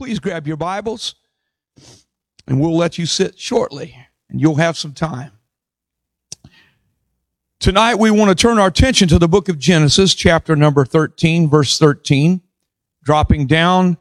please 0.00 0.18
grab 0.18 0.46
your 0.46 0.56
Bibles 0.56 1.14
and 2.46 2.58
we'll 2.58 2.74
let 2.74 2.96
you 2.96 3.04
sit 3.04 3.38
shortly 3.38 3.94
and 4.30 4.40
you'll 4.40 4.54
have 4.54 4.78
some 4.78 4.94
time. 4.94 5.30
Tonight 7.58 7.96
we 7.96 8.10
want 8.10 8.30
to 8.30 8.34
turn 8.34 8.58
our 8.58 8.68
attention 8.68 9.08
to 9.08 9.18
the 9.18 9.28
book 9.28 9.50
of 9.50 9.58
Genesis, 9.58 10.14
chapter 10.14 10.56
number 10.56 10.86
13, 10.86 11.50
verse 11.50 11.78
13, 11.78 12.40
dropping 13.04 13.46
down 13.46 13.98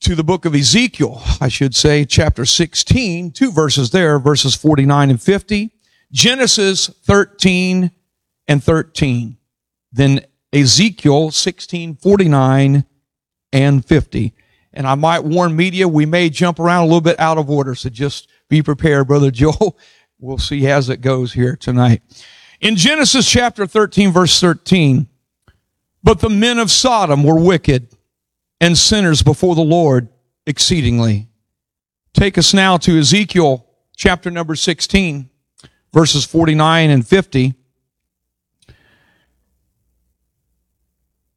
to 0.00 0.16
the 0.16 0.24
book 0.24 0.44
of 0.44 0.56
Ezekiel, 0.56 1.22
I 1.40 1.46
should 1.46 1.76
say, 1.76 2.04
chapter 2.04 2.44
16, 2.44 3.30
two 3.30 3.52
verses 3.52 3.92
there, 3.92 4.18
verses 4.18 4.56
49 4.56 5.10
and 5.10 5.22
50. 5.22 5.70
Genesis 6.10 6.88
13 6.88 7.92
and 8.48 8.64
13. 8.64 9.36
Then 9.92 10.26
Ezekiel 10.52 11.30
16, 11.30 11.94
49 11.94 12.86
and 13.52 13.84
50. 13.84 14.34
And 14.72 14.86
I 14.86 14.94
might 14.94 15.20
warn 15.20 15.54
media, 15.54 15.86
we 15.86 16.06
may 16.06 16.30
jump 16.30 16.58
around 16.58 16.82
a 16.82 16.86
little 16.86 17.00
bit 17.00 17.20
out 17.20 17.38
of 17.38 17.50
order, 17.50 17.74
so 17.74 17.90
just 17.90 18.28
be 18.48 18.62
prepared, 18.62 19.06
Brother 19.06 19.30
Joel. 19.32 19.78
We'll 20.18 20.38
see 20.38 20.66
as 20.68 20.88
it 20.88 21.00
goes 21.00 21.32
here 21.32 21.56
tonight. 21.56 22.02
In 22.60 22.76
Genesis 22.76 23.28
chapter 23.28 23.66
13, 23.66 24.12
verse 24.12 24.40
13, 24.40 25.08
but 26.02 26.20
the 26.20 26.30
men 26.30 26.58
of 26.58 26.70
Sodom 26.70 27.24
were 27.24 27.38
wicked 27.38 27.88
and 28.60 28.78
sinners 28.78 29.22
before 29.22 29.54
the 29.54 29.62
Lord 29.62 30.08
exceedingly. 30.46 31.28
Take 32.14 32.38
us 32.38 32.54
now 32.54 32.76
to 32.78 32.98
Ezekiel 32.98 33.66
chapter 33.96 34.30
number 34.30 34.54
16, 34.54 35.28
verses 35.92 36.24
49 36.24 36.90
and 36.90 37.06
50. 37.06 37.54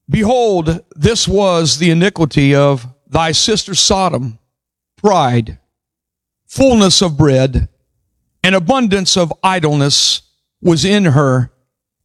Behold, 0.09 0.83
this 0.95 1.27
was 1.27 1.77
the 1.77 1.89
iniquity 1.89 2.53
of 2.53 2.87
thy 3.07 3.31
sister 3.31 3.73
Sodom, 3.73 4.39
pride, 4.95 5.59
fullness 6.45 7.01
of 7.01 7.17
bread, 7.17 7.69
and 8.43 8.53
abundance 8.53 9.17
of 9.17 9.33
idleness 9.43 10.21
was 10.61 10.85
in 10.85 11.05
her 11.05 11.51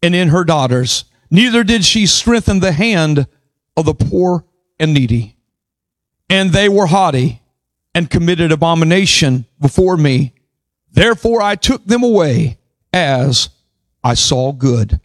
and 0.03 0.15
in 0.15 0.29
her 0.29 0.45
daughters. 0.45 1.05
Neither 1.31 1.63
did 1.63 1.85
she 1.85 2.07
strengthen 2.07 2.61
the 2.61 2.73
hand 2.73 3.27
of 3.77 3.85
the 3.85 3.95
poor 3.95 4.45
and 4.79 4.95
needy. 4.95 5.37
And 6.29 6.51
they 6.51 6.69
were 6.69 6.87
haughty 6.87 7.43
and 7.95 8.11
committed 8.11 8.53
abomination 8.53 9.47
before 9.61 9.97
me. 9.97 10.33
Therefore 10.91 11.43
I 11.43 11.57
took 11.57 11.85
them 11.85 12.03
away 12.03 12.59
as 12.93 13.51
I 14.03 14.15
saw 14.15 14.53
good. 14.53 15.01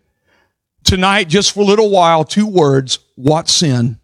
Tonight, 0.86 1.28
just 1.28 1.52
for 1.52 1.62
a 1.62 1.66
little 1.66 1.90
while, 1.90 2.24
two 2.24 2.46
words. 2.46 3.00
What 3.16 3.50
sin? 3.50 4.00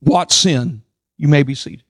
What 0.00 0.30
sin? 0.30 0.82
You 1.16 1.26
may 1.26 1.42
be 1.42 1.54
seated. 1.54 1.84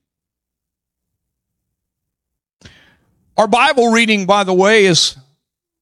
Our 3.36 3.48
Bible 3.48 3.89
reading, 3.91 4.27
by 4.27 4.44
the 4.44 4.55
way, 4.55 4.84
is 4.84 5.16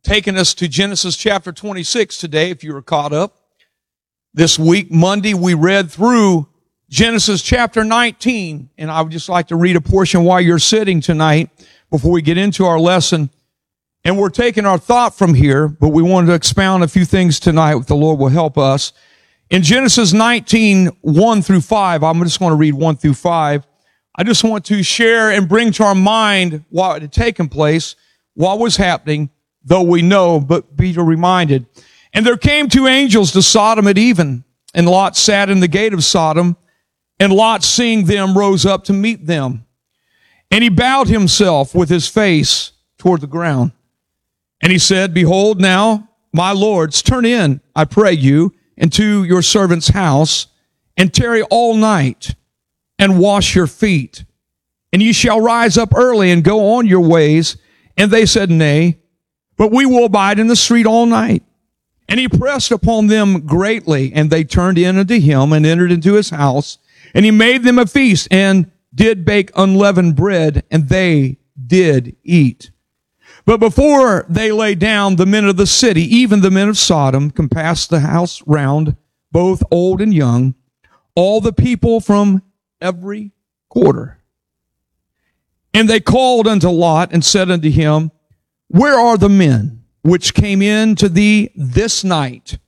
taking 0.03 0.39
us 0.39 0.55
to 0.55 0.69
Genesis 0.69 1.19
chapter 1.19 1.53
26 1.53 2.17
today, 2.17 2.49
if 2.49 2.65
you 2.65 2.73
were 2.73 2.81
caught 2.81 3.13
up. 3.13 3.37
This 4.33 4.59
week, 4.59 4.91
Monday, 4.91 5.35
we 5.35 5.53
read 5.53 5.91
through 5.91 6.49
Genesis 6.89 7.43
chapter 7.43 7.85
19, 7.85 8.71
and 8.79 8.91
I 8.91 9.03
would 9.03 9.13
just 9.13 9.29
like 9.29 9.49
to 9.49 9.57
read 9.57 9.77
a 9.77 9.83
portion 9.83 10.25
while 10.25 10.41
you're 10.41 10.59
sitting 10.59 11.03
tonight 11.03 11.51
before 11.91 12.11
we 12.11 12.23
get 12.23 12.39
into 12.39 12.65
our 12.65 12.81
lesson. 12.81 13.29
And 14.05 14.19
we're 14.19 14.31
taking 14.31 14.67
our 14.67 14.79
thought 14.79 15.15
from 15.15 15.35
here, 15.35 15.69
but 15.69 15.91
we 15.91 16.03
wanted 16.03 16.27
to 16.29 16.35
expound 16.35 16.83
a 16.83 16.89
few 16.89 17.05
things 17.05 17.39
tonight. 17.39 17.87
The 17.87 17.95
Lord 17.95 18.19
will 18.19 18.29
help 18.29 18.59
us. 18.59 18.93
In 19.49 19.63
Genesis 19.63 20.13
19, 20.13 20.89
1 21.03 21.43
through 21.43 21.61
5, 21.61 22.03
I'm 22.03 22.23
just 22.25 22.41
going 22.41 22.51
to 22.51 22.57
read 22.57 22.75
1 22.75 22.97
through 22.97 23.15
5. 23.15 23.67
I 24.17 24.25
just 24.25 24.43
want 24.43 24.65
to 24.67 24.83
share 24.83 25.31
and 25.31 25.49
bring 25.49 25.73
to 25.73 25.85
our 25.85 25.95
mind 25.95 26.65
what 26.69 27.03
had 27.03 27.13
taken 27.13 27.49
place, 27.49 27.95
what 28.35 28.59
was 28.59 28.77
happening, 28.77 29.31
though 29.65 29.83
we 29.83 30.03
know, 30.03 30.41
but 30.41 30.77
be 30.77 30.93
reminded. 30.95 31.67
And 32.13 32.27
there 32.27 32.37
came 32.37 32.69
two 32.69 32.87
angels 32.87 33.33
to 33.33 33.43
Sodom 33.43 33.87
at 33.87 33.99
even, 33.99 34.45
and 34.75 34.89
Lot 34.89 35.17
sat 35.17 35.49
in 35.49 35.61
the 35.61 35.69
gate 35.69 35.95
of 35.95 36.03
Sodom, 36.03 36.57
and 37.21 37.33
Lot, 37.33 37.63
seeing 37.63 38.07
them, 38.07 38.37
rose 38.37 38.67
up 38.67 38.85
to 38.85 38.93
meet 38.93 39.27
them. 39.27 39.65
And 40.51 40.65
he 40.65 40.71
bowed 40.71 41.07
himself 41.07 41.73
with 41.73 41.89
his 41.89 42.09
face 42.09 42.73
toward 42.99 43.21
the 43.21 43.27
ground. 43.29 43.73
And 44.63 44.71
he 44.71 44.79
said, 44.79 45.13
Behold, 45.13 45.61
now, 45.61 46.09
my 46.33 46.53
lords, 46.53 47.03
turn 47.03 47.27
in, 47.27 47.61
I 47.75 47.85
pray 47.85 48.13
you, 48.13 48.55
into 48.77 49.25
your 49.25 49.43
servant's 49.43 49.89
house, 49.89 50.47
and 50.97 51.13
tarry 51.13 51.43
all 51.43 51.75
night, 51.75 52.35
and 52.99 53.19
wash 53.19 53.55
your 53.55 53.67
feet. 53.67 54.25
And 54.93 55.03
ye 55.03 55.13
shall 55.13 55.41
rise 55.41 55.77
up 55.77 55.95
early 55.95 56.31
and 56.31 56.45
go 56.45 56.75
on 56.75 56.87
your 56.87 57.01
ways. 57.01 57.57
And 57.97 58.11
they 58.11 58.27
said, 58.27 58.51
Nay, 58.51 58.99
but 59.57 59.73
we 59.73 59.87
will 59.87 60.05
abide 60.05 60.39
in 60.39 60.49
the 60.49 60.57
street 60.57 60.87
all 60.87 61.07
night. 61.07 61.43
And 62.09 62.21
he 62.21 62.29
pressed 62.29 62.71
upon 62.71 63.07
them 63.07 63.47
greatly, 63.47 64.13
and 64.13 64.29
they 64.29 64.45
turned 64.45 64.77
in 64.77 64.99
unto 64.99 65.19
him 65.19 65.53
and 65.53 65.65
entered 65.65 65.93
into 65.93 66.15
his 66.15 66.31
house. 66.31 66.79
And 67.15 67.25
he 67.25 67.31
made 67.31 67.63
them 67.63 67.79
a 67.79 67.87
feast 67.87 68.29
and 68.31 68.71
did 68.95 69.25
bake 69.25 69.51
unleavened 69.57 70.17
bread, 70.17 70.65
and 70.71 70.89
they 70.89 71.39
did 71.67 72.17
eat. 72.25 72.72
But 73.45 73.59
before 73.59 74.25
they 74.29 74.53
lay 74.53 74.75
down, 74.75 75.17
the 75.17 75.27
men 75.27 75.45
of 75.45 75.57
the 75.57 75.67
city, 75.67 76.03
even 76.03 76.41
the 76.41 76.51
men 76.51 76.69
of 76.69 76.79
Sodom, 76.79 77.31
compassed 77.31 77.91
the 77.91 78.01
house 78.01 78.43
round, 78.47 78.97
both 79.33 79.63
old 79.71 80.01
and 80.01 80.15
young, 80.15 80.55
all 81.15 81.41
the 81.41 81.53
people 81.53 82.01
from 82.01 82.43
every 82.81 83.33
quarter. 83.69 84.19
And 85.75 85.89
they 85.89 86.01
called 86.01 86.47
unto 86.47 86.69
Lot 86.69 87.13
and 87.13 87.25
said 87.25 87.51
unto 87.51 87.71
him, 87.71 88.13
Where 88.69 88.99
are 88.99 89.17
the 89.17 89.29
men 89.29 89.85
which 90.03 90.35
came 90.35 90.63
in 90.63 90.95
to 90.97 91.09
thee 91.09 91.51
this 91.57 92.05
night? 92.05 92.59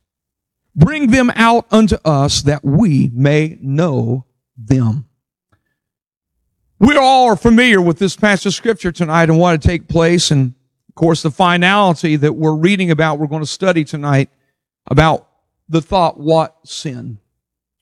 Bring 0.74 1.10
them 1.10 1.30
out 1.36 1.66
unto 1.70 1.96
us 2.04 2.42
that 2.42 2.64
we 2.64 3.10
may 3.14 3.58
know 3.60 4.24
them. 4.56 5.06
We 6.80 6.96
all 6.96 7.26
are 7.26 7.36
familiar 7.36 7.80
with 7.80 7.98
this 7.98 8.16
passage 8.16 8.46
of 8.46 8.54
scripture 8.54 8.90
tonight 8.90 9.30
and 9.30 9.38
what 9.38 9.60
to 9.60 9.68
take 9.68 9.88
place. 9.88 10.30
And 10.30 10.54
of 10.94 11.00
course, 11.00 11.22
the 11.22 11.30
finality 11.32 12.14
that 12.14 12.34
we're 12.34 12.54
reading 12.54 12.92
about, 12.92 13.18
we're 13.18 13.26
going 13.26 13.42
to 13.42 13.46
study 13.46 13.82
tonight 13.82 14.30
about 14.86 15.28
the 15.68 15.82
thought, 15.82 16.20
what 16.20 16.56
sin? 16.64 17.18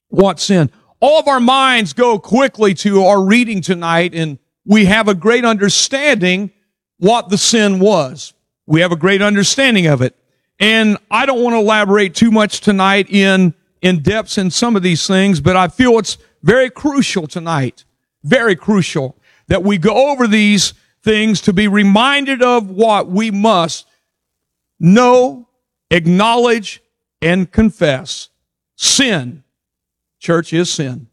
What 0.09 0.41
sin? 0.41 0.71
All 0.99 1.19
of 1.19 1.29
our 1.29 1.39
minds 1.39 1.93
go 1.93 2.19
quickly 2.19 2.73
to 2.73 3.05
our 3.05 3.23
reading 3.23 3.61
tonight 3.61 4.15
and 4.15 4.39
we 4.65 4.87
have 4.87 5.09
a 5.09 5.15
great 5.15 5.45
understanding 5.45 6.53
what 6.97 7.29
the 7.29 7.37
sin 7.37 7.81
was. 7.81 8.33
We 8.65 8.81
have 8.81 8.93
a 8.93 8.97
great 8.97 9.21
understanding 9.21 9.89
of 9.89 10.01
it. 10.01 10.17
And 10.59 10.97
I 11.11 11.27
don't 11.27 11.43
want 11.43 11.53
to 11.53 11.59
elaborate 11.59 12.15
too 12.15 12.31
much 12.31 12.63
tonight 12.63 13.11
in, 13.11 13.53
in 13.83 14.01
depths 14.01 14.39
in 14.39 14.51
some 14.51 14.75
of 14.75 14.83
these 14.83 15.07
things, 15.07 15.39
but 15.39 15.55
I 15.55 15.69
feel 15.69 15.99
it's 15.99 16.17
very 16.43 16.71
crucial 16.71 17.27
tonight, 17.27 17.85
very 18.25 18.57
crucial 18.57 19.19
that 19.49 19.63
we 19.63 19.77
go 19.77 20.11
over 20.11 20.27
these 20.27 20.73
things 21.03 21.41
to 21.43 21.53
be 21.53 21.69
reminded 21.69 22.43
of 22.43 22.71
what 22.71 23.09
we 23.09 23.31
must 23.31 23.87
know, 24.79 25.49
acknowledge, 25.91 26.83
and 27.21 27.51
confess. 27.51 28.29
Sin, 28.77 29.45
church, 30.19 30.53
is 30.53 30.71
sin. 30.71 31.09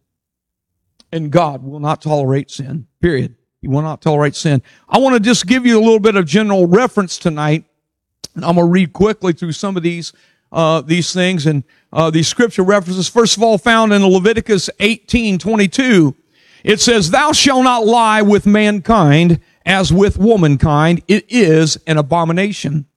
And 1.11 1.31
God 1.31 1.63
will 1.63 1.79
not 1.79 2.01
tolerate 2.01 2.51
sin, 2.51 2.87
period. 3.01 3.35
He 3.61 3.67
will 3.67 3.81
not 3.81 4.01
tolerate 4.01 4.35
sin. 4.35 4.61
I 4.87 4.99
want 4.99 5.15
to 5.15 5.19
just 5.19 5.45
give 5.45 5.65
you 5.65 5.77
a 5.77 5.81
little 5.81 5.99
bit 5.99 6.15
of 6.15 6.25
general 6.25 6.65
reference 6.65 7.17
tonight. 7.17 7.65
And 8.35 8.45
I'm 8.45 8.55
going 8.55 8.67
to 8.67 8.71
read 8.71 8.93
quickly 8.93 9.33
through 9.33 9.51
some 9.51 9.75
of 9.75 9.83
these, 9.83 10.13
uh, 10.51 10.81
these 10.81 11.13
things 11.13 11.45
and 11.45 11.63
uh, 11.91 12.09
these 12.09 12.27
scripture 12.27 12.63
references. 12.63 13.09
First 13.09 13.37
of 13.37 13.43
all, 13.43 13.57
found 13.57 13.91
in 13.91 14.05
Leviticus 14.05 14.69
18, 14.79 15.39
22. 15.39 16.15
It 16.63 16.79
says, 16.79 17.11
Thou 17.11 17.31
shalt 17.31 17.63
not 17.63 17.85
lie 17.85 18.21
with 18.21 18.45
mankind 18.45 19.41
as 19.69 19.93
with 19.93 20.17
womankind. 20.17 21.03
It 21.07 21.25
is 21.29 21.77
an 21.85 21.97
abomination. 21.97 22.87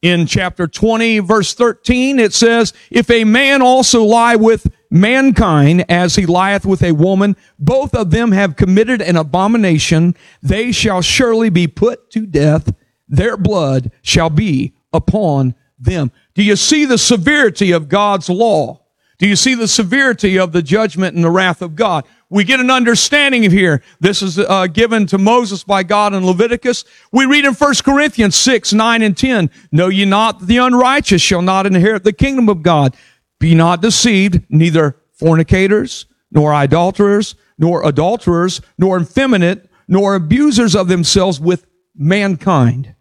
In 0.00 0.26
chapter 0.26 0.66
20, 0.66 1.18
verse 1.18 1.54
13, 1.54 2.18
it 2.18 2.32
says, 2.32 2.72
If 2.90 3.10
a 3.10 3.24
man 3.24 3.60
also 3.60 4.04
lie 4.04 4.36
with 4.36 4.72
mankind 4.90 5.84
as 5.90 6.14
he 6.14 6.24
lieth 6.24 6.64
with 6.64 6.82
a 6.82 6.92
woman, 6.92 7.36
both 7.58 7.94
of 7.94 8.10
them 8.10 8.32
have 8.32 8.56
committed 8.56 9.02
an 9.02 9.16
abomination. 9.16 10.16
They 10.42 10.72
shall 10.72 11.02
surely 11.02 11.50
be 11.50 11.66
put 11.66 12.10
to 12.12 12.26
death. 12.26 12.72
Their 13.06 13.36
blood 13.36 13.90
shall 14.00 14.30
be 14.30 14.74
upon 14.92 15.56
them. 15.78 16.10
Do 16.34 16.42
you 16.42 16.56
see 16.56 16.86
the 16.86 16.98
severity 16.98 17.70
of 17.72 17.88
God's 17.88 18.30
law? 18.30 18.80
Do 19.18 19.26
you 19.26 19.34
see 19.34 19.54
the 19.54 19.66
severity 19.66 20.38
of 20.38 20.52
the 20.52 20.62
judgment 20.62 21.16
and 21.16 21.24
the 21.24 21.30
wrath 21.30 21.60
of 21.60 21.74
God? 21.74 22.04
We 22.30 22.44
get 22.44 22.60
an 22.60 22.70
understanding 22.70 23.46
of 23.46 23.52
here. 23.52 23.82
This 24.00 24.22
is 24.22 24.38
uh, 24.38 24.68
given 24.68 25.06
to 25.06 25.18
Moses 25.18 25.64
by 25.64 25.82
God 25.82 26.14
in 26.14 26.24
Leviticus. 26.24 26.84
We 27.10 27.26
read 27.26 27.44
in 27.44 27.54
1 27.54 27.74
Corinthians 27.84 28.36
6, 28.36 28.72
9, 28.72 29.02
and 29.02 29.16
10. 29.16 29.50
Know 29.72 29.88
ye 29.88 30.04
not 30.04 30.40
that 30.40 30.46
the 30.46 30.58
unrighteous 30.58 31.22
shall 31.22 31.42
not 31.42 31.66
inherit 31.66 32.04
the 32.04 32.12
kingdom 32.12 32.48
of 32.48 32.62
God? 32.62 32.96
Be 33.40 33.54
not 33.54 33.82
deceived, 33.82 34.42
neither 34.48 34.96
fornicators, 35.12 36.06
nor 36.30 36.54
idolaters, 36.54 37.34
nor 37.58 37.84
adulterers, 37.84 38.60
nor 38.76 39.00
effeminate, 39.00 39.68
nor 39.88 40.14
abusers 40.14 40.76
of 40.76 40.86
themselves 40.86 41.40
with 41.40 41.66
mankind. 41.96 42.94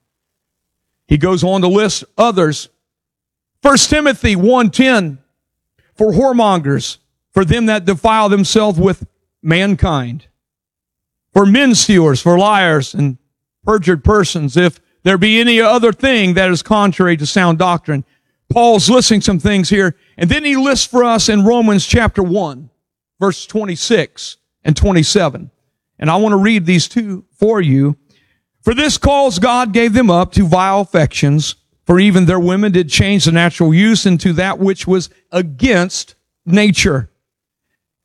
He 1.08 1.18
goes 1.18 1.44
on 1.44 1.62
to 1.62 1.68
list 1.68 2.06
others. 2.18 2.70
1 3.62 3.78
Timothy 3.78 4.36
1.10, 4.36 5.20
for 5.98 6.12
whoremongers, 6.12 6.98
for 7.34 7.44
them 7.44 7.66
that 7.66 7.86
defile 7.86 8.30
themselves 8.30 8.80
with 8.80 9.08
mankind, 9.42 10.28
for 11.34 11.46
men 11.46 11.76
stealers, 11.76 12.22
for 12.22 12.38
liars 12.38 12.94
and 12.94 13.18
perjured 13.64 14.04
persons, 14.04 14.56
if 14.56 14.80
there 15.04 15.18
be 15.18 15.40
any 15.40 15.62
other 15.62 15.94
thing 15.94 16.34
that 16.34 16.50
is 16.50 16.62
contrary 16.62 17.16
to 17.18 17.26
sound 17.26 17.58
doctrine. 17.58 18.04
Paul's 18.50 18.90
listing 18.90 19.22
some 19.22 19.40
things 19.40 19.70
here, 19.70 19.96
and 20.18 20.30
then 20.30 20.44
he 20.44 20.56
lists 20.56 20.86
for 20.86 21.04
us 21.04 21.30
in 21.30 21.46
Romans 21.46 21.86
chapter 21.86 22.24
1, 22.24 22.70
verse 23.20 23.46
26 23.46 24.38
and 24.64 24.76
27. 24.76 25.52
And 26.00 26.10
I 26.10 26.16
want 26.18 26.34
to 26.34 26.38
read 26.38 26.66
these 26.66 26.88
two 26.88 27.26
for 27.32 27.62
you. 27.62 27.98
For 28.62 28.74
this 28.74 28.98
cause 28.98 29.40
God 29.40 29.74
gave 29.74 29.94
them 29.94 30.10
up 30.10 30.34
to 30.34 30.46
vile 30.46 30.82
affections, 30.82 31.56
for 31.88 32.00
even 32.00 32.26
their 32.26 32.40
women 32.40 32.74
did 32.74 32.90
change 32.90 33.26
the 33.26 33.32
natural 33.32 33.74
use 33.74 34.06
into 34.06 34.34
that 34.34 34.60
which 34.60 34.86
was 34.86 35.10
against 35.32 36.16
nature. 36.46 37.10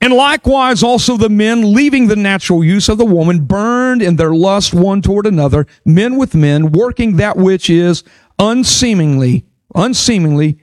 And 0.01 0.15
likewise 0.15 0.83
also 0.83 1.17
the 1.17 1.29
men, 1.29 1.75
leaving 1.75 2.07
the 2.07 2.17
natural 2.17 2.65
use 2.65 2.89
of 2.89 2.99
the 2.99 3.05
woman, 3.05 3.45
burned 3.45 4.01
in 4.01 4.17
their 4.17 4.35
lust 4.35 4.73
one 4.73 5.03
toward 5.03 5.27
another, 5.27 5.67
men 5.85 6.17
with 6.17 6.35
men, 6.35 6.71
working 6.73 7.17
that 7.17 7.37
which 7.37 7.69
is 7.69 8.05
unseemingly, 8.39 9.47
unseemingly, 9.75 10.59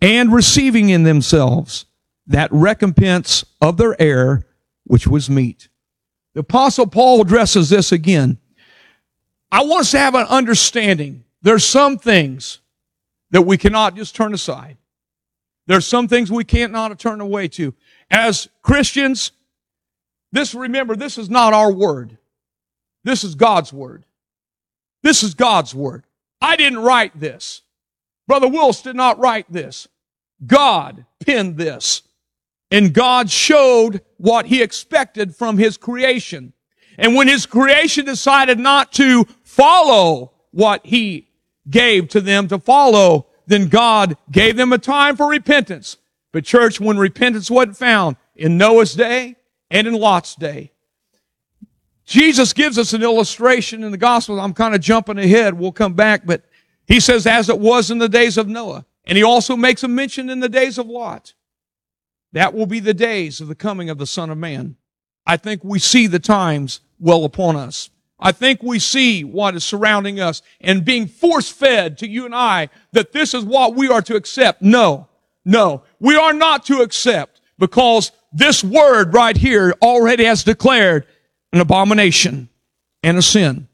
and 0.00 0.32
receiving 0.32 0.90
in 0.90 1.04
themselves 1.04 1.86
that 2.26 2.52
recompense 2.52 3.44
of 3.60 3.76
their 3.76 4.00
error, 4.00 4.46
which 4.84 5.06
was 5.06 5.30
meet. 5.30 5.68
The 6.34 6.40
apostle 6.40 6.86
Paul 6.86 7.20
addresses 7.20 7.70
this 7.70 7.92
again. 7.92 8.38
I 9.50 9.62
want 9.64 9.82
us 9.82 9.90
to 9.92 9.98
have 9.98 10.14
an 10.16 10.26
understanding. 10.26 11.24
There's 11.42 11.64
some 11.64 11.98
things 11.98 12.60
that 13.34 13.42
we 13.42 13.58
cannot 13.58 13.96
just 13.96 14.14
turn 14.14 14.32
aside. 14.32 14.76
There's 15.66 15.88
some 15.88 16.06
things 16.06 16.30
we 16.30 16.44
can't 16.44 16.70
not 16.70 16.96
turn 17.00 17.20
away 17.20 17.48
to. 17.48 17.74
As 18.08 18.48
Christians, 18.62 19.32
this, 20.30 20.54
remember, 20.54 20.94
this 20.94 21.18
is 21.18 21.28
not 21.28 21.52
our 21.52 21.72
word. 21.72 22.16
This 23.02 23.24
is 23.24 23.34
God's 23.34 23.72
word. 23.72 24.04
This 25.02 25.24
is 25.24 25.34
God's 25.34 25.74
word. 25.74 26.04
I 26.40 26.54
didn't 26.54 26.78
write 26.78 27.18
this. 27.18 27.62
Brother 28.28 28.46
Wills 28.46 28.82
did 28.82 28.94
not 28.94 29.18
write 29.18 29.46
this. 29.50 29.88
God 30.46 31.04
penned 31.26 31.56
this. 31.56 32.02
And 32.70 32.94
God 32.94 33.30
showed 33.30 34.02
what 34.16 34.46
he 34.46 34.62
expected 34.62 35.34
from 35.34 35.58
his 35.58 35.76
creation. 35.76 36.52
And 36.98 37.16
when 37.16 37.26
his 37.26 37.46
creation 37.46 38.04
decided 38.04 38.60
not 38.60 38.92
to 38.92 39.24
follow 39.42 40.34
what 40.52 40.86
he 40.86 41.26
gave 41.68 42.08
to 42.08 42.20
them 42.20 42.48
to 42.48 42.58
follow, 42.58 43.26
then 43.46 43.68
God 43.68 44.16
gave 44.30 44.56
them 44.56 44.72
a 44.72 44.78
time 44.78 45.16
for 45.16 45.26
repentance. 45.26 45.96
But 46.32 46.44
church, 46.44 46.80
when 46.80 46.98
repentance 46.98 47.50
wasn't 47.50 47.76
found 47.76 48.16
in 48.34 48.58
Noah's 48.58 48.94
day 48.94 49.36
and 49.70 49.86
in 49.86 49.94
Lot's 49.94 50.34
day, 50.34 50.72
Jesus 52.04 52.52
gives 52.52 52.78
us 52.78 52.92
an 52.92 53.02
illustration 53.02 53.82
in 53.82 53.90
the 53.90 53.96
gospel. 53.96 54.40
I'm 54.40 54.52
kind 54.52 54.74
of 54.74 54.80
jumping 54.80 55.18
ahead. 55.18 55.54
We'll 55.54 55.72
come 55.72 55.94
back, 55.94 56.26
but 56.26 56.42
he 56.86 57.00
says, 57.00 57.26
as 57.26 57.48
it 57.48 57.58
was 57.58 57.90
in 57.90 57.98
the 57.98 58.08
days 58.08 58.36
of 58.36 58.46
Noah. 58.46 58.84
And 59.06 59.16
he 59.16 59.24
also 59.24 59.56
makes 59.56 59.82
a 59.82 59.88
mention 59.88 60.28
in 60.28 60.40
the 60.40 60.48
days 60.48 60.76
of 60.78 60.86
Lot. 60.86 61.34
That 62.32 62.52
will 62.52 62.66
be 62.66 62.80
the 62.80 62.94
days 62.94 63.40
of 63.40 63.48
the 63.48 63.54
coming 63.54 63.88
of 63.88 63.98
the 63.98 64.06
Son 64.06 64.28
of 64.28 64.36
Man. 64.36 64.76
I 65.26 65.36
think 65.36 65.62
we 65.64 65.78
see 65.78 66.06
the 66.06 66.18
times 66.18 66.80
well 66.98 67.24
upon 67.24 67.56
us. 67.56 67.90
I 68.18 68.32
think 68.32 68.62
we 68.62 68.78
see 68.78 69.24
what 69.24 69.54
is 69.54 69.64
surrounding 69.64 70.20
us 70.20 70.42
and 70.60 70.84
being 70.84 71.06
force 71.06 71.50
fed 71.50 71.98
to 71.98 72.08
you 72.08 72.24
and 72.24 72.34
I 72.34 72.70
that 72.92 73.12
this 73.12 73.34
is 73.34 73.44
what 73.44 73.74
we 73.74 73.88
are 73.88 74.02
to 74.02 74.16
accept. 74.16 74.62
No, 74.62 75.08
no, 75.44 75.82
we 76.00 76.16
are 76.16 76.32
not 76.32 76.64
to 76.66 76.80
accept 76.80 77.40
because 77.58 78.12
this 78.32 78.64
word 78.64 79.14
right 79.14 79.36
here 79.36 79.74
already 79.82 80.24
has 80.24 80.44
declared 80.44 81.06
an 81.52 81.60
abomination 81.60 82.48
and 83.02 83.18
a 83.18 83.22
sin. 83.22 83.68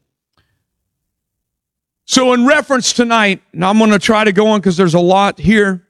So 2.05 2.33
in 2.33 2.45
reference 2.45 2.93
tonight, 2.93 3.41
and 3.53 3.63
I'm 3.63 3.77
going 3.77 3.91
to 3.91 3.99
try 3.99 4.23
to 4.23 4.33
go 4.33 4.47
on 4.47 4.59
because 4.59 4.75
there's 4.75 4.95
a 4.95 4.99
lot 4.99 5.39
here 5.39 5.87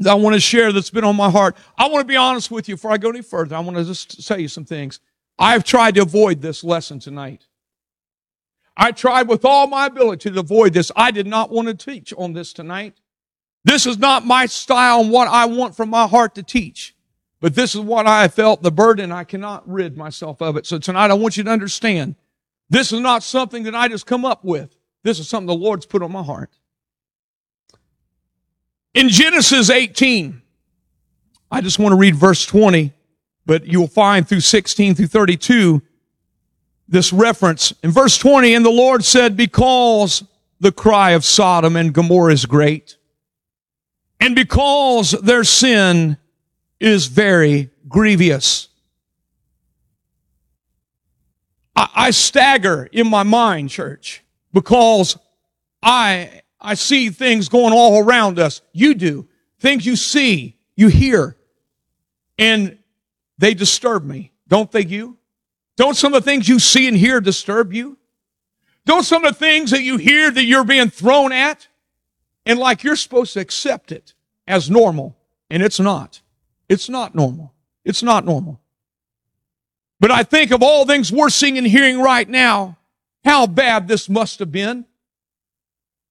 that 0.00 0.10
I 0.10 0.14
want 0.14 0.34
to 0.34 0.40
share 0.40 0.72
that's 0.72 0.90
been 0.90 1.04
on 1.04 1.16
my 1.16 1.30
heart. 1.30 1.56
I 1.78 1.88
want 1.88 2.00
to 2.00 2.08
be 2.08 2.16
honest 2.16 2.50
with 2.50 2.68
you 2.68 2.74
before 2.74 2.90
I 2.90 2.96
go 2.96 3.10
any 3.10 3.22
further. 3.22 3.54
I 3.54 3.60
want 3.60 3.76
to 3.76 3.84
just 3.84 4.26
tell 4.26 4.40
you 4.40 4.48
some 4.48 4.64
things. 4.64 4.98
I've 5.38 5.64
tried 5.64 5.94
to 5.94 6.02
avoid 6.02 6.40
this 6.40 6.64
lesson 6.64 6.98
tonight. 6.98 7.46
I 8.76 8.92
tried 8.92 9.28
with 9.28 9.44
all 9.44 9.66
my 9.66 9.86
ability 9.86 10.30
to 10.30 10.40
avoid 10.40 10.72
this. 10.72 10.90
I 10.96 11.10
did 11.10 11.26
not 11.26 11.50
want 11.50 11.68
to 11.68 11.74
teach 11.74 12.12
on 12.16 12.32
this 12.32 12.52
tonight. 12.52 12.94
This 13.64 13.86
is 13.86 13.98
not 13.98 14.26
my 14.26 14.46
style 14.46 15.00
and 15.00 15.10
what 15.10 15.28
I 15.28 15.46
want 15.46 15.76
from 15.76 15.90
my 15.90 16.06
heart 16.06 16.34
to 16.34 16.42
teach. 16.42 16.94
But 17.40 17.54
this 17.54 17.74
is 17.74 17.80
what 17.80 18.06
I 18.06 18.28
felt 18.28 18.62
the 18.62 18.72
burden. 18.72 19.12
I 19.12 19.24
cannot 19.24 19.68
rid 19.68 19.96
myself 19.96 20.40
of 20.42 20.56
it. 20.56 20.66
So 20.66 20.78
tonight 20.78 21.10
I 21.10 21.14
want 21.14 21.36
you 21.36 21.44
to 21.44 21.50
understand 21.50 22.16
this 22.70 22.92
is 22.92 23.00
not 23.00 23.22
something 23.22 23.64
that 23.64 23.74
I 23.74 23.88
just 23.88 24.06
come 24.06 24.24
up 24.24 24.44
with. 24.44 24.76
This 25.02 25.18
is 25.18 25.28
something 25.28 25.46
the 25.46 25.54
Lord's 25.54 25.86
put 25.86 26.02
on 26.02 26.12
my 26.12 26.22
heart. 26.22 26.50
In 28.94 29.08
Genesis 29.08 29.70
18, 29.70 30.40
I 31.50 31.60
just 31.60 31.78
want 31.78 31.92
to 31.92 31.96
read 31.96 32.16
verse 32.16 32.44
20 32.46 32.92
but 33.46 33.66
you'll 33.66 33.86
find 33.86 34.28
through 34.28 34.40
16 34.40 34.94
through 34.94 35.06
32 35.06 35.82
this 36.88 37.12
reference. 37.12 37.72
In 37.82 37.90
verse 37.90 38.18
20, 38.18 38.54
and 38.54 38.64
the 38.64 38.70
Lord 38.70 39.04
said, 39.04 39.36
because 39.36 40.24
the 40.60 40.72
cry 40.72 41.10
of 41.10 41.24
Sodom 41.24 41.76
and 41.76 41.92
Gomorrah 41.92 42.32
is 42.32 42.46
great, 42.46 42.96
and 44.20 44.34
because 44.34 45.12
their 45.12 45.44
sin 45.44 46.16
is 46.80 47.06
very 47.06 47.70
grievous. 47.88 48.68
I, 51.76 51.88
I 51.94 52.10
stagger 52.10 52.88
in 52.92 53.08
my 53.08 53.22
mind, 53.22 53.70
church, 53.70 54.22
because 54.52 55.18
I, 55.82 56.42
I 56.60 56.74
see 56.74 57.10
things 57.10 57.48
going 57.48 57.72
all 57.72 58.02
around 58.02 58.38
us. 58.38 58.62
You 58.72 58.94
do. 58.94 59.28
Things 59.58 59.84
you 59.84 59.96
see, 59.96 60.56
you 60.76 60.88
hear. 60.88 61.36
And 62.38 62.78
they 63.38 63.54
disturb 63.54 64.04
me. 64.04 64.32
Don't 64.48 64.70
they 64.70 64.84
you? 64.84 65.18
Don't 65.76 65.96
some 65.96 66.14
of 66.14 66.22
the 66.22 66.30
things 66.30 66.48
you 66.48 66.58
see 66.58 66.86
and 66.86 66.96
hear 66.96 67.20
disturb 67.20 67.72
you? 67.72 67.98
Don't 68.86 69.04
some 69.04 69.24
of 69.24 69.32
the 69.32 69.38
things 69.38 69.70
that 69.70 69.82
you 69.82 69.96
hear 69.96 70.30
that 70.30 70.44
you're 70.44 70.64
being 70.64 70.90
thrown 70.90 71.32
at 71.32 71.68
and 72.46 72.58
like 72.58 72.84
you're 72.84 72.96
supposed 72.96 73.32
to 73.34 73.40
accept 73.40 73.92
it 73.92 74.14
as 74.46 74.70
normal 74.70 75.16
and 75.50 75.62
it's 75.62 75.80
not. 75.80 76.20
It's 76.68 76.88
not 76.88 77.14
normal. 77.14 77.52
It's 77.84 78.02
not 78.02 78.24
normal. 78.24 78.60
But 80.00 80.10
I 80.10 80.22
think 80.22 80.50
of 80.50 80.62
all 80.62 80.84
things 80.84 81.10
we're 81.10 81.30
seeing 81.30 81.56
and 81.58 81.66
hearing 81.66 82.00
right 82.00 82.28
now, 82.28 82.76
how 83.24 83.46
bad 83.46 83.88
this 83.88 84.08
must 84.08 84.38
have 84.38 84.52
been 84.52 84.84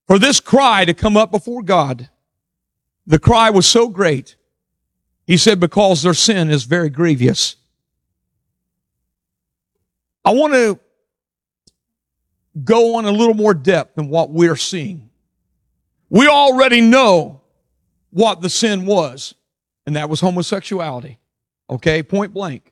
for 0.08 0.18
this 0.18 0.40
cry 0.40 0.84
to 0.86 0.94
come 0.94 1.16
up 1.16 1.32
before 1.32 1.62
God. 1.62 2.10
The 3.06 3.20
cry 3.20 3.50
was 3.50 3.68
so 3.68 3.88
great 3.88 4.36
he 5.26 5.38
said, 5.38 5.60
because 5.60 6.04
their 6.04 6.14
sin 6.14 6.50
is 6.50 6.64
very 6.64 6.90
grievous. 6.90 7.56
I 10.26 10.32
want 10.32 10.54
to 10.54 10.80
go 12.64 12.96
on 12.96 13.06
a 13.06 13.12
little 13.12 13.34
more 13.34 13.54
depth 13.54 13.96
than 13.96 14.10
what 14.10 14.30
we're 14.30 14.56
seeing. 14.56 15.10
We 16.10 16.28
already 16.28 16.82
know 16.82 17.42
what 18.12 18.42
the 18.42 18.50
sin 18.50 18.86
was, 18.86 19.34
and 19.86 19.96
that 19.96 20.10
was 20.10 20.20
homosexuality. 20.20 21.18
Okay, 21.70 22.04
point 22.04 22.34
blank. 22.34 22.72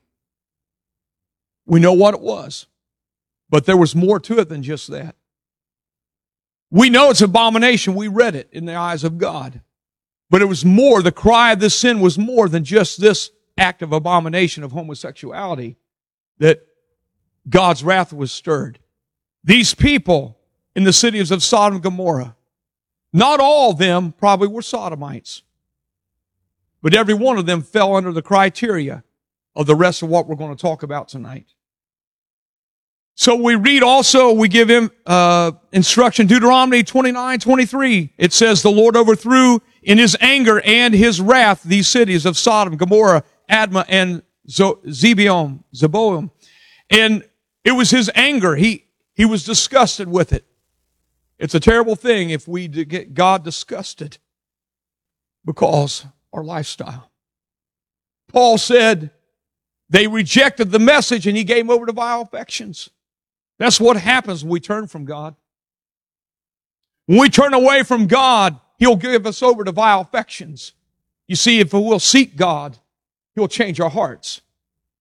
We 1.66 1.80
know 1.80 1.92
what 1.92 2.14
it 2.14 2.20
was, 2.20 2.66
but 3.50 3.66
there 3.66 3.76
was 3.76 3.94
more 3.94 4.20
to 4.20 4.38
it 4.38 4.48
than 4.48 4.62
just 4.62 4.88
that. 4.90 5.16
We 6.70 6.88
know 6.88 7.10
it's 7.10 7.20
abomination. 7.20 7.94
We 7.94 8.08
read 8.08 8.34
it 8.34 8.48
in 8.52 8.64
the 8.64 8.74
eyes 8.74 9.04
of 9.04 9.18
God. 9.18 9.60
But 10.30 10.40
it 10.40 10.46
was 10.46 10.64
more, 10.64 11.02
the 11.02 11.12
cry 11.12 11.52
of 11.52 11.60
this 11.60 11.74
sin 11.74 12.00
was 12.00 12.18
more 12.18 12.48
than 12.48 12.64
just 12.64 12.98
this 13.00 13.30
act 13.58 13.82
of 13.82 13.92
abomination 13.92 14.64
of 14.64 14.72
homosexuality 14.72 15.76
that 16.38 16.66
God's 17.48 17.82
wrath 17.82 18.12
was 18.12 18.32
stirred. 18.32 18.78
These 19.44 19.74
people 19.74 20.38
in 20.74 20.84
the 20.84 20.92
cities 20.92 21.30
of 21.30 21.42
Sodom 21.42 21.76
and 21.76 21.82
Gomorrah, 21.82 22.36
not 23.12 23.40
all 23.40 23.72
of 23.72 23.78
them 23.78 24.12
probably 24.12 24.48
were 24.48 24.62
sodomites, 24.62 25.42
but 26.82 26.94
every 26.94 27.14
one 27.14 27.38
of 27.38 27.46
them 27.46 27.62
fell 27.62 27.94
under 27.94 28.12
the 28.12 28.22
criteria 28.22 29.04
of 29.54 29.66
the 29.66 29.74
rest 29.74 30.02
of 30.02 30.08
what 30.08 30.26
we're 30.26 30.36
going 30.36 30.54
to 30.54 30.60
talk 30.60 30.82
about 30.82 31.08
tonight. 31.08 31.46
So 33.14 33.34
we 33.36 33.56
read 33.56 33.82
also, 33.82 34.32
we 34.32 34.48
give 34.48 34.70
him 34.70 34.90
uh, 35.06 35.52
instruction, 35.72 36.26
Deuteronomy 36.26 36.82
29, 36.82 37.40
23. 37.40 38.12
It 38.16 38.32
says, 38.32 38.62
the 38.62 38.70
Lord 38.70 38.96
overthrew 38.96 39.60
in 39.82 39.98
his 39.98 40.16
anger 40.20 40.62
and 40.64 40.94
his 40.94 41.20
wrath 41.20 41.62
these 41.62 41.88
cities 41.88 42.24
of 42.24 42.38
Sodom, 42.38 42.76
Gomorrah, 42.76 43.22
Admah, 43.50 43.84
and 43.88 44.22
Zebion, 44.48 45.62
Zeboim. 45.74 46.30
And 46.88 47.22
it 47.64 47.72
was 47.72 47.90
his 47.90 48.10
anger. 48.14 48.56
He, 48.56 48.86
he 49.14 49.24
was 49.24 49.44
disgusted 49.44 50.08
with 50.08 50.32
it. 50.32 50.44
It's 51.38 51.54
a 51.54 51.60
terrible 51.60 51.96
thing 51.96 52.30
if 52.30 52.46
we 52.46 52.68
get 52.68 53.14
God 53.14 53.44
disgusted 53.44 54.18
because 55.44 56.06
our 56.32 56.44
lifestyle. 56.44 57.10
Paul 58.28 58.58
said 58.58 59.10
they 59.90 60.06
rejected 60.06 60.70
the 60.70 60.78
message 60.78 61.26
and 61.26 61.36
he 61.36 61.44
gave 61.44 61.68
over 61.68 61.86
to 61.86 61.92
vile 61.92 62.22
affections. 62.22 62.88
That's 63.58 63.80
what 63.80 63.96
happens 63.96 64.42
when 64.42 64.52
we 64.52 64.60
turn 64.60 64.86
from 64.86 65.04
God. 65.04 65.36
When 67.06 67.18
we 67.18 67.28
turn 67.28 67.54
away 67.54 67.82
from 67.82 68.06
God, 68.06 68.58
He'll 68.78 68.96
give 68.96 69.26
us 69.26 69.42
over 69.42 69.64
to 69.64 69.72
vile 69.72 70.00
affections. 70.00 70.72
You 71.28 71.36
see, 71.36 71.60
if 71.60 71.72
we'll 71.72 72.00
seek 72.00 72.36
God, 72.36 72.78
He'll 73.34 73.48
change 73.48 73.80
our 73.80 73.90
hearts. 73.90 74.40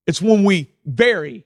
It's 0.06 0.22
when 0.22 0.44
we 0.44 0.72
vary 0.86 1.46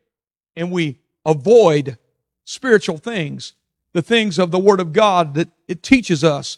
and 0.56 0.72
we 0.72 0.98
avoid 1.26 1.98
spiritual 2.44 2.98
things, 2.98 3.54
the 3.94 4.02
things 4.02 4.38
of 4.38 4.52
the 4.52 4.60
Word 4.60 4.80
of 4.80 4.94
God 4.94 5.34
that 5.36 5.50
it 5.68 5.84
teaches 5.84 6.24
us, 6.24 6.58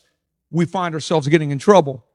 we 0.51 0.65
find 0.65 0.93
ourselves 0.93 1.27
getting 1.27 1.51
in 1.51 1.59
trouble. 1.59 2.05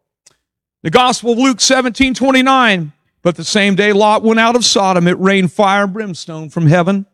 The 0.82 0.90
Gospel 0.90 1.32
of 1.32 1.38
Luke 1.38 1.61
17, 1.61 2.14
29. 2.14 2.92
But 3.23 3.37
the 3.37 3.44
same 3.44 3.76
day 3.76 3.92
Lot 3.92 4.23
went 4.23 4.40
out 4.40 4.56
of 4.56 4.64
Sodom, 4.64 5.06
it 5.06 5.18
rained 5.18 5.52
fire 5.52 5.85
and 5.85 5.92
brimstone 5.92 6.50
from 6.50 6.66
heaven 6.66 7.06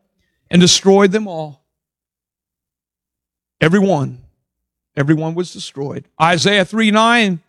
and 0.51 0.61
destroyed 0.61 1.13
them 1.13 1.29
all. 1.29 1.63
Everyone. 3.61 4.23
Everyone 4.97 5.35
was 5.35 5.53
destroyed. 5.53 6.09
Isaiah 6.21 6.65
3, 6.65 6.91
9. 6.91 7.41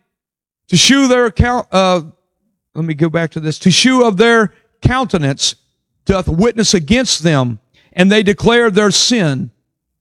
To 0.68 0.76
shew 0.76 1.08
their 1.08 1.26
account, 1.26 1.66
uh, 1.72 2.02
let 2.74 2.84
me 2.84 2.94
go 2.94 3.08
back 3.08 3.30
to 3.32 3.40
this. 3.40 3.58
To 3.60 3.70
shew 3.70 4.04
of 4.04 4.18
their 4.18 4.52
countenance 4.82 5.56
doth 6.04 6.28
witness 6.28 6.74
against 6.74 7.22
them, 7.22 7.59
and 7.92 8.10
they 8.10 8.22
declare 8.22 8.70
their 8.70 8.90
sin 8.90 9.50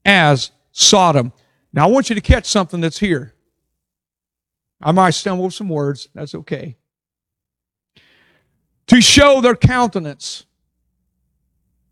as 0.05 0.51
Sodom. 0.71 1.33
Now 1.73 1.87
I 1.87 1.91
want 1.91 2.09
you 2.09 2.15
to 2.15 2.21
catch 2.21 2.45
something 2.45 2.81
that's 2.81 2.99
here. 2.99 3.33
I 4.81 4.91
might 4.91 5.11
stumble 5.11 5.45
with 5.45 5.53
some 5.53 5.69
words. 5.69 6.07
That's 6.13 6.33
okay. 6.35 6.77
To 8.87 9.01
show 9.01 9.41
their 9.41 9.55
countenance, 9.55 10.45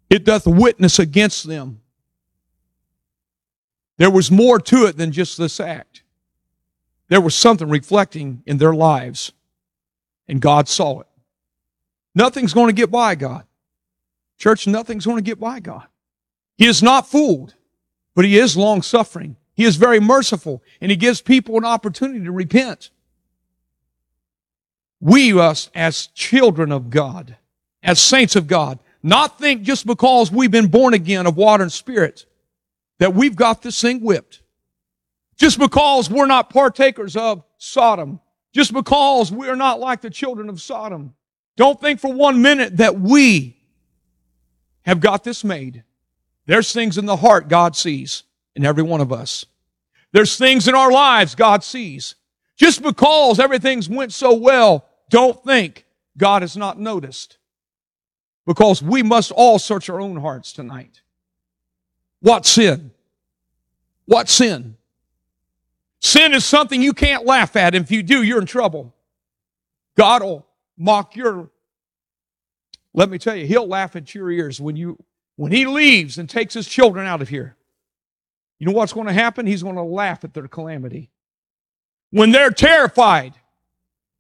it 0.09 0.23
doth 0.23 0.47
witness 0.47 0.99
against 0.99 1.47
them. 1.47 1.81
There 3.97 4.09
was 4.09 4.31
more 4.31 4.59
to 4.59 4.85
it 4.85 4.97
than 4.97 5.11
just 5.11 5.37
this 5.37 5.59
act. 5.59 6.03
There 7.09 7.21
was 7.21 7.35
something 7.35 7.69
reflecting 7.69 8.43
in 8.45 8.57
their 8.57 8.73
lives, 8.73 9.31
and 10.27 10.41
God 10.41 10.67
saw 10.67 11.01
it. 11.01 11.07
Nothing's 12.15 12.53
going 12.53 12.67
to 12.67 12.73
get 12.73 12.91
by 12.91 13.15
God. 13.15 13.45
Church, 14.37 14.67
nothing's 14.67 15.05
going 15.05 15.17
to 15.17 15.23
get 15.23 15.39
by 15.39 15.59
God. 15.59 15.87
He 16.57 16.65
is 16.67 16.83
not 16.83 17.07
fooled, 17.07 17.55
but 18.15 18.25
he 18.25 18.37
is 18.37 18.57
long 18.57 18.81
suffering. 18.81 19.35
He 19.53 19.63
is 19.63 19.75
very 19.75 19.99
merciful, 19.99 20.61
and 20.79 20.91
he 20.91 20.97
gives 20.97 21.21
people 21.21 21.57
an 21.57 21.65
opportunity 21.65 22.23
to 22.23 22.31
repent. 22.31 22.91
We, 24.99 25.37
us, 25.37 25.69
as 25.73 26.07
children 26.07 26.71
of 26.71 26.89
God, 26.89 27.37
as 27.83 27.99
saints 27.99 28.35
of 28.35 28.47
God, 28.47 28.79
not 29.03 29.39
think 29.39 29.61
just 29.61 29.85
because 29.85 30.31
we've 30.31 30.51
been 30.51 30.67
born 30.67 30.93
again 30.93 31.27
of 31.27 31.37
water 31.37 31.63
and 31.63 31.71
spirit 31.71 32.25
that 32.99 33.13
we've 33.13 33.35
got 33.35 33.61
this 33.61 33.79
thing 33.79 34.01
whipped. 34.01 34.41
Just 35.37 35.59
because 35.59 36.09
we're 36.09 36.25
not 36.25 36.49
partakers 36.49 37.15
of 37.15 37.43
Sodom. 37.57 38.19
Just 38.53 38.73
because 38.73 39.31
we're 39.31 39.55
not 39.55 39.79
like 39.79 40.01
the 40.01 40.09
children 40.09 40.49
of 40.49 40.59
Sodom. 40.59 41.13
Don't 41.55 41.79
think 41.79 41.99
for 41.99 42.11
one 42.11 42.41
minute 42.41 42.77
that 42.77 42.99
we 42.99 43.56
have 44.87 44.99
got 44.99 45.23
this 45.23 45.43
made. 45.43 45.83
There's 46.47 46.73
things 46.73 46.97
in 46.97 47.05
the 47.05 47.17
heart 47.17 47.49
God 47.49 47.75
sees 47.75 48.23
in 48.55 48.65
every 48.65 48.83
one 48.83 49.01
of 49.01 49.11
us. 49.11 49.45
There's 50.13 50.37
things 50.37 50.67
in 50.67 50.73
our 50.73 50.91
lives 50.91 51.35
God 51.35 51.63
sees. 51.63 52.15
Just 52.55 52.81
because 52.81 53.39
everything's 53.39 53.89
went 53.89 54.13
so 54.13 54.33
well, 54.33 54.87
don't 55.09 55.43
think 55.43 55.85
God 56.17 56.41
has 56.41 56.57
not 56.57 56.79
noticed. 56.79 57.37
Because 58.47 58.81
we 58.81 59.03
must 59.03 59.31
all 59.31 59.59
search 59.59 59.89
our 59.89 59.99
own 59.99 60.17
hearts 60.17 60.53
tonight. 60.53 61.01
What 62.21 62.45
sin? 62.45 62.91
What 64.05 64.29
sin? 64.29 64.77
Sin 65.99 66.33
is 66.33 66.45
something 66.45 66.81
you 66.81 66.93
can't 66.93 67.25
laugh 67.25 67.55
at. 67.55 67.75
If 67.75 67.91
you 67.91 68.01
do, 68.01 68.23
you're 68.23 68.39
in 68.39 68.45
trouble. 68.45 68.95
God 69.97 70.23
will 70.23 70.47
mock 70.77 71.15
your, 71.15 71.49
let 72.93 73.09
me 73.09 73.17
tell 73.17 73.35
you, 73.35 73.45
he'll 73.45 73.67
laugh 73.67 73.95
at 73.95 74.13
your 74.15 74.31
ears 74.31 74.59
when 74.59 74.75
you, 74.75 74.97
when 75.35 75.51
he 75.51 75.65
leaves 75.65 76.17
and 76.17 76.29
takes 76.29 76.53
his 76.53 76.67
children 76.67 77.05
out 77.05 77.21
of 77.21 77.29
here. 77.29 77.55
You 78.59 78.65
know 78.65 78.73
what's 78.73 78.93
going 78.93 79.07
to 79.07 79.13
happen? 79.13 79.45
He's 79.45 79.63
going 79.63 79.75
to 79.75 79.83
laugh 79.83 80.23
at 80.23 80.33
their 80.33 80.47
calamity. 80.47 81.11
When 82.09 82.31
they're 82.31 82.51
terrified, 82.51 83.33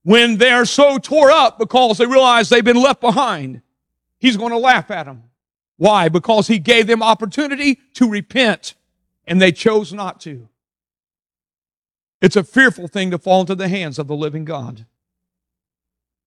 when 0.03 0.37
they're 0.37 0.65
so 0.65 0.97
tore 0.97 1.31
up 1.31 1.57
because 1.57 1.97
they 1.97 2.05
realize 2.05 2.49
they've 2.49 2.63
been 2.63 2.81
left 2.81 3.01
behind, 3.01 3.61
he's 4.19 4.37
going 4.37 4.51
to 4.51 4.57
laugh 4.57 4.91
at 4.91 5.05
them. 5.05 5.23
Why? 5.77 6.09
Because 6.09 6.47
he 6.47 6.59
gave 6.59 6.87
them 6.87 7.03
opportunity 7.03 7.79
to 7.95 8.09
repent 8.09 8.75
and 9.25 9.41
they 9.41 9.51
chose 9.51 9.93
not 9.93 10.19
to. 10.21 10.49
It's 12.21 12.35
a 12.35 12.43
fearful 12.43 12.87
thing 12.87 13.11
to 13.11 13.19
fall 13.19 13.41
into 13.41 13.55
the 13.55 13.67
hands 13.67 13.99
of 13.99 14.07
the 14.07 14.15
living 14.15 14.45
God. 14.45 14.85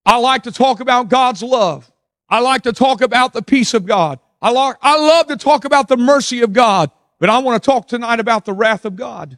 I 0.05 0.17
like 0.17 0.43
to 0.43 0.51
talk 0.51 0.79
about 0.79 1.09
God's 1.09 1.43
love. 1.43 1.90
I 2.31 2.39
like 2.39 2.61
to 2.63 2.71
talk 2.71 3.01
about 3.01 3.33
the 3.33 3.41
peace 3.41 3.73
of 3.73 3.85
God. 3.85 4.17
I, 4.41 4.51
like, 4.51 4.77
I 4.81 4.97
love 4.97 5.27
to 5.27 5.35
talk 5.35 5.65
about 5.65 5.89
the 5.89 5.97
mercy 5.97 6.41
of 6.41 6.53
God, 6.53 6.89
but 7.19 7.29
I 7.29 7.39
want 7.39 7.61
to 7.61 7.65
talk 7.65 7.89
tonight 7.89 8.21
about 8.21 8.45
the 8.45 8.53
wrath 8.53 8.85
of 8.85 8.95
God 8.95 9.37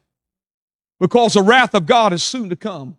because 1.00 1.34
the 1.34 1.42
wrath 1.42 1.74
of 1.74 1.88
God 1.88 2.14
is 2.14 2.24
soon 2.24 2.50
to 2.50 2.56
come. 2.56 2.98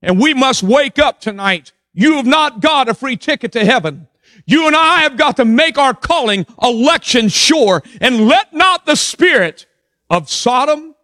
And 0.00 0.18
we 0.18 0.32
must 0.32 0.62
wake 0.62 0.98
up 0.98 1.20
tonight. 1.20 1.72
You 1.92 2.14
have 2.14 2.26
not 2.26 2.60
got 2.60 2.88
a 2.88 2.94
free 2.94 3.16
ticket 3.16 3.52
to 3.52 3.64
heaven. 3.66 4.08
You 4.46 4.66
and 4.66 4.74
I 4.74 5.02
have 5.02 5.18
got 5.18 5.36
to 5.36 5.44
make 5.44 5.76
our 5.76 5.94
calling 5.94 6.46
election 6.60 7.28
sure 7.28 7.82
and 8.00 8.26
let 8.26 8.52
not 8.54 8.86
the 8.86 8.96
spirit 8.96 9.66
of 10.08 10.30
Sodom, 10.30 10.94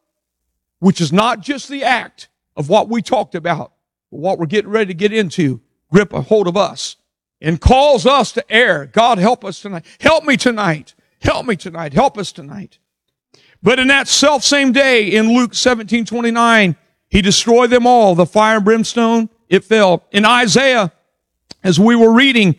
which 0.78 1.00
is 1.00 1.12
not 1.12 1.40
just 1.40 1.68
the 1.68 1.84
act 1.84 2.28
of 2.56 2.70
what 2.70 2.88
we 2.88 3.02
talked 3.02 3.34
about, 3.34 3.72
but 4.10 4.20
what 4.20 4.38
we're 4.38 4.46
getting 4.46 4.70
ready 4.70 4.86
to 4.86 4.94
get 4.94 5.12
into, 5.12 5.60
grip 5.90 6.12
a 6.14 6.22
hold 6.22 6.48
of 6.48 6.56
us 6.56 6.96
and 7.40 7.60
calls 7.60 8.06
us 8.06 8.32
to 8.32 8.52
err. 8.52 8.86
God 8.86 9.18
help 9.18 9.44
us 9.44 9.60
tonight. 9.60 9.84
Help 10.00 10.24
me 10.24 10.36
tonight. 10.36 10.94
Help 11.20 11.46
me 11.46 11.56
tonight. 11.56 11.92
Help 11.92 12.18
us 12.18 12.32
tonight. 12.32 12.78
But 13.62 13.78
in 13.78 13.88
that 13.88 14.08
self 14.08 14.42
same 14.42 14.72
day 14.72 15.08
in 15.08 15.34
Luke 15.34 15.54
17, 15.54 16.04
29, 16.04 16.76
he 17.08 17.22
destroyed 17.22 17.70
them 17.70 17.86
all. 17.86 18.14
The 18.14 18.26
fire 18.26 18.56
and 18.56 18.64
brimstone, 18.64 19.28
it 19.48 19.64
fell. 19.64 20.04
In 20.12 20.24
Isaiah, 20.24 20.92
as 21.62 21.78
we 21.78 21.94
were 21.96 22.12
reading, 22.12 22.56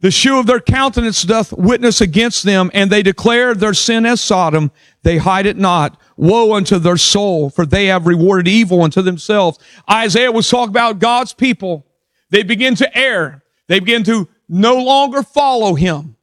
the 0.00 0.10
shoe 0.10 0.38
of 0.38 0.46
their 0.46 0.60
countenance 0.60 1.22
doth 1.22 1.52
witness 1.52 2.00
against 2.00 2.42
them, 2.42 2.70
and 2.72 2.90
they 2.90 3.02
declare 3.02 3.54
their 3.54 3.74
sin 3.74 4.06
as 4.06 4.20
Sodom. 4.20 4.70
They 5.02 5.18
hide 5.18 5.46
it 5.46 5.58
not. 5.58 6.00
Woe 6.16 6.54
unto 6.54 6.78
their 6.78 6.96
soul, 6.96 7.50
for 7.50 7.66
they 7.66 7.86
have 7.86 8.06
rewarded 8.06 8.48
evil 8.48 8.82
unto 8.82 9.02
themselves. 9.02 9.58
Isaiah 9.90 10.32
was 10.32 10.48
talking 10.48 10.70
about 10.70 10.98
God's 10.98 11.34
people. 11.34 11.86
They 12.30 12.42
begin 12.42 12.74
to 12.76 12.98
err. 12.98 13.42
They 13.70 13.78
begin 13.78 14.02
to 14.04 14.28
no 14.48 14.82
longer 14.82 15.22
follow 15.22 15.76
him 15.76 16.16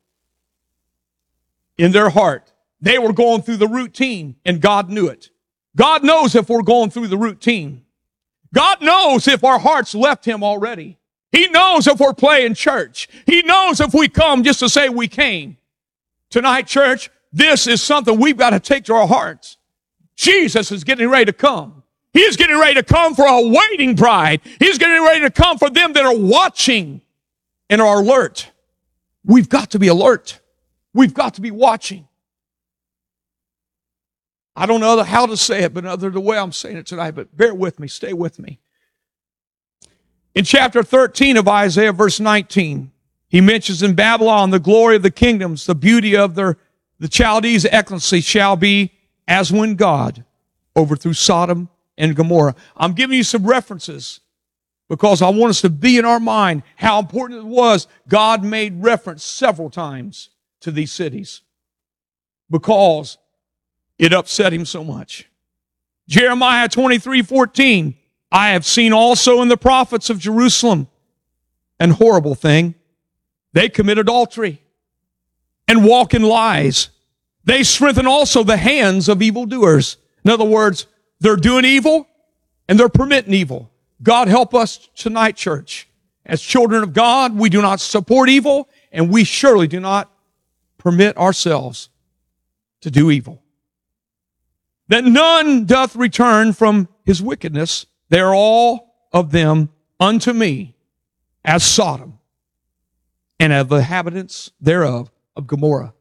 in 1.77 1.93
their 1.93 2.09
heart. 2.09 2.51
They 2.81 2.99
were 2.99 3.13
going 3.13 3.41
through 3.41 3.55
the 3.55 3.69
routine, 3.69 4.35
and 4.43 4.59
God 4.59 4.89
knew 4.89 5.07
it. 5.07 5.29
God 5.73 6.03
knows 6.03 6.35
if 6.35 6.49
we're 6.49 6.61
going 6.61 6.89
through 6.89 7.07
the 7.07 7.17
routine. 7.17 7.85
God 8.53 8.81
knows 8.81 9.29
if 9.29 9.45
our 9.45 9.59
hearts 9.59 9.95
left 9.95 10.25
him 10.25 10.43
already. 10.43 10.97
He 11.31 11.47
knows 11.47 11.87
if 11.87 12.01
we're 12.01 12.13
playing 12.13 12.55
church. 12.55 13.07
He 13.25 13.43
knows 13.43 13.79
if 13.79 13.93
we 13.93 14.09
come 14.09 14.43
just 14.43 14.59
to 14.59 14.67
say 14.67 14.89
we 14.89 15.07
came. 15.07 15.55
Tonight, 16.29 16.67
church, 16.67 17.09
this 17.31 17.65
is 17.65 17.81
something 17.81 18.19
we've 18.19 18.35
got 18.35 18.49
to 18.49 18.59
take 18.59 18.83
to 18.85 18.93
our 18.93 19.07
hearts. 19.07 19.55
Jesus 20.17 20.69
is 20.73 20.83
getting 20.83 21.07
ready 21.07 21.23
to 21.23 21.33
come. 21.33 21.83
He's 22.11 22.35
getting 22.35 22.59
ready 22.59 22.73
to 22.73 22.83
come 22.83 23.15
for 23.15 23.25
a 23.25 23.47
waiting 23.47 23.95
bride. 23.95 24.41
He's 24.59 24.77
getting 24.77 25.01
ready 25.01 25.21
to 25.21 25.31
come 25.31 25.57
for 25.57 25.69
them 25.69 25.93
that 25.93 26.05
are 26.05 26.17
watching 26.17 27.03
and 27.69 27.81
are 27.81 27.99
alert. 27.99 28.51
We've 29.23 29.49
got 29.49 29.71
to 29.71 29.79
be 29.79 29.87
alert. 29.87 30.39
We've 30.93 31.13
got 31.13 31.35
to 31.35 31.41
be 31.41 31.51
watching. 31.51 32.07
I 34.55 34.65
don't 34.65 34.79
know 34.79 35.03
how 35.03 35.27
to 35.27 35.37
say 35.37 35.63
it, 35.63 35.73
but 35.73 35.85
other 35.85 36.09
the 36.09 36.19
way 36.19 36.37
I'm 36.37 36.51
saying 36.51 36.77
it 36.77 36.87
tonight, 36.87 37.11
but 37.11 37.35
bear 37.35 37.53
with 37.53 37.79
me, 37.79 37.87
stay 37.87 38.13
with 38.13 38.39
me. 38.39 38.59
In 40.33 40.43
chapter 40.43 40.81
13 40.81 41.37
of 41.37 41.47
Isaiah, 41.47 41.93
verse 41.93 42.19
19, 42.19 42.91
he 43.27 43.41
mentions 43.41 43.83
in 43.83 43.93
Babylon 43.93 44.49
the 44.49 44.59
glory 44.59 44.95
of 44.95 45.03
the 45.03 45.11
kingdoms, 45.11 45.65
the 45.65 45.75
beauty 45.75 46.15
of 46.15 46.35
their, 46.35 46.57
the 46.99 47.07
Chaldees' 47.07 47.65
excellency 47.65 48.21
shall 48.21 48.55
be 48.55 48.91
as 49.27 49.51
when 49.51 49.75
God 49.75 50.23
overthrew 50.75 51.13
Sodom 51.13 51.69
and 51.97 52.15
Gomorrah. 52.15 52.55
I'm 52.75 52.93
giving 52.93 53.17
you 53.17 53.23
some 53.23 53.45
references 53.45 54.21
because 54.89 55.21
I 55.21 55.29
want 55.29 55.51
us 55.51 55.61
to 55.61 55.69
be 55.69 55.97
in 55.97 56.05
our 56.05 56.19
mind 56.19 56.63
how 56.75 56.99
important 56.99 57.41
it 57.41 57.45
was. 57.45 57.87
God 58.07 58.43
made 58.43 58.81
reference 58.81 59.23
several 59.23 59.69
times 59.69 60.29
to 60.61 60.71
these 60.71 60.91
cities 60.91 61.41
because 62.49 63.17
it 63.99 64.13
upset 64.13 64.53
him 64.53 64.65
so 64.65 64.83
much. 64.83 65.27
Jeremiah 66.07 66.69
23, 66.69 67.21
14. 67.21 67.95
I 68.31 68.49
have 68.49 68.65
seen 68.65 68.93
also 68.93 69.41
in 69.41 69.47
the 69.47 69.57
prophets 69.57 70.09
of 70.09 70.19
Jerusalem 70.19 70.87
an 71.79 71.91
horrible 71.91 72.35
thing. 72.35 72.75
They 73.53 73.69
commit 73.69 73.97
adultery 73.97 74.61
and 75.67 75.85
walk 75.85 76.13
in 76.13 76.23
lies. 76.23 76.89
They 77.43 77.63
strengthen 77.63 78.07
also 78.07 78.43
the 78.43 78.57
hands 78.57 79.09
of 79.09 79.21
evildoers. 79.21 79.97
In 80.23 80.31
other 80.31 80.45
words, 80.45 80.87
they're 81.19 81.35
doing 81.35 81.65
evil 81.65 82.07
and 82.67 82.79
they're 82.79 82.89
permitting 82.89 83.33
evil. 83.33 83.71
God 84.01 84.27
help 84.27 84.53
us 84.53 84.89
tonight, 84.95 85.35
church. 85.35 85.87
As 86.25 86.41
children 86.41 86.83
of 86.83 86.93
God, 86.93 87.37
we 87.37 87.49
do 87.49 87.61
not 87.61 87.79
support 87.79 88.29
evil 88.29 88.69
and 88.91 89.09
we 89.09 89.23
surely 89.23 89.67
do 89.67 89.79
not 89.79 90.11
permit 90.77 91.17
ourselves 91.17 91.89
to 92.81 92.91
do 92.91 93.09
evil. 93.09 93.41
That 94.89 95.03
none 95.03 95.65
doth 95.65 95.95
return 95.95 96.53
from 96.53 96.87
his 97.05 97.21
wickedness. 97.21 97.85
They 98.09 98.19
are 98.19 98.35
all 98.35 98.95
of 99.11 99.31
them 99.31 99.69
unto 99.99 100.33
me 100.33 100.75
as 101.43 101.63
Sodom 101.63 102.19
and 103.39 103.53
of 103.53 103.69
the 103.69 103.77
inhabitants 103.77 104.51
thereof 104.59 105.11
of 105.35 105.47
Gomorrah. 105.47 105.93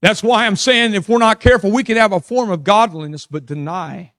That's 0.00 0.22
why 0.22 0.46
I'm 0.46 0.56
saying 0.56 0.94
if 0.94 1.08
we're 1.08 1.18
not 1.18 1.40
careful, 1.40 1.70
we 1.70 1.82
can 1.82 1.96
have 1.96 2.12
a 2.12 2.20
form 2.20 2.50
of 2.50 2.62
godliness 2.62 3.26
but 3.26 3.46
deny 3.46 4.12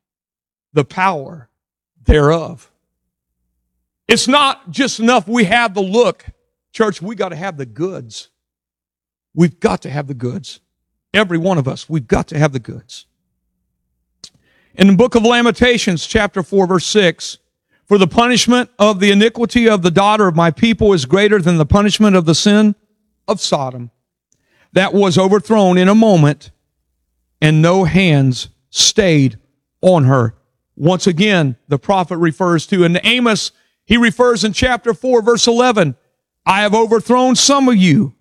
the 0.74 0.84
power 0.84 1.50
thereof. 2.06 2.72
It's 4.08 4.28
not 4.28 4.70
just 4.70 5.00
enough 5.00 5.28
we 5.28 5.46
have 5.46 5.74
the 5.74 5.82
look. 5.82 6.26
Church, 6.72 7.02
we 7.02 7.16
got 7.16 7.30
to 7.30 7.36
have 7.36 7.58
the 7.58 7.66
goods. 7.66 8.30
We've 9.34 9.60
got 9.60 9.82
to 9.84 9.90
have 9.90 10.08
the 10.08 10.14
goods. 10.14 10.60
Every 11.14 11.38
one 11.38 11.58
of 11.58 11.68
us, 11.68 11.90
we've 11.90 12.08
got 12.08 12.28
to 12.28 12.40
have 12.40 12.52
the 12.52 12.60
goods. 12.60 13.06
In 14.76 14.88
the 14.88 14.96
book 14.96 15.16
of 15.16 15.24
Lamentations, 15.24 16.06
chapter 16.06 16.44
4, 16.44 16.68
verse 16.68 16.86
6, 16.86 17.38
for 17.86 17.98
the 17.98 18.08
punishment 18.08 18.70
of 18.78 19.00
the 19.00 19.12
iniquity 19.12 19.70
of 19.70 19.82
the 19.82 19.92
daughter 19.92 20.28
of 20.28 20.36
my 20.36 20.52
people 20.52 20.92
is 20.92 21.06
greater 21.06 21.40
than 21.40 21.58
the 21.58 21.66
punishment 21.66 22.16
of 22.16 22.26
the 22.26 22.36
sin 22.36 22.76
of 23.28 23.40
Sodom 23.40 23.92
that 24.74 24.94
was 24.94 25.18
overthrown 25.18 25.78
in 25.78 25.88
a 25.88 25.96
moment 25.96 26.52
and 27.42 27.62
no 27.62 27.86
hands 27.86 28.50
stayed 28.70 29.40
on 29.82 30.04
her. 30.04 30.36
Once 30.76 31.08
again, 31.08 31.56
the 31.68 31.80
prophet 31.80 32.18
refers 32.18 32.68
to, 32.68 32.84
and 32.84 33.00
Amos, 33.04 33.52
he 33.86 33.98
refers 33.98 34.44
in 34.44 34.54
chapter 34.54 34.94
4, 34.94 35.22
verse 35.22 35.48
11, 35.48 35.96
I 36.46 36.62
have 36.62 36.76
overthrown 36.76 37.36
some 37.36 37.70
of 37.70 37.76
you 37.76 38.14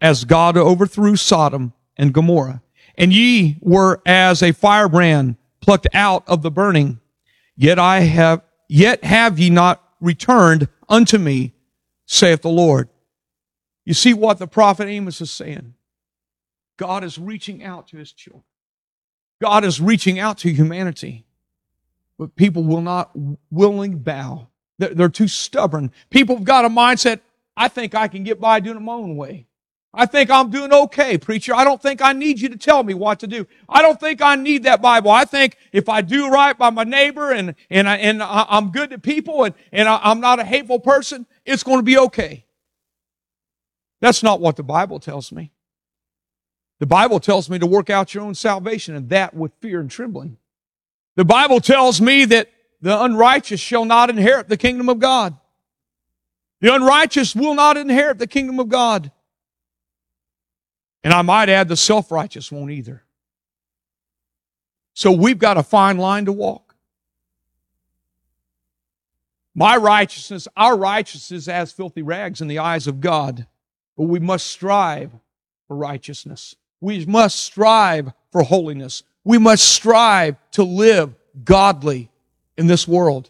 as 0.00 0.24
God 0.24 0.56
overthrew 0.56 1.16
Sodom 1.16 1.72
and 1.96 2.12
Gomorrah. 2.12 2.62
And 2.96 3.12
ye 3.12 3.58
were 3.60 4.00
as 4.06 4.42
a 4.42 4.52
firebrand 4.52 5.36
plucked 5.60 5.86
out 5.94 6.24
of 6.26 6.42
the 6.42 6.50
burning. 6.50 7.00
Yet 7.56 7.78
I 7.78 8.00
have, 8.00 8.42
yet 8.68 9.04
have 9.04 9.38
ye 9.38 9.50
not 9.50 9.82
returned 10.00 10.68
unto 10.88 11.18
me, 11.18 11.54
saith 12.06 12.42
the 12.42 12.48
Lord. 12.48 12.88
You 13.84 13.94
see 13.94 14.14
what 14.14 14.38
the 14.38 14.46
prophet 14.46 14.88
Amos 14.88 15.20
is 15.20 15.30
saying? 15.30 15.74
God 16.76 17.04
is 17.04 17.18
reaching 17.18 17.62
out 17.62 17.88
to 17.88 17.96
his 17.96 18.12
children. 18.12 18.44
God 19.40 19.64
is 19.64 19.80
reaching 19.80 20.18
out 20.18 20.38
to 20.38 20.52
humanity. 20.52 21.25
But 22.18 22.34
people 22.36 22.64
will 22.64 22.80
not 22.80 23.10
willingly 23.50 23.94
bow. 23.94 24.48
They're, 24.78 25.08
too 25.08 25.28
stubborn. 25.28 25.90
People 26.10 26.36
have 26.36 26.44
got 26.44 26.64
a 26.64 26.68
mindset, 26.68 27.20
I 27.56 27.68
think 27.68 27.94
I 27.94 28.08
can 28.08 28.24
get 28.24 28.40
by 28.40 28.60
doing 28.60 28.76
it 28.76 28.80
my 28.80 28.92
own 28.92 29.16
way. 29.16 29.46
I 29.94 30.04
think 30.04 30.30
I'm 30.30 30.50
doing 30.50 30.72
okay, 30.74 31.16
preacher. 31.16 31.54
I 31.54 31.64
don't 31.64 31.80
think 31.80 32.02
I 32.02 32.12
need 32.12 32.38
you 32.38 32.50
to 32.50 32.58
tell 32.58 32.82
me 32.82 32.92
what 32.92 33.20
to 33.20 33.26
do. 33.26 33.46
I 33.66 33.80
don't 33.80 33.98
think 33.98 34.20
I 34.20 34.36
need 34.36 34.64
that 34.64 34.82
Bible. 34.82 35.10
I 35.10 35.24
think 35.24 35.56
if 35.72 35.88
I 35.88 36.02
do 36.02 36.28
right 36.28 36.56
by 36.56 36.68
my 36.68 36.84
neighbor 36.84 37.32
and, 37.32 37.54
and, 37.70 37.88
I, 37.88 37.96
and 37.96 38.22
I'm 38.22 38.72
good 38.72 38.90
to 38.90 38.98
people 38.98 39.44
and, 39.44 39.54
and 39.72 39.88
I'm 39.88 40.20
not 40.20 40.38
a 40.38 40.44
hateful 40.44 40.80
person, 40.80 41.24
it's 41.46 41.62
going 41.62 41.78
to 41.78 41.82
be 41.82 41.96
okay. 41.96 42.44
That's 44.02 44.22
not 44.22 44.38
what 44.38 44.56
the 44.56 44.62
Bible 44.62 45.00
tells 45.00 45.32
me. 45.32 45.52
The 46.78 46.86
Bible 46.86 47.18
tells 47.18 47.48
me 47.48 47.58
to 47.58 47.66
work 47.66 47.88
out 47.88 48.12
your 48.12 48.24
own 48.24 48.34
salvation 48.34 48.94
and 48.94 49.08
that 49.08 49.32
with 49.32 49.52
fear 49.60 49.80
and 49.80 49.90
trembling. 49.90 50.36
The 51.16 51.24
Bible 51.24 51.60
tells 51.60 52.00
me 52.00 52.24
that 52.26 52.50
the 52.80 53.02
unrighteous 53.02 53.60
shall 53.60 53.84
not 53.84 54.10
inherit 54.10 54.48
the 54.48 54.56
kingdom 54.56 54.88
of 54.88 54.98
God. 54.98 55.36
The 56.60 56.74
unrighteous 56.74 57.34
will 57.34 57.54
not 57.54 57.76
inherit 57.76 58.18
the 58.18 58.26
kingdom 58.26 58.60
of 58.60 58.68
God. 58.68 59.10
And 61.02 61.12
I 61.12 61.22
might 61.22 61.48
add, 61.48 61.68
the 61.68 61.76
self 61.76 62.10
righteous 62.10 62.52
won't 62.52 62.70
either. 62.70 63.02
So 64.92 65.12
we've 65.12 65.38
got 65.38 65.58
a 65.58 65.62
fine 65.62 65.98
line 65.98 66.24
to 66.26 66.32
walk. 66.32 66.74
My 69.54 69.76
righteousness, 69.76 70.48
our 70.56 70.76
righteousness, 70.76 71.44
is 71.44 71.48
as 71.48 71.72
filthy 71.72 72.02
rags 72.02 72.40
in 72.40 72.48
the 72.48 72.58
eyes 72.58 72.86
of 72.86 73.00
God, 73.00 73.46
but 73.96 74.04
we 74.04 74.20
must 74.20 74.46
strive 74.46 75.12
for 75.66 75.76
righteousness. 75.76 76.56
We 76.80 77.06
must 77.06 77.38
strive 77.38 78.12
for 78.30 78.42
holiness. 78.42 79.02
We 79.26 79.38
must 79.38 79.68
strive 79.68 80.36
to 80.52 80.62
live 80.62 81.12
godly 81.42 82.12
in 82.56 82.68
this 82.68 82.86
world. 82.86 83.28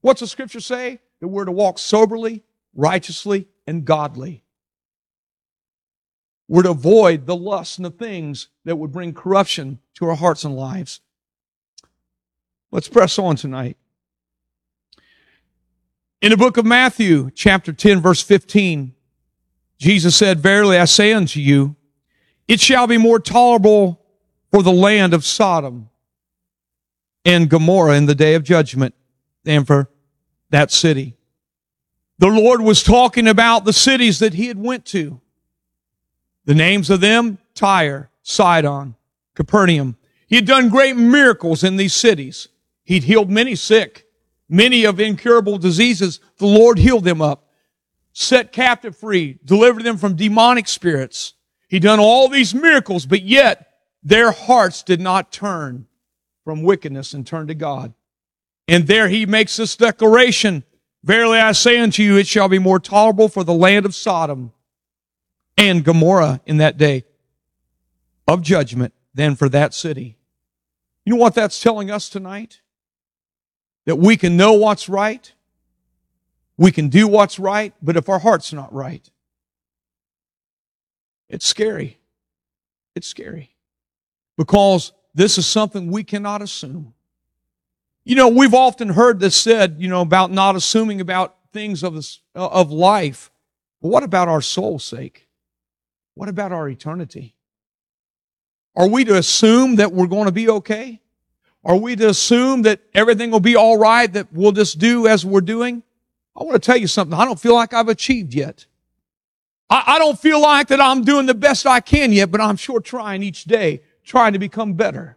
What's 0.00 0.20
the 0.20 0.28
scripture 0.28 0.60
say? 0.60 1.00
That 1.18 1.26
we're 1.26 1.46
to 1.46 1.50
walk 1.50 1.80
soberly, 1.80 2.44
righteously, 2.76 3.48
and 3.66 3.84
godly. 3.84 4.44
We're 6.46 6.62
to 6.62 6.70
avoid 6.70 7.26
the 7.26 7.34
lust 7.34 7.76
and 7.78 7.84
the 7.84 7.90
things 7.90 8.50
that 8.64 8.76
would 8.76 8.92
bring 8.92 9.14
corruption 9.14 9.80
to 9.94 10.06
our 10.06 10.14
hearts 10.14 10.44
and 10.44 10.54
lives. 10.54 11.00
Let's 12.70 12.88
press 12.88 13.18
on 13.18 13.34
tonight. 13.34 13.76
In 16.20 16.30
the 16.30 16.36
book 16.36 16.56
of 16.56 16.64
Matthew, 16.64 17.32
chapter 17.34 17.72
10, 17.72 18.00
verse 18.00 18.22
15, 18.22 18.94
Jesus 19.76 20.14
said, 20.14 20.38
Verily 20.38 20.78
I 20.78 20.84
say 20.84 21.12
unto 21.12 21.40
you, 21.40 21.74
it 22.46 22.60
shall 22.60 22.86
be 22.86 22.96
more 22.96 23.18
tolerable 23.18 24.01
for 24.52 24.62
the 24.62 24.72
land 24.72 25.14
of 25.14 25.24
Sodom 25.24 25.88
and 27.24 27.48
Gomorrah 27.48 27.96
in 27.96 28.06
the 28.06 28.14
day 28.14 28.34
of 28.34 28.44
judgment 28.44 28.94
and 29.46 29.66
for 29.66 29.88
that 30.50 30.70
city. 30.70 31.16
The 32.18 32.28
Lord 32.28 32.60
was 32.60 32.82
talking 32.82 33.26
about 33.26 33.64
the 33.64 33.72
cities 33.72 34.18
that 34.18 34.34
he 34.34 34.46
had 34.46 34.58
went 34.58 34.84
to. 34.86 35.20
The 36.44 36.54
names 36.54 36.90
of 36.90 37.00
them, 37.00 37.38
Tyre, 37.54 38.10
Sidon, 38.22 38.94
Capernaum. 39.34 39.96
He 40.26 40.36
had 40.36 40.46
done 40.46 40.68
great 40.68 40.96
miracles 40.96 41.64
in 41.64 41.76
these 41.76 41.94
cities. 41.94 42.48
He'd 42.84 43.04
healed 43.04 43.30
many 43.30 43.54
sick, 43.54 44.06
many 44.48 44.84
of 44.84 45.00
incurable 45.00 45.56
diseases. 45.56 46.20
The 46.36 46.46
Lord 46.46 46.78
healed 46.78 47.04
them 47.04 47.22
up, 47.22 47.48
set 48.12 48.52
captive 48.52 48.96
free, 48.96 49.38
delivered 49.44 49.84
them 49.84 49.96
from 49.96 50.14
demonic 50.14 50.68
spirits. 50.68 51.34
He'd 51.68 51.82
done 51.82 52.00
all 52.00 52.28
these 52.28 52.54
miracles, 52.54 53.06
but 53.06 53.22
yet 53.22 53.71
their 54.02 54.32
hearts 54.32 54.82
did 54.82 55.00
not 55.00 55.32
turn 55.32 55.86
from 56.44 56.62
wickedness 56.62 57.14
and 57.14 57.26
turn 57.26 57.46
to 57.46 57.54
God. 57.54 57.94
And 58.68 58.86
there 58.86 59.08
he 59.08 59.26
makes 59.26 59.56
this 59.56 59.76
declaration, 59.76 60.64
Verily 61.04 61.38
I 61.38 61.52
say 61.52 61.78
unto 61.80 62.02
you, 62.02 62.16
it 62.16 62.26
shall 62.26 62.48
be 62.48 62.58
more 62.58 62.78
tolerable 62.78 63.28
for 63.28 63.44
the 63.44 63.54
land 63.54 63.86
of 63.86 63.94
Sodom 63.94 64.52
and 65.56 65.84
Gomorrah 65.84 66.40
in 66.46 66.58
that 66.58 66.78
day 66.78 67.04
of 68.28 68.42
judgment 68.42 68.94
than 69.14 69.34
for 69.34 69.48
that 69.48 69.74
city. 69.74 70.16
You 71.04 71.14
know 71.14 71.20
what 71.20 71.34
that's 71.34 71.60
telling 71.60 71.90
us 71.90 72.08
tonight? 72.08 72.60
That 73.84 73.96
we 73.96 74.16
can 74.16 74.36
know 74.36 74.52
what's 74.52 74.88
right, 74.88 75.32
we 76.56 76.70
can 76.70 76.88
do 76.88 77.08
what's 77.08 77.38
right, 77.38 77.74
but 77.82 77.96
if 77.96 78.08
our 78.08 78.20
heart's 78.20 78.52
not 78.52 78.72
right, 78.72 79.08
it's 81.28 81.46
scary. 81.46 81.98
It's 82.94 83.08
scary. 83.08 83.51
Because 84.36 84.92
this 85.14 85.38
is 85.38 85.46
something 85.46 85.90
we 85.90 86.04
cannot 86.04 86.42
assume. 86.42 86.94
You 88.04 88.16
know, 88.16 88.28
we've 88.28 88.54
often 88.54 88.88
heard 88.88 89.20
this 89.20 89.36
said, 89.36 89.76
you 89.78 89.88
know, 89.88 90.00
about 90.00 90.30
not 90.32 90.56
assuming 90.56 91.00
about 91.00 91.36
things 91.52 91.82
of, 91.82 91.94
this, 91.94 92.20
of 92.34 92.72
life. 92.72 93.30
But 93.80 93.88
what 93.88 94.02
about 94.02 94.28
our 94.28 94.40
soul's 94.40 94.84
sake? 94.84 95.28
What 96.14 96.28
about 96.28 96.52
our 96.52 96.68
eternity? 96.68 97.36
Are 98.74 98.88
we 98.88 99.04
to 99.04 99.16
assume 99.16 99.76
that 99.76 99.92
we're 99.92 100.06
going 100.06 100.26
to 100.26 100.32
be 100.32 100.48
okay? 100.48 101.00
Are 101.64 101.76
we 101.76 101.94
to 101.96 102.08
assume 102.08 102.62
that 102.62 102.80
everything 102.94 103.30
will 103.30 103.40
be 103.40 103.54
all 103.54 103.78
right, 103.78 104.12
that 104.12 104.32
we'll 104.32 104.52
just 104.52 104.78
do 104.78 105.06
as 105.06 105.24
we're 105.24 105.40
doing? 105.40 105.82
I 106.34 106.42
want 106.42 106.60
to 106.60 106.66
tell 106.66 106.76
you 106.76 106.86
something. 106.86 107.16
I 107.16 107.24
don't 107.24 107.38
feel 107.38 107.54
like 107.54 107.72
I've 107.72 107.88
achieved 107.88 108.34
yet. 108.34 108.66
I, 109.70 109.84
I 109.86 109.98
don't 109.98 110.18
feel 110.18 110.40
like 110.40 110.68
that 110.68 110.80
I'm 110.80 111.04
doing 111.04 111.26
the 111.26 111.34
best 111.34 111.66
I 111.66 111.80
can 111.80 112.12
yet, 112.12 112.30
but 112.30 112.40
I'm 112.40 112.56
sure 112.56 112.80
trying 112.80 113.22
each 113.22 113.44
day, 113.44 113.82
trying 114.04 114.32
to 114.32 114.38
become 114.38 114.74
better, 114.74 115.16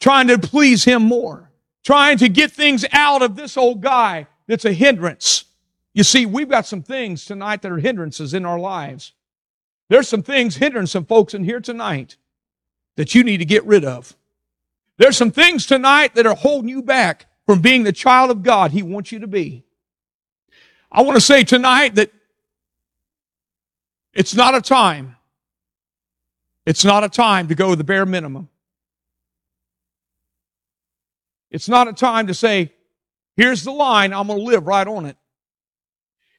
trying 0.00 0.28
to 0.28 0.38
please 0.38 0.84
Him 0.84 1.02
more, 1.02 1.50
trying 1.84 2.18
to 2.18 2.28
get 2.28 2.52
things 2.52 2.84
out 2.92 3.22
of 3.22 3.36
this 3.36 3.56
old 3.56 3.80
guy 3.80 4.26
that's 4.46 4.64
a 4.64 4.72
hindrance. 4.72 5.44
You 5.94 6.04
see, 6.04 6.26
we've 6.26 6.48
got 6.48 6.66
some 6.66 6.82
things 6.82 7.24
tonight 7.24 7.62
that 7.62 7.72
are 7.72 7.78
hindrances 7.78 8.34
in 8.34 8.44
our 8.44 8.58
lives. 8.58 9.12
There's 9.88 10.08
some 10.08 10.22
things 10.22 10.56
hindering 10.56 10.86
some 10.86 11.04
folks 11.04 11.34
in 11.34 11.44
here 11.44 11.60
tonight 11.60 12.16
that 12.96 13.14
you 13.14 13.24
need 13.24 13.38
to 13.38 13.44
get 13.44 13.64
rid 13.64 13.84
of. 13.84 14.14
There's 14.98 15.16
some 15.16 15.30
things 15.30 15.66
tonight 15.66 16.14
that 16.14 16.26
are 16.26 16.34
holding 16.34 16.68
you 16.68 16.82
back 16.82 17.26
from 17.46 17.60
being 17.60 17.84
the 17.84 17.92
child 17.92 18.30
of 18.30 18.42
God 18.42 18.72
He 18.72 18.82
wants 18.82 19.12
you 19.12 19.20
to 19.20 19.26
be. 19.26 19.64
I 20.90 21.02
want 21.02 21.16
to 21.16 21.20
say 21.20 21.44
tonight 21.44 21.94
that 21.96 22.10
it's 24.12 24.34
not 24.34 24.54
a 24.54 24.60
time. 24.60 25.15
It's 26.66 26.84
not 26.84 27.04
a 27.04 27.08
time 27.08 27.48
to 27.48 27.54
go 27.54 27.74
the 27.76 27.84
bare 27.84 28.04
minimum. 28.04 28.48
It's 31.50 31.68
not 31.68 31.86
a 31.88 31.92
time 31.92 32.26
to 32.26 32.34
say, 32.34 32.72
here's 33.36 33.62
the 33.62 33.70
line, 33.70 34.12
I'm 34.12 34.26
going 34.26 34.40
to 34.40 34.44
live 34.44 34.66
right 34.66 34.86
on 34.86 35.06
it. 35.06 35.16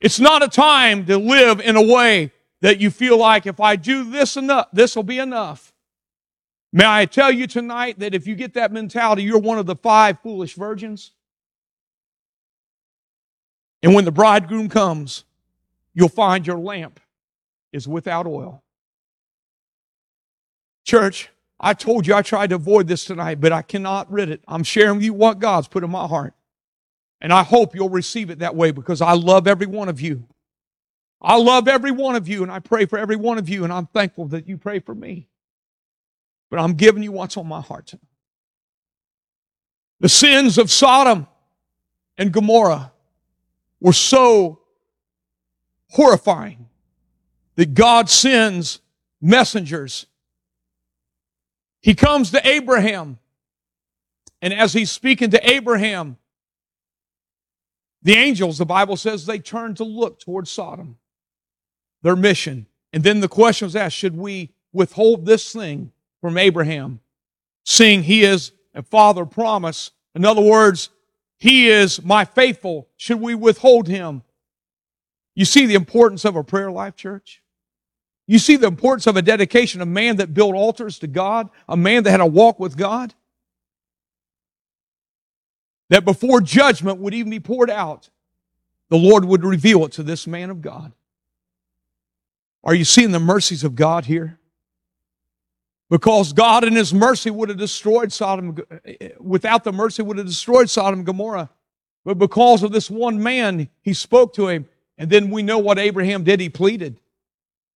It's 0.01 0.19
not 0.19 0.43
a 0.43 0.47
time 0.47 1.05
to 1.05 1.17
live 1.17 1.61
in 1.61 1.75
a 1.75 1.81
way 1.81 2.33
that 2.61 2.79
you 2.79 2.91
feel 2.91 3.17
like 3.17 3.45
if 3.47 3.59
I 3.59 3.77
do 3.77 4.03
this 4.03 4.35
enough, 4.35 4.67
this 4.73 4.95
will 4.95 5.03
be 5.03 5.17
enough. 5.17 5.73
May 6.73 6.85
I 6.85 7.05
tell 7.05 7.31
you 7.31 7.47
tonight 7.47 7.99
that 7.99 8.13
if 8.13 8.27
you 8.27 8.35
get 8.35 8.53
that 8.55 8.71
mentality, 8.71 9.23
you're 9.23 9.39
one 9.39 9.57
of 9.57 9.65
the 9.65 9.75
five 9.75 10.19
foolish 10.21 10.55
virgins. 10.55 11.13
And 13.81 13.95
when 13.95 14.05
the 14.05 14.11
bridegroom 14.11 14.69
comes, 14.69 15.23
you'll 15.93 16.09
find 16.09 16.45
your 16.45 16.59
lamp 16.59 16.99
is 17.71 17.87
without 17.87 18.27
oil. 18.27 18.61
Church, 20.87 21.29
I 21.59 21.73
told 21.73 22.07
you 22.07 22.15
I 22.15 22.21
tried 22.21 22.51
to 22.51 22.55
avoid 22.55 22.87
this 22.87 23.03
tonight, 23.03 23.41
but 23.41 23.51
I 23.51 23.61
cannot 23.61 24.09
rid 24.09 24.29
it. 24.29 24.41
I'm 24.47 24.63
sharing 24.63 24.95
with 24.95 25.03
you 25.03 25.13
what 25.13 25.37
God's 25.37 25.67
put 25.67 25.83
in 25.83 25.91
my 25.91 26.07
heart. 26.07 26.33
And 27.19 27.33
I 27.33 27.43
hope 27.43 27.75
you'll 27.75 27.89
receive 27.89 28.29
it 28.29 28.39
that 28.39 28.55
way 28.55 28.71
because 28.71 29.01
I 29.01 29.11
love 29.11 29.47
every 29.47 29.67
one 29.67 29.89
of 29.89 29.99
you. 29.99 30.25
I 31.21 31.35
love 31.35 31.67
every 31.67 31.91
one 31.91 32.15
of 32.15 32.29
you 32.29 32.41
and 32.41 32.49
I 32.49 32.59
pray 32.59 32.85
for 32.85 32.97
every 32.97 33.17
one 33.17 33.37
of 33.37 33.49
you 33.49 33.65
and 33.65 33.73
I'm 33.73 33.87
thankful 33.87 34.27
that 34.27 34.47
you 34.47 34.57
pray 34.57 34.79
for 34.79 34.95
me. 34.95 35.27
But 36.49 36.59
I'm 36.59 36.75
giving 36.75 37.03
you 37.03 37.11
what's 37.11 37.35
on 37.35 37.47
my 37.47 37.59
heart 37.59 37.87
tonight. 37.87 38.07
The 39.99 40.07
sins 40.07 40.57
of 40.57 40.71
Sodom 40.71 41.27
and 42.17 42.31
Gomorrah 42.31 42.93
were 43.81 43.91
so 43.91 44.61
horrifying 45.89 46.69
that 47.55 47.73
God 47.73 48.09
sends 48.09 48.79
messengers. 49.19 50.05
He 51.87 51.95
comes 51.95 52.31
to 52.31 52.45
Abraham, 52.45 53.17
and 54.41 54.53
as 54.53 54.73
he's 54.73 54.91
speaking 54.91 55.29
to 55.29 55.49
Abraham, 55.49 56.17
the 58.01 58.11
angels, 58.11 58.57
the 58.57 58.65
Bible 58.65 58.97
says, 58.97 59.25
they 59.25 59.39
turn 59.39 59.73
to 59.75 59.85
look 59.85 60.19
towards 60.19 60.51
Sodom, 60.51 60.97
their 62.01 62.17
mission. 62.17 62.65
And 62.91 63.05
then 63.05 63.21
the 63.21 63.29
question 63.29 63.67
was 63.67 63.75
asked 63.77 63.95
should 63.95 64.17
we 64.17 64.51
withhold 64.73 65.25
this 65.25 65.53
thing 65.53 65.93
from 66.19 66.37
Abraham, 66.37 66.99
seeing 67.63 68.03
he 68.03 68.25
is 68.25 68.51
a 68.75 68.83
father 68.83 69.25
promise? 69.25 69.91
In 70.13 70.25
other 70.25 70.41
words, 70.41 70.89
he 71.37 71.69
is 71.69 72.03
my 72.03 72.25
faithful. 72.25 72.89
Should 72.97 73.21
we 73.21 73.33
withhold 73.33 73.87
him? 73.87 74.23
You 75.35 75.45
see 75.45 75.65
the 75.65 75.75
importance 75.75 76.25
of 76.25 76.35
a 76.35 76.43
prayer 76.43 76.69
life, 76.69 76.97
church? 76.97 77.41
You 78.27 78.39
see 78.39 78.57
the 78.57 78.67
importance 78.67 79.07
of 79.07 79.15
a 79.15 79.21
dedication, 79.21 79.81
a 79.81 79.85
man 79.85 80.17
that 80.17 80.33
built 80.33 80.53
altars 80.53 80.99
to 80.99 81.07
God, 81.07 81.49
a 81.67 81.77
man 81.77 82.03
that 82.03 82.11
had 82.11 82.19
a 82.19 82.25
walk 82.25 82.59
with 82.59 82.75
God? 82.75 83.13
That 85.89 86.03
before 86.03 86.41
judgment 86.41 86.99
would 86.99 87.13
even 87.13 87.29
be 87.29 87.39
poured 87.39 87.69
out, 87.69 88.09
the 88.89 88.97
Lord 88.97 89.23
would 89.23 89.45
reveal 89.45 89.85
it 89.85 89.93
to 89.93 90.03
this 90.03 90.27
man 90.27 90.49
of 90.49 90.61
God. 90.61 90.91
Are 92.63 92.75
you 92.75 92.83
seeing 92.83 93.11
the 93.11 93.19
mercies 93.19 93.63
of 93.63 93.75
God 93.75 94.05
here? 94.05 94.39
Because 95.89 96.33
God 96.33 96.65
in 96.65 96.75
His 96.75 96.93
mercy 96.93 97.29
would 97.29 97.47
have 97.47 97.57
destroyed 97.57 98.11
Sodom, 98.11 98.57
without 99.19 99.63
the 99.63 99.71
mercy 99.71 100.01
would 100.01 100.17
have 100.17 100.27
destroyed 100.27 100.69
Sodom 100.69 100.99
and 100.99 101.05
Gomorrah. 101.05 101.49
But 102.03 102.17
because 102.17 102.61
of 102.63 102.73
this 102.73 102.91
one 102.91 103.23
man, 103.23 103.69
He 103.81 103.93
spoke 103.93 104.33
to 104.33 104.49
him. 104.49 104.67
And 104.97 105.09
then 105.09 105.29
we 105.29 105.43
know 105.43 105.59
what 105.59 105.79
Abraham 105.79 106.25
did. 106.25 106.41
He 106.41 106.49
pleaded. 106.49 106.99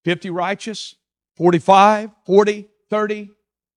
50 0.04 0.30
righteous, 0.30 0.96
45, 1.36 2.12
40, 2.26 2.68
30, 2.90 3.30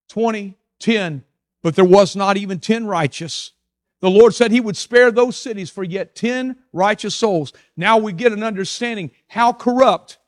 20, 0.08 0.56
10. 0.78 1.24
But 1.62 1.76
there 1.76 1.84
was 1.84 2.14
not 2.14 2.36
even 2.36 2.60
10 2.60 2.86
righteous. 2.86 3.52
The 4.00 4.10
Lord 4.10 4.34
said 4.34 4.50
He 4.50 4.60
would 4.60 4.76
spare 4.76 5.10
those 5.10 5.36
cities 5.36 5.70
for 5.70 5.82
yet 5.82 6.14
10 6.14 6.56
righteous 6.72 7.14
souls. 7.14 7.52
Now 7.76 7.96
we 7.96 8.12
get 8.12 8.32
an 8.32 8.42
understanding 8.42 9.10
how 9.28 9.52
corrupt 9.52 10.18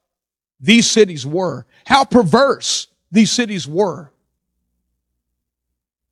these 0.59 0.91
cities 0.91 1.27
were, 1.27 1.67
how 1.85 2.05
perverse 2.05 2.87
these 3.13 3.31
cities 3.31 3.69
were. 3.69 4.13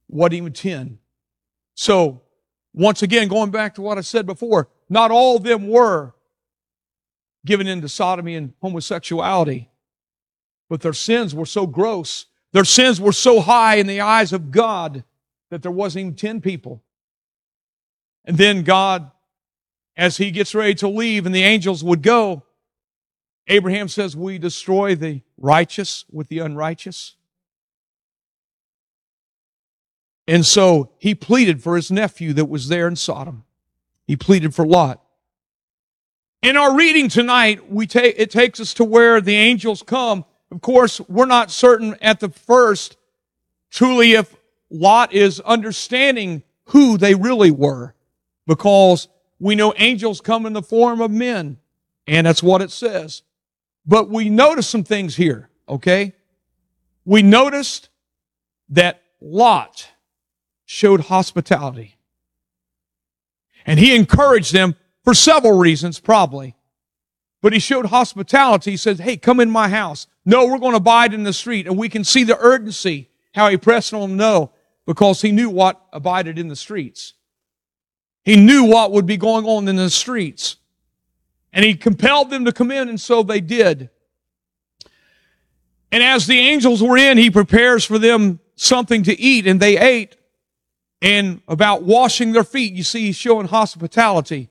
What 0.09 0.33
even 0.33 0.53
10? 0.53 0.99
So, 1.75 2.23
once 2.73 3.03
again, 3.03 3.29
going 3.29 3.51
back 3.51 3.77
to 3.77 3.83
what 3.83 3.99
I 3.99 4.03
said 4.03 4.27
before, 4.27 4.68
not 4.88 5.11
all 5.11 5.37
of 5.37 5.42
them 5.42 5.68
were 5.68 6.14
given 7.47 7.66
into 7.66 7.88
sodomy 7.88 8.37
and 8.37 8.53
homosexuality. 8.61 9.70
But 10.68 10.81
their 10.81 10.92
sins 10.92 11.35
were 11.35 11.46
so 11.46 11.66
gross, 11.66 12.27
their 12.53 12.64
sins 12.64 13.00
were 13.00 13.12
so 13.12 13.40
high 13.40 13.77
in 13.77 13.87
the 13.87 14.00
eyes 14.00 14.33
of 14.33 14.50
God 14.50 15.05
that 15.50 15.62
there 15.62 15.72
wasn't 15.72 16.00
even 16.03 16.14
10 16.14 16.40
people. 16.40 16.83
And 18.24 18.38
then 18.38 18.62
God, 18.62 19.11
as 19.96 20.16
he 20.16 20.31
gets 20.31 20.55
ready 20.55 20.74
to 20.77 20.88
leave 20.88 21.27
and 21.27 21.35
the 21.35 21.42
angels 21.42 21.85
would 21.85 22.03
go, 22.03 22.42
Abraham 23.46 23.88
says, 23.88 24.16
We 24.16 24.38
destroy 24.38 24.94
the 24.94 25.20
righteous 25.37 26.05
with 26.11 26.29
the 26.29 26.38
unrighteous. 26.38 27.16
And 30.27 30.46
so 30.46 30.90
he 30.98 31.14
pleaded 31.14 31.62
for 31.62 31.77
his 31.77 31.90
nephew 31.90 32.33
that 32.35 32.46
was 32.46 32.68
there 32.68 32.88
in 32.88 32.96
Sodom. 32.96 33.44
He 34.07 34.16
pleaded 34.16 34.55
for 34.55 34.66
Lot. 34.66 35.03
In 36.42 36.57
our 36.57 36.74
reading 36.74 37.09
tonight, 37.09 37.70
we 37.70 37.87
take, 37.87 38.14
it 38.18 38.31
takes 38.31 38.61
us 38.61 38.74
to 38.74 38.85
where 38.85 39.20
the 39.20 39.35
angels 39.35 39.83
come 39.83 40.24
of 40.54 40.60
course, 40.60 41.00
we're 41.08 41.26
not 41.26 41.50
certain 41.50 41.96
at 42.00 42.20
the 42.20 42.28
first 42.28 42.96
truly 43.70 44.12
if 44.12 44.36
Lot 44.70 45.12
is 45.12 45.40
understanding 45.40 46.44
who 46.66 46.96
they 46.96 47.16
really 47.16 47.50
were 47.50 47.96
because 48.46 49.08
we 49.40 49.56
know 49.56 49.74
angels 49.76 50.20
come 50.20 50.46
in 50.46 50.52
the 50.52 50.62
form 50.62 51.00
of 51.00 51.10
men 51.10 51.58
and 52.06 52.24
that's 52.24 52.42
what 52.42 52.62
it 52.62 52.70
says. 52.70 53.22
But 53.84 54.08
we 54.08 54.28
notice 54.28 54.68
some 54.68 54.84
things 54.84 55.16
here, 55.16 55.50
okay? 55.68 56.14
We 57.04 57.22
noticed 57.22 57.88
that 58.68 59.02
Lot 59.20 59.88
showed 60.66 61.00
hospitality. 61.00 61.96
And 63.66 63.80
he 63.80 63.96
encouraged 63.96 64.52
them 64.52 64.76
for 65.02 65.14
several 65.14 65.58
reasons, 65.58 65.98
probably. 65.98 66.54
But 67.44 67.52
he 67.52 67.59
showed 67.59 67.85
hospitality. 67.85 68.70
He 68.70 68.78
said, 68.78 69.00
Hey, 69.00 69.18
come 69.18 69.38
in 69.38 69.50
my 69.50 69.68
house. 69.68 70.07
No, 70.24 70.46
we're 70.46 70.59
going 70.59 70.72
to 70.72 70.78
abide 70.78 71.12
in 71.12 71.24
the 71.24 71.33
street. 71.35 71.66
And 71.66 71.76
we 71.76 71.90
can 71.90 72.02
see 72.02 72.24
the 72.24 72.38
urgency, 72.38 73.11
how 73.35 73.50
he 73.50 73.59
pressed 73.59 73.92
on 73.92 74.16
no, 74.16 74.52
because 74.87 75.20
he 75.20 75.30
knew 75.30 75.50
what 75.50 75.78
abided 75.92 76.38
in 76.38 76.48
the 76.48 76.57
streets. 76.57 77.12
He 78.22 78.37
knew 78.37 78.64
what 78.64 78.92
would 78.92 79.04
be 79.04 79.18
going 79.18 79.44
on 79.44 79.68
in 79.68 79.76
the 79.76 79.90
streets. 79.90 80.57
And 81.52 81.66
he 81.66 81.74
compelled 81.74 82.30
them 82.30 82.46
to 82.46 82.52
come 82.52 82.70
in, 82.70 82.88
and 82.88 82.98
so 82.98 83.22
they 83.22 83.42
did. 83.42 83.90
And 85.92 86.02
as 86.02 86.26
the 86.26 86.38
angels 86.38 86.83
were 86.83 86.96
in, 86.96 87.18
he 87.18 87.30
prepares 87.30 87.85
for 87.85 87.98
them 87.98 88.40
something 88.54 89.02
to 89.02 89.20
eat, 89.20 89.46
and 89.46 89.61
they 89.61 89.76
ate. 89.76 90.16
And 91.02 91.42
about 91.46 91.83
washing 91.83 92.33
their 92.33 92.42
feet, 92.42 92.72
you 92.72 92.85
see, 92.85 93.02
he's 93.02 93.16
showing 93.16 93.48
hospitality. 93.48 94.48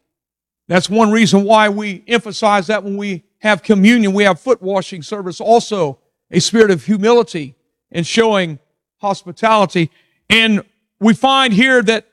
That's 0.74 0.90
one 0.90 1.12
reason 1.12 1.44
why 1.44 1.70
we 1.70 2.04
emphasize 2.08 2.66
that 2.66 2.84
when 2.84 2.98
we 2.98 3.26
have 3.42 3.62
communion, 3.62 4.12
we 4.12 4.24
have 4.24 4.40
foot 4.40 4.60
washing 4.60 5.04
service 5.04 5.40
also, 5.40 6.00
a 6.32 6.40
spirit 6.40 6.72
of 6.72 6.84
humility 6.84 7.54
and 7.92 8.08
showing 8.08 8.58
hospitality. 8.98 9.92
And 10.32 10.64
we 11.00 11.14
find 11.14 11.54
here 11.54 11.84
that 11.84 12.08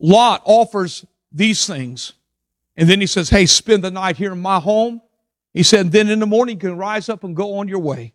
Lot 0.00 0.42
offers 0.44 1.06
these 1.30 1.68
things. 1.68 2.14
And 2.76 2.90
then 2.90 3.00
he 3.00 3.06
says, 3.06 3.30
Hey, 3.30 3.46
spend 3.46 3.84
the 3.84 3.92
night 3.92 4.16
here 4.16 4.32
in 4.32 4.42
my 4.42 4.58
home. 4.58 5.00
He 5.52 5.62
said, 5.62 5.92
Then 5.92 6.08
in 6.08 6.18
the 6.18 6.26
morning 6.26 6.56
you 6.56 6.60
can 6.62 6.76
rise 6.76 7.08
up 7.08 7.22
and 7.22 7.36
go 7.36 7.58
on 7.58 7.68
your 7.68 7.78
way. 7.78 8.12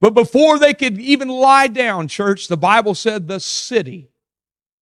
But 0.00 0.14
before 0.14 0.58
they 0.58 0.74
could 0.74 0.98
even 0.98 1.28
lie 1.28 1.68
down, 1.68 2.08
church, 2.08 2.48
the 2.48 2.56
Bible 2.56 2.96
said 2.96 3.28
the 3.28 3.38
city, 3.38 4.10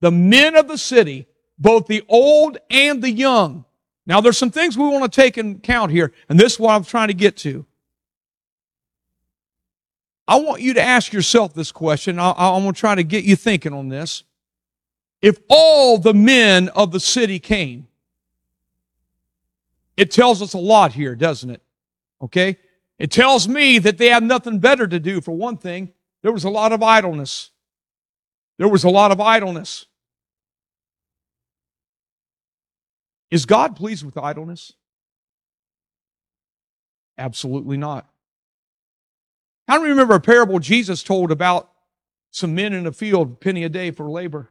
the 0.01 0.11
men 0.11 0.57
of 0.57 0.69
the 0.69 0.79
city 0.79 1.27
both 1.59 1.87
the 1.87 2.05
old 2.09 2.59
and 2.71 3.03
the 3.03 3.11
young. 3.11 3.65
Now, 4.07 4.21
there's 4.21 4.39
some 4.39 4.51
things 4.51 4.79
we 4.79 4.85
want 4.85 5.13
to 5.13 5.21
take 5.21 5.37
into 5.37 5.59
account 5.59 5.93
here, 5.93 6.13
and 6.29 6.39
this 6.39 6.55
is 6.55 6.61
what 6.61 6.75
I'm 6.75 6.85
trying 6.85 7.09
to 7.09 7.15
get 7.15 7.37
to. 7.39 7.67
I 10.27 10.37
want 10.41 10.63
you 10.63 10.75
to 10.75 10.83
ask 10.83 11.13
yourself 11.13 11.55
this 11.55 11.73
question. 11.73 12.19
I, 12.19 12.33
I'm 12.37 12.63
going 12.63 12.75
to 12.75 12.81
try 12.81 12.95
to 12.95 13.03
get 13.03 13.25
you 13.25 13.37
thinking 13.37 13.73
on 13.73 13.89
this. 13.89 14.25
If 15.21 15.39
all 15.49 15.99
the 15.99 16.15
men 16.15 16.69
of 16.71 16.93
the 16.93 17.01
city 17.01 17.39
came, 17.39 17.89
It 19.99 20.13
tells 20.13 20.41
us 20.43 20.55
a 20.55 20.59
lot 20.59 20.93
here, 20.93 21.17
doesn't 21.17 21.51
it? 21.51 21.61
Okay? 22.23 22.57
It 23.01 23.11
tells 23.11 23.49
me 23.49 23.81
that 23.81 23.99
they 23.99 24.11
have 24.11 24.23
nothing 24.23 24.61
better 24.61 24.87
to 24.87 25.01
do, 25.01 25.21
for 25.21 25.33
one 25.33 25.57
thing. 25.57 25.93
There 26.23 26.31
was 26.31 26.45
a 26.45 26.51
lot 26.51 26.71
of 26.71 26.85
idleness. 26.85 27.51
There 28.59 28.69
was 28.69 28.85
a 28.85 28.91
lot 28.91 29.11
of 29.11 29.21
idleness. 29.21 29.87
Is 33.31 33.47
God 33.47 33.77
pleased 33.77 34.05
with 34.05 34.17
idleness? 34.17 34.73
Absolutely 37.19 37.77
not. 37.77 38.09
I 39.67 39.77
remember 39.77 40.15
a 40.15 40.21
parable 40.21 40.61
Jesus 40.61 41.03
told 41.03 41.31
about 41.31 41.71
some 42.31 42.55
men 42.55 42.73
in 42.73 42.87
a 42.87 42.93
field, 42.93 43.41
penny 43.41 43.65
a 43.65 43.69
day 43.69 43.91
for 43.91 44.09
labor. 44.09 44.51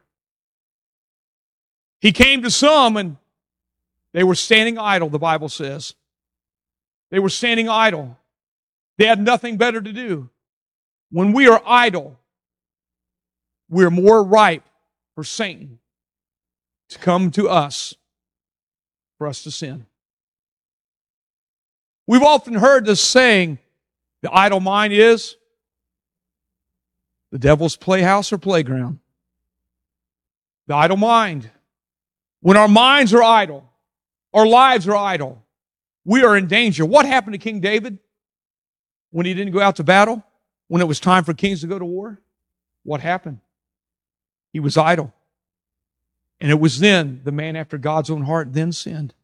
He 2.00 2.12
came 2.12 2.42
to 2.42 2.50
some 2.50 2.96
and 2.96 3.16
they 4.12 4.22
were 4.22 4.36
standing 4.36 4.78
idle, 4.78 5.08
the 5.08 5.18
Bible 5.18 5.48
says. 5.48 5.94
They 7.10 7.18
were 7.18 7.28
standing 7.28 7.68
idle. 7.68 8.16
They 8.96 9.06
had 9.06 9.20
nothing 9.20 9.56
better 9.56 9.80
to 9.80 9.92
do. 9.92 10.28
When 11.10 11.32
we 11.32 11.48
are 11.48 11.62
idle, 11.66 12.18
we're 13.68 13.90
more 13.90 14.22
ripe 14.22 14.68
for 15.14 15.24
Satan 15.24 15.78
to 16.90 16.98
come 16.98 17.30
to 17.32 17.48
us 17.48 17.94
for 19.18 19.26
us 19.26 19.42
to 19.42 19.50
sin. 19.50 19.84
We've 22.06 22.22
often 22.22 22.54
heard 22.54 22.86
this 22.86 23.00
saying, 23.00 23.58
the 24.22 24.32
idle 24.32 24.60
mind 24.60 24.92
is 24.92 25.36
the 27.30 27.38
devil's 27.38 27.76
playhouse 27.76 28.32
or 28.32 28.38
playground. 28.38 29.00
The 30.66 30.74
idle 30.74 30.96
mind. 30.96 31.50
When 32.40 32.56
our 32.56 32.68
minds 32.68 33.12
are 33.12 33.22
idle, 33.22 33.68
our 34.32 34.46
lives 34.46 34.88
are 34.88 34.96
idle, 34.96 35.42
we 36.04 36.22
are 36.22 36.36
in 36.36 36.46
danger. 36.46 36.86
What 36.86 37.04
happened 37.04 37.34
to 37.34 37.38
King 37.38 37.60
David 37.60 37.98
when 39.10 39.26
he 39.26 39.34
didn't 39.34 39.52
go 39.52 39.60
out 39.60 39.76
to 39.76 39.84
battle? 39.84 40.24
When 40.68 40.80
it 40.80 40.86
was 40.86 41.00
time 41.00 41.24
for 41.24 41.34
kings 41.34 41.62
to 41.62 41.66
go 41.66 41.78
to 41.78 41.84
war? 41.84 42.20
What 42.84 43.00
happened? 43.00 43.40
He 44.52 44.60
was 44.60 44.76
idle. 44.76 45.12
And 46.40 46.50
it 46.50 46.60
was 46.60 46.78
then 46.78 47.20
the 47.24 47.32
man 47.32 47.56
after 47.56 47.78
God's 47.78 48.10
own 48.10 48.22
heart 48.22 48.52
then 48.52 48.72
sinned. 48.72 49.14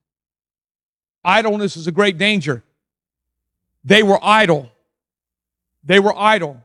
Idleness 1.25 1.77
is 1.77 1.87
a 1.87 1.93
great 1.93 2.19
danger. 2.19 2.65
They 3.85 4.03
were 4.03 4.19
idle. 4.23 4.71
They 5.85 6.01
were 6.01 6.17
idle. 6.17 6.63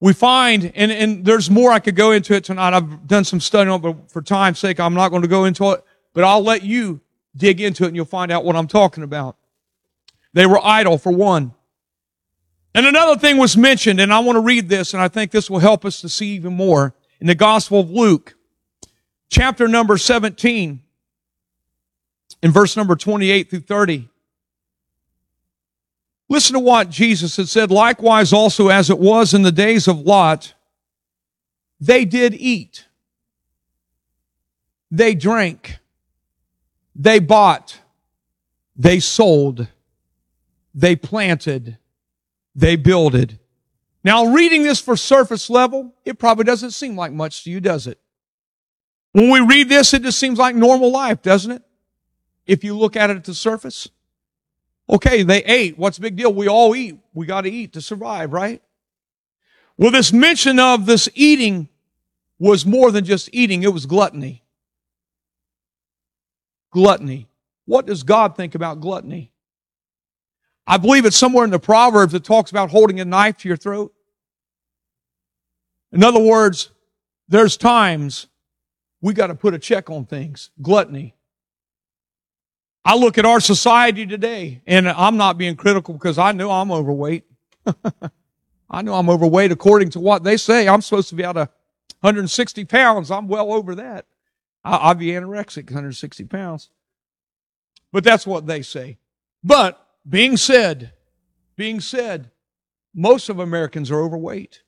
We 0.00 0.12
find, 0.12 0.72
and, 0.74 0.92
and 0.92 1.24
there's 1.24 1.50
more 1.50 1.70
I 1.70 1.78
could 1.78 1.96
go 1.96 2.10
into 2.10 2.34
it 2.34 2.44
tonight. 2.44 2.74
I've 2.74 3.06
done 3.06 3.24
some 3.24 3.40
study 3.40 3.70
on 3.70 3.80
it, 3.80 3.82
but 3.82 4.10
for 4.10 4.20
time's 4.20 4.58
sake, 4.58 4.78
I'm 4.78 4.94
not 4.94 5.08
going 5.08 5.22
to 5.22 5.28
go 5.28 5.44
into 5.44 5.70
it, 5.70 5.82
but 6.12 6.24
I'll 6.24 6.42
let 6.42 6.62
you 6.62 7.00
dig 7.36 7.60
into 7.60 7.84
it 7.84 7.88
and 7.88 7.96
you'll 7.96 8.04
find 8.04 8.30
out 8.30 8.44
what 8.44 8.56
I'm 8.56 8.66
talking 8.66 9.02
about. 9.02 9.36
They 10.34 10.46
were 10.46 10.60
idle, 10.62 10.98
for 10.98 11.12
one. 11.12 11.54
And 12.74 12.86
another 12.86 13.18
thing 13.18 13.38
was 13.38 13.56
mentioned, 13.56 14.00
and 14.00 14.12
I 14.12 14.18
want 14.18 14.36
to 14.36 14.40
read 14.40 14.68
this, 14.68 14.94
and 14.94 15.02
I 15.02 15.08
think 15.08 15.30
this 15.30 15.48
will 15.48 15.60
help 15.60 15.84
us 15.84 16.00
to 16.00 16.08
see 16.08 16.34
even 16.34 16.54
more. 16.54 16.94
In 17.20 17.28
the 17.28 17.36
Gospel 17.36 17.80
of 17.80 17.90
Luke, 17.90 18.34
chapter 19.28 19.68
number 19.68 19.98
17, 19.98 20.80
in 22.42 22.50
verse 22.50 22.76
number 22.76 22.94
28 22.94 23.50
through 23.50 23.60
30. 23.60 24.08
Listen 26.28 26.54
to 26.54 26.60
what 26.60 26.90
Jesus 26.90 27.36
had 27.36 27.48
said. 27.48 27.70
Likewise, 27.70 28.32
also 28.32 28.68
as 28.68 28.90
it 28.90 28.98
was 28.98 29.34
in 29.34 29.42
the 29.42 29.52
days 29.52 29.88
of 29.88 30.00
Lot, 30.00 30.54
they 31.80 32.04
did 32.04 32.34
eat, 32.34 32.86
they 34.90 35.14
drank, 35.14 35.78
they 36.94 37.18
bought, 37.18 37.80
they 38.76 39.00
sold, 39.00 39.68
they 40.74 40.96
planted, 40.96 41.78
they 42.54 42.76
builded. 42.76 43.38
Now, 44.02 44.26
reading 44.26 44.62
this 44.62 44.80
for 44.80 44.96
surface 44.96 45.48
level, 45.48 45.94
it 46.04 46.18
probably 46.18 46.44
doesn't 46.44 46.72
seem 46.72 46.96
like 46.96 47.12
much 47.12 47.44
to 47.44 47.50
you, 47.50 47.60
does 47.60 47.86
it? 47.86 47.98
When 49.14 49.30
we 49.30 49.40
read 49.40 49.68
this, 49.68 49.94
it 49.94 50.02
just 50.02 50.18
seems 50.18 50.40
like 50.40 50.56
normal 50.56 50.90
life, 50.90 51.22
doesn't 51.22 51.52
it? 51.52 51.62
If 52.46 52.64
you 52.64 52.76
look 52.76 52.96
at 52.96 53.10
it 53.10 53.16
at 53.16 53.24
the 53.24 53.32
surface. 53.32 53.88
Okay, 54.90 55.22
they 55.22 55.44
ate. 55.44 55.78
What's 55.78 55.98
the 55.98 56.02
big 56.02 56.16
deal? 56.16 56.34
We 56.34 56.48
all 56.48 56.74
eat. 56.74 56.98
We 57.14 57.24
got 57.24 57.42
to 57.42 57.50
eat 57.50 57.74
to 57.74 57.80
survive, 57.80 58.32
right? 58.32 58.60
Well, 59.78 59.92
this 59.92 60.12
mention 60.12 60.58
of 60.58 60.86
this 60.86 61.08
eating 61.14 61.68
was 62.40 62.66
more 62.66 62.90
than 62.90 63.04
just 63.04 63.30
eating, 63.32 63.62
it 63.62 63.72
was 63.72 63.86
gluttony. 63.86 64.42
Gluttony. 66.72 67.28
What 67.66 67.86
does 67.86 68.02
God 68.02 68.36
think 68.36 68.56
about 68.56 68.80
gluttony? 68.80 69.30
I 70.66 70.76
believe 70.76 71.06
it's 71.06 71.16
somewhere 71.16 71.44
in 71.44 71.50
the 71.50 71.60
Proverbs 71.60 72.12
that 72.14 72.24
talks 72.24 72.50
about 72.50 72.70
holding 72.70 72.98
a 72.98 73.04
knife 73.04 73.36
to 73.38 73.48
your 73.48 73.56
throat. 73.56 73.94
In 75.92 76.02
other 76.02 76.20
words, 76.20 76.70
there's 77.28 77.56
times 77.56 78.26
we 79.04 79.12
got 79.12 79.26
to 79.26 79.34
put 79.34 79.52
a 79.52 79.58
check 79.58 79.90
on 79.90 80.06
things. 80.06 80.48
Gluttony. 80.62 81.14
I 82.86 82.96
look 82.96 83.18
at 83.18 83.26
our 83.26 83.38
society 83.38 84.06
today, 84.06 84.62
and 84.66 84.88
I'm 84.88 85.18
not 85.18 85.36
being 85.36 85.56
critical 85.56 85.92
because 85.92 86.16
I 86.16 86.32
know 86.32 86.50
I'm 86.50 86.72
overweight. 86.72 87.24
I 88.70 88.80
know 88.80 88.94
I'm 88.94 89.10
overweight 89.10 89.52
according 89.52 89.90
to 89.90 90.00
what 90.00 90.24
they 90.24 90.38
say. 90.38 90.66
I'm 90.66 90.80
supposed 90.80 91.10
to 91.10 91.16
be 91.16 91.24
out 91.24 91.36
of 91.36 91.48
160 92.00 92.64
pounds. 92.64 93.10
I'm 93.10 93.28
well 93.28 93.52
over 93.52 93.74
that. 93.74 94.06
I'll 94.64 94.94
be 94.94 95.08
anorexic, 95.08 95.64
160 95.64 96.24
pounds. 96.24 96.70
But 97.92 98.04
that's 98.04 98.26
what 98.26 98.46
they 98.46 98.62
say. 98.62 98.96
But 99.42 99.86
being 100.08 100.38
said, 100.38 100.94
being 101.56 101.80
said, 101.80 102.30
most 102.94 103.28
of 103.28 103.38
Americans 103.38 103.90
are 103.90 104.00
overweight. 104.00 104.62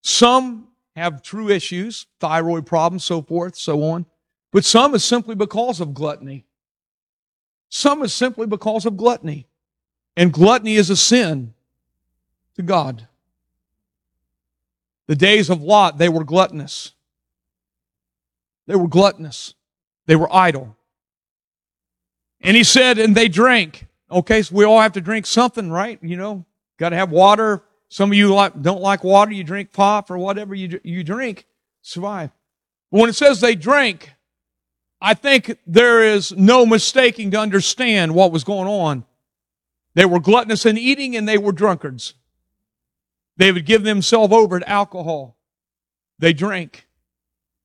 Some 0.00 0.68
have 0.96 1.22
true 1.22 1.50
issues, 1.50 2.06
thyroid 2.20 2.66
problems, 2.66 3.04
so 3.04 3.20
forth, 3.22 3.56
so 3.56 3.82
on. 3.82 4.06
But 4.50 4.64
some 4.64 4.94
is 4.94 5.04
simply 5.04 5.34
because 5.34 5.80
of 5.80 5.92
gluttony. 5.92 6.46
Some 7.68 8.02
is 8.02 8.14
simply 8.14 8.46
because 8.46 8.86
of 8.86 8.96
gluttony. 8.96 9.46
And 10.16 10.32
gluttony 10.32 10.76
is 10.76 10.88
a 10.88 10.96
sin 10.96 11.52
to 12.54 12.62
God. 12.62 13.06
The 15.06 15.14
days 15.14 15.50
of 15.50 15.62
Lot, 15.62 15.98
they 15.98 16.08
were 16.08 16.24
gluttonous. 16.24 16.92
They 18.66 18.74
were 18.74 18.88
gluttonous. 18.88 19.54
They 20.06 20.16
were 20.16 20.34
idle. 20.34 20.76
And 22.40 22.56
he 22.56 22.64
said, 22.64 22.98
and 22.98 23.14
they 23.14 23.28
drank. 23.28 23.86
Okay, 24.10 24.42
so 24.42 24.54
we 24.54 24.64
all 24.64 24.80
have 24.80 24.92
to 24.92 25.00
drink 25.00 25.26
something, 25.26 25.70
right? 25.70 25.98
You 26.02 26.16
know, 26.16 26.46
got 26.78 26.90
to 26.90 26.96
have 26.96 27.10
water. 27.10 27.62
Some 27.88 28.10
of 28.10 28.16
you 28.16 28.34
like, 28.34 28.60
don't 28.60 28.80
like 28.80 29.04
water. 29.04 29.32
You 29.32 29.44
drink 29.44 29.72
pop 29.72 30.10
or 30.10 30.18
whatever 30.18 30.54
you, 30.54 30.80
you 30.82 31.04
drink. 31.04 31.46
Survive. 31.82 32.30
But 32.90 33.00
when 33.00 33.10
it 33.10 33.14
says 33.14 33.40
they 33.40 33.54
drank, 33.54 34.12
I 35.00 35.14
think 35.14 35.58
there 35.66 36.02
is 36.02 36.32
no 36.32 36.66
mistaking 36.66 37.30
to 37.32 37.38
understand 37.38 38.14
what 38.14 38.32
was 38.32 38.44
going 38.44 38.68
on. 38.68 39.04
They 39.94 40.04
were 40.04 40.20
gluttonous 40.20 40.66
in 40.66 40.76
eating 40.76 41.16
and 41.16 41.28
they 41.28 41.38
were 41.38 41.52
drunkards. 41.52 42.14
They 43.36 43.52
would 43.52 43.66
give 43.66 43.82
themselves 43.82 44.32
over 44.32 44.58
to 44.58 44.68
alcohol. 44.68 45.36
They 46.18 46.32
drank. 46.32 46.86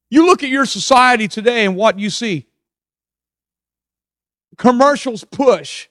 You 0.09 0.25
look 0.25 0.43
at 0.43 0.49
your 0.49 0.65
society 0.65 1.27
today 1.27 1.65
and 1.65 1.75
what 1.75 1.97
you 1.97 2.09
see. 2.09 2.47
Commercials 4.57 5.23
push. 5.23 5.87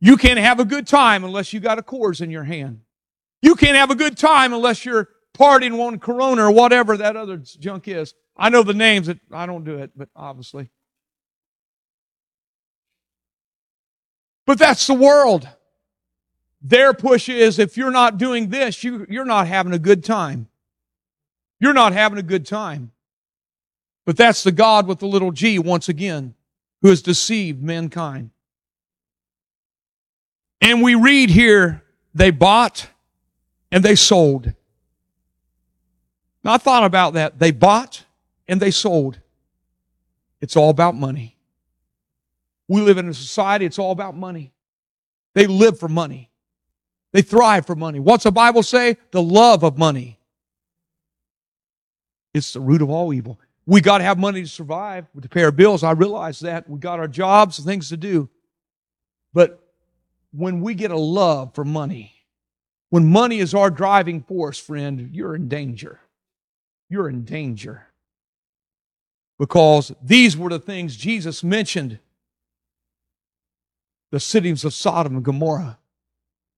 You 0.00 0.16
can't 0.16 0.38
have 0.38 0.58
a 0.58 0.64
good 0.64 0.86
time 0.86 1.24
unless 1.24 1.52
you 1.52 1.60
got 1.60 1.78
a 1.78 1.82
Coors 1.82 2.20
in 2.20 2.30
your 2.30 2.44
hand. 2.44 2.80
You 3.42 3.54
can't 3.54 3.76
have 3.76 3.90
a 3.90 3.94
good 3.94 4.18
time 4.18 4.52
unless 4.52 4.84
you're 4.84 5.08
partying 5.38 5.78
on 5.78 5.98
Corona 5.98 6.44
or 6.44 6.50
whatever 6.50 6.96
that 6.96 7.16
other 7.16 7.38
junk 7.38 7.88
is. 7.88 8.14
I 8.36 8.48
know 8.50 8.62
the 8.62 8.74
names 8.74 9.06
that 9.06 9.18
I 9.32 9.46
don't 9.46 9.64
do 9.64 9.78
it, 9.78 9.90
but 9.96 10.08
obviously. 10.14 10.70
But 14.46 14.58
that's 14.58 14.86
the 14.86 14.94
world. 14.94 15.48
Their 16.62 16.92
push 16.92 17.28
is 17.28 17.58
if 17.58 17.76
you're 17.76 17.90
not 17.90 18.18
doing 18.18 18.50
this, 18.50 18.84
you, 18.84 19.06
you're 19.08 19.24
not 19.24 19.46
having 19.46 19.72
a 19.72 19.78
good 19.78 20.04
time. 20.04 20.48
You're 21.58 21.74
not 21.74 21.92
having 21.92 22.18
a 22.18 22.22
good 22.22 22.46
time. 22.46 22.92
But 24.04 24.16
that's 24.16 24.42
the 24.42 24.52
God 24.52 24.86
with 24.86 24.98
the 24.98 25.06
little 25.06 25.30
g 25.30 25.58
once 25.58 25.88
again, 25.88 26.34
who 26.82 26.88
has 26.88 27.02
deceived 27.02 27.62
mankind. 27.62 28.30
And 30.60 30.82
we 30.82 30.94
read 30.94 31.30
here, 31.30 31.82
they 32.14 32.30
bought 32.30 32.88
and 33.70 33.84
they 33.84 33.94
sold. 33.94 34.52
Now 36.42 36.54
I 36.54 36.58
thought 36.58 36.84
about 36.84 37.14
that. 37.14 37.38
They 37.38 37.50
bought 37.50 38.04
and 38.48 38.60
they 38.60 38.70
sold. 38.70 39.20
It's 40.40 40.56
all 40.56 40.70
about 40.70 40.94
money. 40.94 41.36
We 42.68 42.80
live 42.80 42.98
in 42.98 43.08
a 43.08 43.14
society, 43.14 43.64
it's 43.66 43.78
all 43.78 43.92
about 43.92 44.16
money. 44.16 44.52
They 45.34 45.46
live 45.46 45.78
for 45.78 45.88
money. 45.88 46.30
They 47.12 47.22
thrive 47.22 47.66
for 47.66 47.74
money. 47.74 47.98
What's 47.98 48.24
the 48.24 48.30
Bible 48.30 48.62
say? 48.62 48.96
The 49.10 49.22
love 49.22 49.64
of 49.64 49.76
money. 49.76 50.18
It's 52.32 52.52
the 52.52 52.60
root 52.60 52.82
of 52.82 52.90
all 52.90 53.12
evil. 53.12 53.40
We 53.66 53.80
got 53.80 53.98
to 53.98 54.04
have 54.04 54.18
money 54.18 54.42
to 54.42 54.48
survive, 54.48 55.06
to 55.20 55.28
pay 55.28 55.42
our 55.42 55.50
bills. 55.50 55.82
I 55.82 55.92
realize 55.92 56.40
that. 56.40 56.68
We 56.68 56.78
got 56.78 57.00
our 57.00 57.08
jobs 57.08 57.58
and 57.58 57.66
things 57.66 57.88
to 57.90 57.96
do. 57.96 58.28
But 59.32 59.60
when 60.32 60.60
we 60.60 60.74
get 60.74 60.90
a 60.90 60.98
love 60.98 61.54
for 61.54 61.64
money, 61.64 62.14
when 62.90 63.06
money 63.06 63.38
is 63.38 63.54
our 63.54 63.70
driving 63.70 64.22
force, 64.22 64.58
friend, 64.58 65.10
you're 65.12 65.34
in 65.34 65.48
danger. 65.48 66.00
You're 66.88 67.08
in 67.08 67.24
danger. 67.24 67.86
Because 69.38 69.92
these 70.02 70.36
were 70.36 70.50
the 70.50 70.58
things 70.58 70.96
Jesus 70.96 71.42
mentioned 71.42 71.98
the 74.10 74.20
cities 74.20 74.64
of 74.64 74.74
Sodom 74.74 75.16
and 75.16 75.24
Gomorrah, 75.24 75.78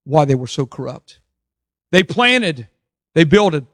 why 0.04 0.24
they 0.24 0.34
were 0.34 0.46
so 0.46 0.66
corrupt. 0.66 1.20
They 1.90 2.02
planted, 2.02 2.68
they 3.14 3.24
builded. 3.24 3.66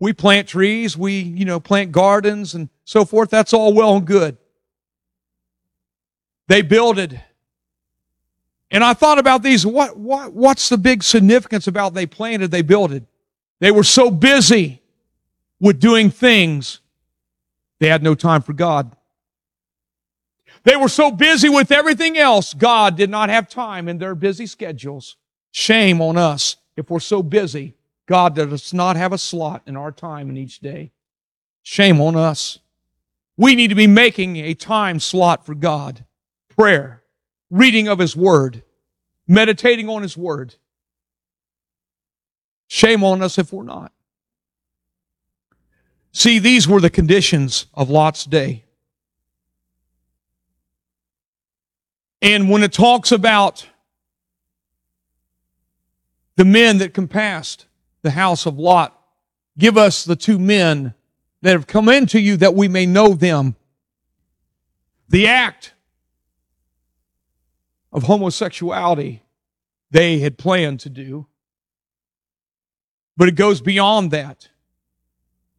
We 0.00 0.12
plant 0.12 0.48
trees, 0.48 0.96
we, 0.96 1.20
you 1.20 1.44
know, 1.44 1.60
plant 1.60 1.92
gardens 1.92 2.54
and 2.54 2.68
so 2.84 3.04
forth. 3.04 3.30
That's 3.30 3.52
all 3.52 3.74
well 3.74 3.96
and 3.96 4.06
good. 4.06 4.38
They 6.46 6.62
builded. 6.62 7.20
And 8.70 8.84
I 8.84 8.92
thought 8.92 9.18
about 9.18 9.42
these. 9.42 9.64
What, 9.64 9.96
what, 9.96 10.32
what's 10.32 10.68
the 10.68 10.78
big 10.78 11.02
significance 11.02 11.66
about 11.66 11.94
they 11.94 12.06
planted, 12.06 12.50
they 12.50 12.62
builded? 12.62 13.06
They 13.60 13.70
were 13.70 13.84
so 13.84 14.10
busy 14.10 14.82
with 15.60 15.80
doing 15.80 16.10
things, 16.10 16.80
they 17.80 17.88
had 17.88 18.02
no 18.02 18.14
time 18.14 18.42
for 18.42 18.52
God. 18.52 18.94
They 20.64 20.76
were 20.76 20.88
so 20.88 21.10
busy 21.10 21.48
with 21.48 21.72
everything 21.72 22.18
else, 22.18 22.54
God 22.54 22.96
did 22.96 23.10
not 23.10 23.30
have 23.30 23.48
time 23.48 23.88
in 23.88 23.98
their 23.98 24.14
busy 24.14 24.46
schedules. 24.46 25.16
Shame 25.50 26.00
on 26.00 26.16
us 26.16 26.56
if 26.76 26.90
we're 26.90 27.00
so 27.00 27.22
busy. 27.22 27.74
God 28.06 28.34
does 28.34 28.72
not 28.72 28.96
have 28.96 29.12
a 29.12 29.18
slot 29.18 29.62
in 29.66 29.76
our 29.76 29.92
time 29.92 30.30
in 30.30 30.36
each 30.36 30.60
day. 30.60 30.92
Shame 31.62 32.00
on 32.00 32.16
us. 32.16 32.58
We 33.36 33.54
need 33.54 33.68
to 33.68 33.74
be 33.74 33.86
making 33.86 34.36
a 34.36 34.54
time 34.54 35.00
slot 35.00 35.44
for 35.44 35.54
God. 35.54 36.04
Prayer, 36.48 37.02
reading 37.50 37.88
of 37.88 37.98
His 37.98 38.16
Word, 38.16 38.62
meditating 39.26 39.88
on 39.88 40.02
His 40.02 40.16
Word. 40.16 40.54
Shame 42.66 43.02
on 43.02 43.22
us 43.22 43.38
if 43.38 43.52
we're 43.52 43.62
not. 43.62 43.92
See, 46.12 46.38
these 46.38 46.66
were 46.66 46.80
the 46.80 46.90
conditions 46.90 47.66
of 47.74 47.90
Lot's 47.90 48.24
day. 48.24 48.64
And 52.20 52.50
when 52.50 52.62
it 52.62 52.72
talks 52.72 53.12
about 53.12 53.68
the 56.36 56.44
men 56.44 56.78
that 56.78 56.94
compassed 56.94 57.66
the 58.02 58.10
house 58.10 58.46
of 58.46 58.58
Lot, 58.58 59.00
give 59.56 59.76
us 59.76 60.04
the 60.04 60.16
two 60.16 60.38
men 60.38 60.94
that 61.42 61.52
have 61.52 61.66
come 61.66 61.88
into 61.88 62.20
you 62.20 62.36
that 62.38 62.54
we 62.54 62.68
may 62.68 62.86
know 62.86 63.14
them. 63.14 63.56
The 65.08 65.26
act 65.26 65.72
of 67.92 68.04
homosexuality 68.04 69.22
they 69.90 70.18
had 70.18 70.38
planned 70.38 70.80
to 70.80 70.90
do. 70.90 71.26
But 73.16 73.28
it 73.28 73.34
goes 73.34 73.60
beyond 73.60 74.10
that. 74.10 74.48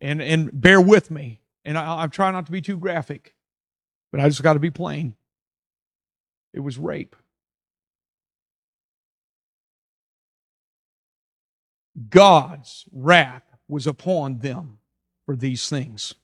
And, 0.02 0.22
and 0.22 0.50
bear 0.54 0.80
with 0.80 1.12
me. 1.12 1.42
And 1.65 1.78
I, 1.78 2.04
I'm 2.04 2.10
trying 2.10 2.34
not 2.34 2.46
to 2.46 2.52
be 2.52 2.62
too 2.62 2.78
graphic, 2.78 3.34
but 4.12 4.22
I 4.22 4.30
just 4.30 4.44
got 4.44 4.54
to 4.54 4.60
be 4.60 4.72
plain. 4.72 5.15
It 6.54 6.62
was 6.62 6.78
rape. 6.78 7.15
God's 12.10 12.86
wrath 12.94 13.44
was 13.68 13.86
upon 13.86 14.39
them 14.39 14.78
for 15.26 15.36
these 15.36 15.68
things. 15.68 16.15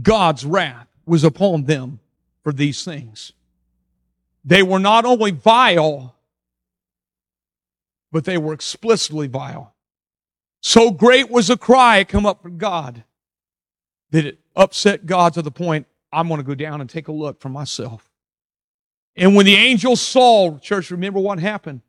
God's 0.00 0.44
wrath 0.44 0.86
was 1.04 1.24
upon 1.24 1.64
them 1.64 1.98
for 2.44 2.52
these 2.52 2.84
things. 2.84 3.32
They 4.48 4.62
were 4.62 4.78
not 4.78 5.04
only 5.04 5.30
vile, 5.30 6.16
but 8.10 8.24
they 8.24 8.38
were 8.38 8.54
explicitly 8.54 9.26
vile. 9.26 9.74
So 10.62 10.90
great 10.90 11.30
was 11.30 11.48
the 11.48 11.58
cry 11.58 12.02
come 12.02 12.24
up 12.24 12.40
from 12.40 12.56
God 12.56 13.04
that 14.10 14.24
it 14.24 14.38
upset 14.56 15.04
God 15.04 15.34
to 15.34 15.42
the 15.42 15.50
point 15.50 15.86
I'm 16.10 16.28
going 16.28 16.40
to 16.40 16.46
go 16.46 16.54
down 16.54 16.80
and 16.80 16.88
take 16.88 17.08
a 17.08 17.12
look 17.12 17.42
for 17.42 17.50
myself. 17.50 18.08
And 19.16 19.36
when 19.36 19.44
the 19.44 19.54
angels 19.54 20.00
saw, 20.00 20.56
church, 20.60 20.90
remember 20.90 21.20
what 21.20 21.38
happened? 21.38 21.82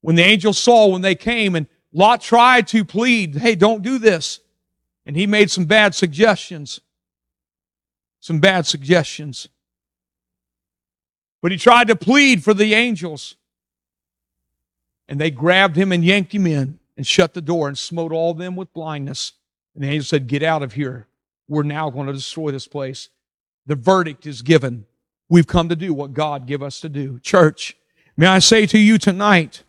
When 0.00 0.16
the 0.16 0.22
angels 0.22 0.56
saw 0.56 0.86
when 0.86 1.02
they 1.02 1.14
came 1.14 1.54
and 1.54 1.66
Lot 1.92 2.22
tried 2.22 2.68
to 2.68 2.86
plead, 2.86 3.34
hey, 3.34 3.54
don't 3.54 3.82
do 3.82 3.98
this. 3.98 4.40
And 5.04 5.14
he 5.14 5.26
made 5.26 5.50
some 5.50 5.66
bad 5.66 5.94
suggestions. 5.94 6.80
Some 8.20 8.40
bad 8.40 8.64
suggestions. 8.64 9.48
But 11.42 11.50
he 11.50 11.58
tried 11.58 11.88
to 11.88 11.96
plead 11.96 12.42
for 12.42 12.54
the 12.54 12.72
angels. 12.72 13.34
And 15.08 15.20
they 15.20 15.30
grabbed 15.30 15.76
him 15.76 15.92
and 15.92 16.04
yanked 16.04 16.32
him 16.32 16.46
in 16.46 16.78
and 16.96 17.06
shut 17.06 17.34
the 17.34 17.42
door 17.42 17.68
and 17.68 17.76
smote 17.76 18.12
all 18.12 18.32
them 18.32 18.56
with 18.56 18.72
blindness. 18.72 19.32
And 19.74 19.84
the 19.84 19.88
angel 19.88 20.04
said, 20.04 20.28
Get 20.28 20.42
out 20.42 20.62
of 20.62 20.72
here. 20.72 21.08
We're 21.48 21.64
now 21.64 21.90
going 21.90 22.06
to 22.06 22.12
destroy 22.12 22.52
this 22.52 22.68
place. 22.68 23.08
The 23.66 23.74
verdict 23.74 24.26
is 24.26 24.40
given. 24.40 24.86
We've 25.28 25.46
come 25.46 25.68
to 25.68 25.76
do 25.76 25.92
what 25.92 26.14
God 26.14 26.46
give 26.46 26.62
us 26.62 26.80
to 26.80 26.88
do. 26.88 27.18
Church, 27.18 27.76
may 28.16 28.26
I 28.26 28.38
say 28.38 28.64
to 28.66 28.78
you 28.78 28.96
tonight 28.96 29.64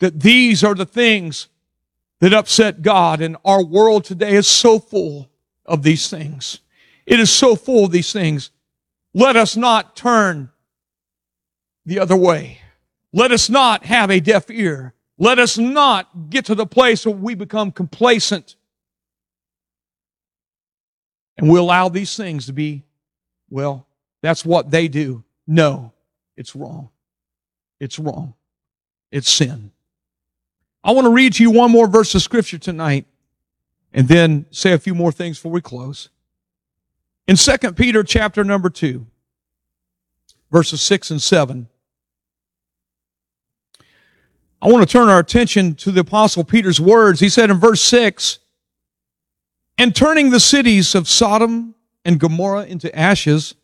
that 0.00 0.20
these 0.20 0.64
are 0.64 0.74
the 0.74 0.86
things 0.86 1.48
that 2.20 2.32
upset 2.32 2.82
God 2.82 3.20
and 3.20 3.36
our 3.44 3.64
world 3.64 4.04
today 4.04 4.34
is 4.34 4.46
so 4.46 4.78
full 4.78 5.30
of 5.66 5.82
these 5.82 6.08
things. 6.10 6.60
It 7.06 7.20
is 7.20 7.30
so 7.30 7.54
full 7.54 7.84
of 7.84 7.92
these 7.92 8.12
things. 8.12 8.50
Let 9.12 9.36
us 9.36 9.56
not 9.56 9.94
turn 9.94 10.50
the 11.86 11.98
other 11.98 12.16
way. 12.16 12.60
Let 13.12 13.30
us 13.30 13.48
not 13.48 13.84
have 13.84 14.10
a 14.10 14.20
deaf 14.20 14.50
ear. 14.50 14.94
Let 15.18 15.38
us 15.38 15.56
not 15.56 16.30
get 16.30 16.46
to 16.46 16.54
the 16.54 16.66
place 16.66 17.06
where 17.06 17.14
we 17.14 17.34
become 17.34 17.70
complacent 17.70 18.56
and 21.36 21.48
we 21.48 21.58
allow 21.58 21.88
these 21.88 22.16
things 22.16 22.46
to 22.46 22.52
be, 22.52 22.84
well, 23.50 23.86
that's 24.22 24.44
what 24.44 24.70
they 24.70 24.88
do. 24.88 25.24
No, 25.46 25.92
it's 26.36 26.56
wrong. 26.56 26.90
It's 27.80 27.98
wrong. 27.98 28.34
It's 29.10 29.30
sin. 29.30 29.70
I 30.82 30.92
want 30.92 31.06
to 31.06 31.10
read 31.10 31.34
to 31.34 31.42
you 31.42 31.50
one 31.50 31.70
more 31.70 31.86
verse 31.86 32.14
of 32.14 32.22
scripture 32.22 32.58
tonight 32.58 33.06
and 33.92 34.08
then 34.08 34.46
say 34.50 34.72
a 34.72 34.78
few 34.78 34.94
more 34.94 35.12
things 35.12 35.38
before 35.38 35.52
we 35.52 35.60
close. 35.60 36.08
In 37.26 37.36
2 37.36 37.72
Peter 37.72 38.02
chapter 38.02 38.44
number 38.44 38.68
2, 38.68 39.06
verses 40.50 40.82
6 40.82 41.10
and 41.10 41.22
7, 41.22 41.68
I 44.64 44.68
want 44.68 44.88
to 44.88 44.90
turn 44.90 45.10
our 45.10 45.18
attention 45.18 45.74
to 45.74 45.92
the 45.92 46.00
apostle 46.00 46.42
Peter's 46.42 46.80
words. 46.80 47.20
He 47.20 47.28
said 47.28 47.50
in 47.50 47.60
verse 47.60 47.82
6, 47.82 48.38
and 49.76 49.94
turning 49.94 50.30
the 50.30 50.40
cities 50.40 50.94
of 50.94 51.06
Sodom 51.06 51.74
and 52.02 52.18
Gomorrah 52.18 52.64
into 52.64 52.96
ashes, 52.98 53.56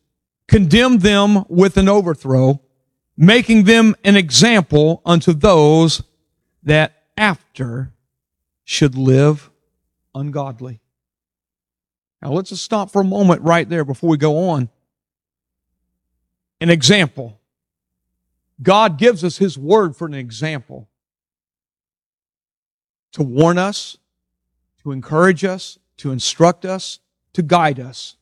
condemned 0.46 1.00
them 1.00 1.44
with 1.48 1.78
an 1.78 1.88
overthrow, 1.88 2.60
making 3.16 3.64
them 3.64 3.96
an 4.04 4.14
example 4.14 5.00
unto 5.06 5.32
those 5.32 6.02
that 6.64 7.04
after 7.16 7.94
should 8.64 8.94
live 8.94 9.50
ungodly. 10.14 10.80
Now 12.20 12.32
let's 12.32 12.50
just 12.50 12.64
stop 12.64 12.90
for 12.90 13.00
a 13.00 13.04
moment 13.04 13.40
right 13.40 13.66
there 13.66 13.86
before 13.86 14.10
we 14.10 14.18
go 14.18 14.50
on. 14.50 14.68
An 16.60 16.68
example. 16.68 17.39
God 18.62 18.98
gives 18.98 19.24
us 19.24 19.38
His 19.38 19.56
word 19.56 19.96
for 19.96 20.06
an 20.06 20.14
example. 20.14 20.88
To 23.12 23.22
warn 23.22 23.58
us, 23.58 23.96
to 24.82 24.92
encourage 24.92 25.44
us, 25.44 25.78
to 25.98 26.12
instruct 26.12 26.64
us, 26.64 27.00
to 27.32 27.42
guide 27.42 27.80
us. 27.80 28.16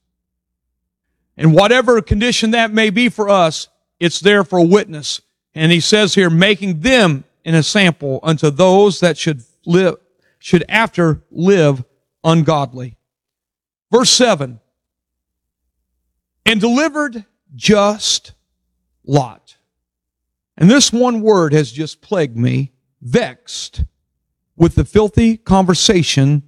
And 1.37 1.55
whatever 1.55 2.01
condition 2.03 2.51
that 2.53 2.73
may 2.73 2.91
be 2.91 3.09
for 3.09 3.29
us, 3.29 3.69
it's 4.01 4.21
there 4.21 4.45
for 4.45 4.59
a 4.59 4.65
witness. 4.65 5.21
And 5.55 5.71
he 5.71 5.81
says 5.81 6.15
here, 6.15 6.31
making 6.31 6.81
them 6.81 7.25
an 7.45 7.55
example 7.55 8.21
unto 8.23 8.51
those 8.51 9.01
that 9.01 9.17
should 9.17 9.43
live, 9.65 9.97
should 10.39 10.65
after 10.69 11.23
live 11.31 11.85
ungodly. 12.25 12.97
Verse 13.93 14.11
7. 14.11 14.61
And 16.45 16.61
delivered 16.61 17.25
just 17.55 18.33
Lot. 19.05 19.48
And 20.59 20.69
this 20.69 20.93
one 20.93 21.21
word 21.21 21.53
has 21.53 21.71
just 21.71 22.01
plagued 22.01 22.37
me, 22.37 22.73
vexed 23.01 23.85
with 24.57 24.75
the 24.75 24.85
filthy 24.85 25.37
conversation 25.37 26.43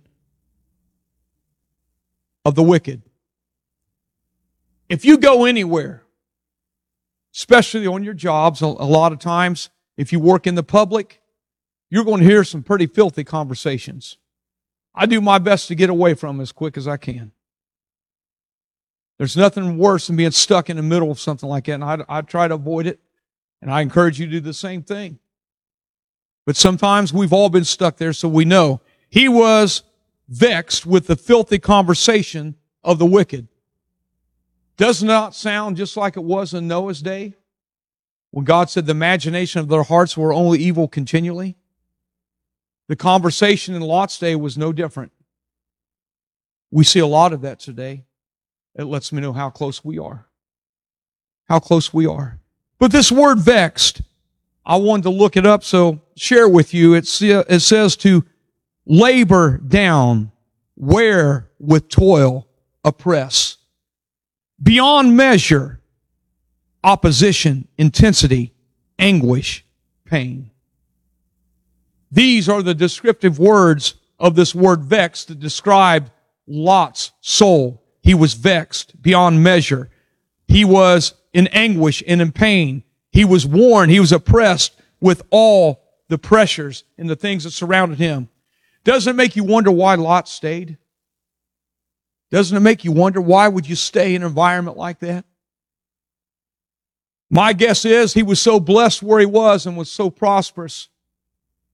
of 2.45 2.57
the 2.57 2.63
wicked. 2.63 3.03
If 4.89 5.05
you 5.05 5.17
go 5.17 5.45
anywhere, 5.45 6.03
especially 7.33 7.87
on 7.87 8.03
your 8.03 8.15
jobs, 8.15 8.61
a, 8.61 8.67
lot 8.67 9.13
of 9.13 9.21
times, 9.21 9.71
if 9.97 10.13
you 10.13 10.19
work 10.19 10.45
in 10.45 10.57
the 10.57 10.65
public, 10.65 11.23
you're 11.89 12.05
going 12.05 12.19
to 12.19 12.27
hear 12.27 12.43
some 12.43 12.65
pretty 12.65 12.89
filthy 12.89 13.23
conversations. 13.23 14.19
I 14.93 15.07
do 15.07 15.21
my 15.21 15.39
best 15.39 15.69
to 15.69 15.77
get 15.77 15.89
away 15.89 16.15
from 16.15 16.37
them 16.37 16.43
as 16.43 16.51
quick 16.51 16.77
as 16.77 16.89
I 16.89 16.97
can. 16.97 17.31
There's 19.19 19.37
nothing 19.37 19.79
worse 19.79 20.09
than 20.09 20.17
being 20.17 20.33
stuck 20.33 20.69
in 20.69 20.77
the 20.77 20.83
middle 20.83 21.13
of 21.13 21.21
something 21.21 21.49
like 21.49 21.67
that. 21.67 21.75
And 21.75 21.85
I, 21.85 22.05
I 22.09 22.23
try 22.23 22.49
to 22.49 22.55
avoid 22.55 22.89
it. 22.89 22.99
And 23.63 23.71
I 23.71 23.83
encourage 23.83 24.19
you 24.19 24.27
to 24.27 24.33
do 24.33 24.41
the 24.41 24.55
same 24.55 24.83
thing. 24.83 25.19
But 26.47 26.57
sometimes 26.57 27.13
we've 27.13 27.33
all 27.33 27.51
been 27.51 27.65
stuck 27.65 27.97
there, 27.97 28.13
so 28.13 28.29
we 28.29 28.45
know. 28.45 28.81
He 29.09 29.29
was 29.29 29.83
vexed 30.29 30.87
with 30.87 31.07
the 31.07 31.17
filthy 31.17 31.59
conversation 31.59 32.57
of 32.83 32.99
the 32.99 33.07
wicked. 33.07 33.49
Does 34.77 35.03
not 35.03 35.35
sound 35.35 35.77
just 35.77 35.97
like 35.97 36.17
it 36.17 36.25
was 36.25 36.55
in 36.55 36.67
Noah's 36.67 37.03
day 37.03 37.35
when 38.31 38.45
God 38.45 38.71
said 38.71 38.87
the 38.87 38.93
imagination 38.93 39.61
of 39.61 39.69
their 39.69 39.83
hearts 39.83 40.17
were 40.17 40.33
only 40.33 40.59
evil 40.59 40.89
continually? 40.89 41.57
The 42.89 42.97
conversation 42.97 43.77
in 43.77 43.83
Lot's 43.83 44.19
day 44.19 44.35
was 44.35 44.59
no 44.59 44.73
different. 44.73 45.13
We 46.73 46.83
see 46.83 46.99
a 46.99 47.07
lot 47.07 47.33
of 47.33 47.43
that 47.43 47.61
today. 47.61 48.05
It 48.75 48.85
lets 48.85 49.13
me 49.13 49.21
know 49.21 49.33
how 49.33 49.51
close 49.51 49.85
we 49.85 49.99
are. 49.99 50.27
How 51.49 51.61
close 51.61 51.93
we 51.93 52.07
are. 52.07 52.40
But 52.81 52.91
this 52.91 53.13
word 53.13 53.39
vexed, 53.39 54.01
I 54.65 54.77
wanted 54.77 55.03
to 55.03 55.11
look 55.11 55.37
it 55.37 55.47
up, 55.47 55.63
so 55.63 56.01
share 56.17 56.49
with 56.49 56.75
you. 56.75 56.95
it 56.95 57.07
says 57.07 57.97
to 57.99 58.25
labor 58.87 59.59
down, 59.59 60.33
wear 60.77 61.51
with 61.59 61.91
toil, 61.91 62.49
oppress. 62.83 63.59
Beyond 64.63 65.15
measure, 65.15 65.81
opposition, 66.83 67.69
intensity, 67.77 68.55
anguish, 68.99 69.65
pain. 70.07 70.51
These 72.11 72.49
are 72.49 72.63
the 72.63 72.75
descriptive 72.75 73.39
words 73.39 73.95
of 74.19 74.35
this 74.35 74.55
word 74.55 74.83
vexed 74.85 75.29
that 75.29 75.39
describe 75.39 76.11
Lot's 76.47 77.13
soul. 77.21 77.83
He 78.03 78.15
was 78.15 78.33
vexed 78.33 79.01
beyond 79.01 79.43
measure. 79.43 79.91
He 80.49 80.65
was 80.65 81.15
in 81.33 81.47
anguish 81.49 82.03
and 82.07 82.21
in 82.21 82.33
pain. 82.33 82.83
He 83.11 83.25
was 83.25 83.47
worn. 83.47 83.91
He 83.91 84.01
was 84.01 84.13
oppressed 84.13 84.81
with 85.01 85.23
all 85.31 85.83
the 86.09 86.19
pressures 86.19 86.85
and 86.99 87.09
the 87.09 87.17
things 87.17 87.45
that 87.45 87.51
surrounded 87.51 87.99
him. 87.99 88.29
Doesn't 88.85 89.11
it 89.11 89.17
make 89.17 89.37
you 89.37 89.45
wonder 89.45 89.71
why 89.71 89.95
Lot 89.95 90.29
stayed? 90.29 90.79
Doesn't 92.31 92.57
it 92.57 92.61
make 92.61 92.85
you 92.85 92.93
wonder 92.93 93.21
why 93.21 93.49
would 93.49 93.69
you 93.69 93.77
stay 93.77 94.15
in 94.15 94.23
an 94.23 94.29
environment 94.29 94.77
like 94.77 95.01
that? 95.01 95.25
My 97.29 97.53
guess 97.53 97.85
is 97.85 98.15
he 98.15 98.23
was 98.23 98.41
so 98.41 98.59
blessed 98.59 99.03
where 99.03 99.21
he 99.21 99.27
was 99.27 99.67
and 99.67 99.77
was 99.77 99.91
so 99.91 100.11
prosperous. 100.11 100.89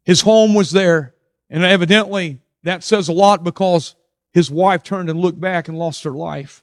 His 0.04 0.20
home 0.20 0.54
was 0.54 0.70
there. 0.70 1.14
And 1.48 1.64
evidently 1.64 2.40
that 2.62 2.82
says 2.82 3.08
a 3.08 3.12
lot 3.12 3.44
because 3.44 3.94
his 4.32 4.50
wife 4.50 4.82
turned 4.82 5.08
and 5.08 5.20
looked 5.20 5.40
back 5.40 5.68
and 5.68 5.78
lost 5.78 6.04
her 6.04 6.10
life 6.10 6.62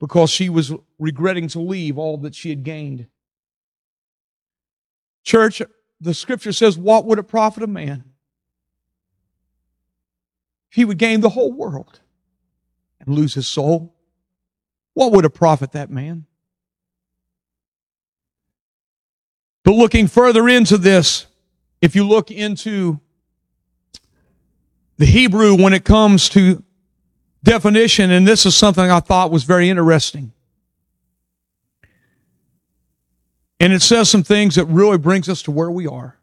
because 0.00 0.30
she 0.30 0.48
was 0.48 0.72
regretting 0.98 1.48
to 1.48 1.60
leave 1.60 1.98
all 1.98 2.18
that 2.18 2.34
she 2.34 2.50
had 2.50 2.62
gained. 2.62 3.06
Church, 5.24 5.60
the 6.00 6.14
scripture 6.14 6.52
says, 6.52 6.78
What 6.78 7.04
would 7.04 7.18
it 7.18 7.28
profit 7.28 7.62
a 7.62 7.66
man 7.66 8.04
he 10.70 10.84
would 10.84 10.98
gain 10.98 11.20
the 11.20 11.30
whole 11.30 11.52
world 11.52 12.00
and 13.00 13.14
lose 13.14 13.34
his 13.34 13.46
soul? 13.46 13.94
What 14.94 15.12
would 15.12 15.24
it 15.24 15.30
profit 15.30 15.72
that 15.72 15.90
man? 15.90 16.26
But 19.64 19.72
looking 19.72 20.06
further 20.06 20.48
into 20.48 20.78
this, 20.78 21.26
if 21.82 21.94
you 21.94 22.06
look 22.06 22.30
into 22.30 23.00
the 24.96 25.06
Hebrew 25.06 25.54
when 25.54 25.72
it 25.72 25.84
comes 25.84 26.28
to 26.30 26.64
definition, 27.42 28.10
and 28.10 28.26
this 28.26 28.46
is 28.46 28.56
something 28.56 28.90
I 28.90 29.00
thought 29.00 29.30
was 29.30 29.44
very 29.44 29.68
interesting. 29.68 30.32
And 33.60 33.72
it 33.72 33.82
says 33.82 34.08
some 34.08 34.22
things 34.22 34.54
that 34.54 34.66
really 34.66 34.98
brings 34.98 35.28
us 35.28 35.42
to 35.42 35.50
where 35.50 35.70
we 35.70 35.86
are. 35.86 36.18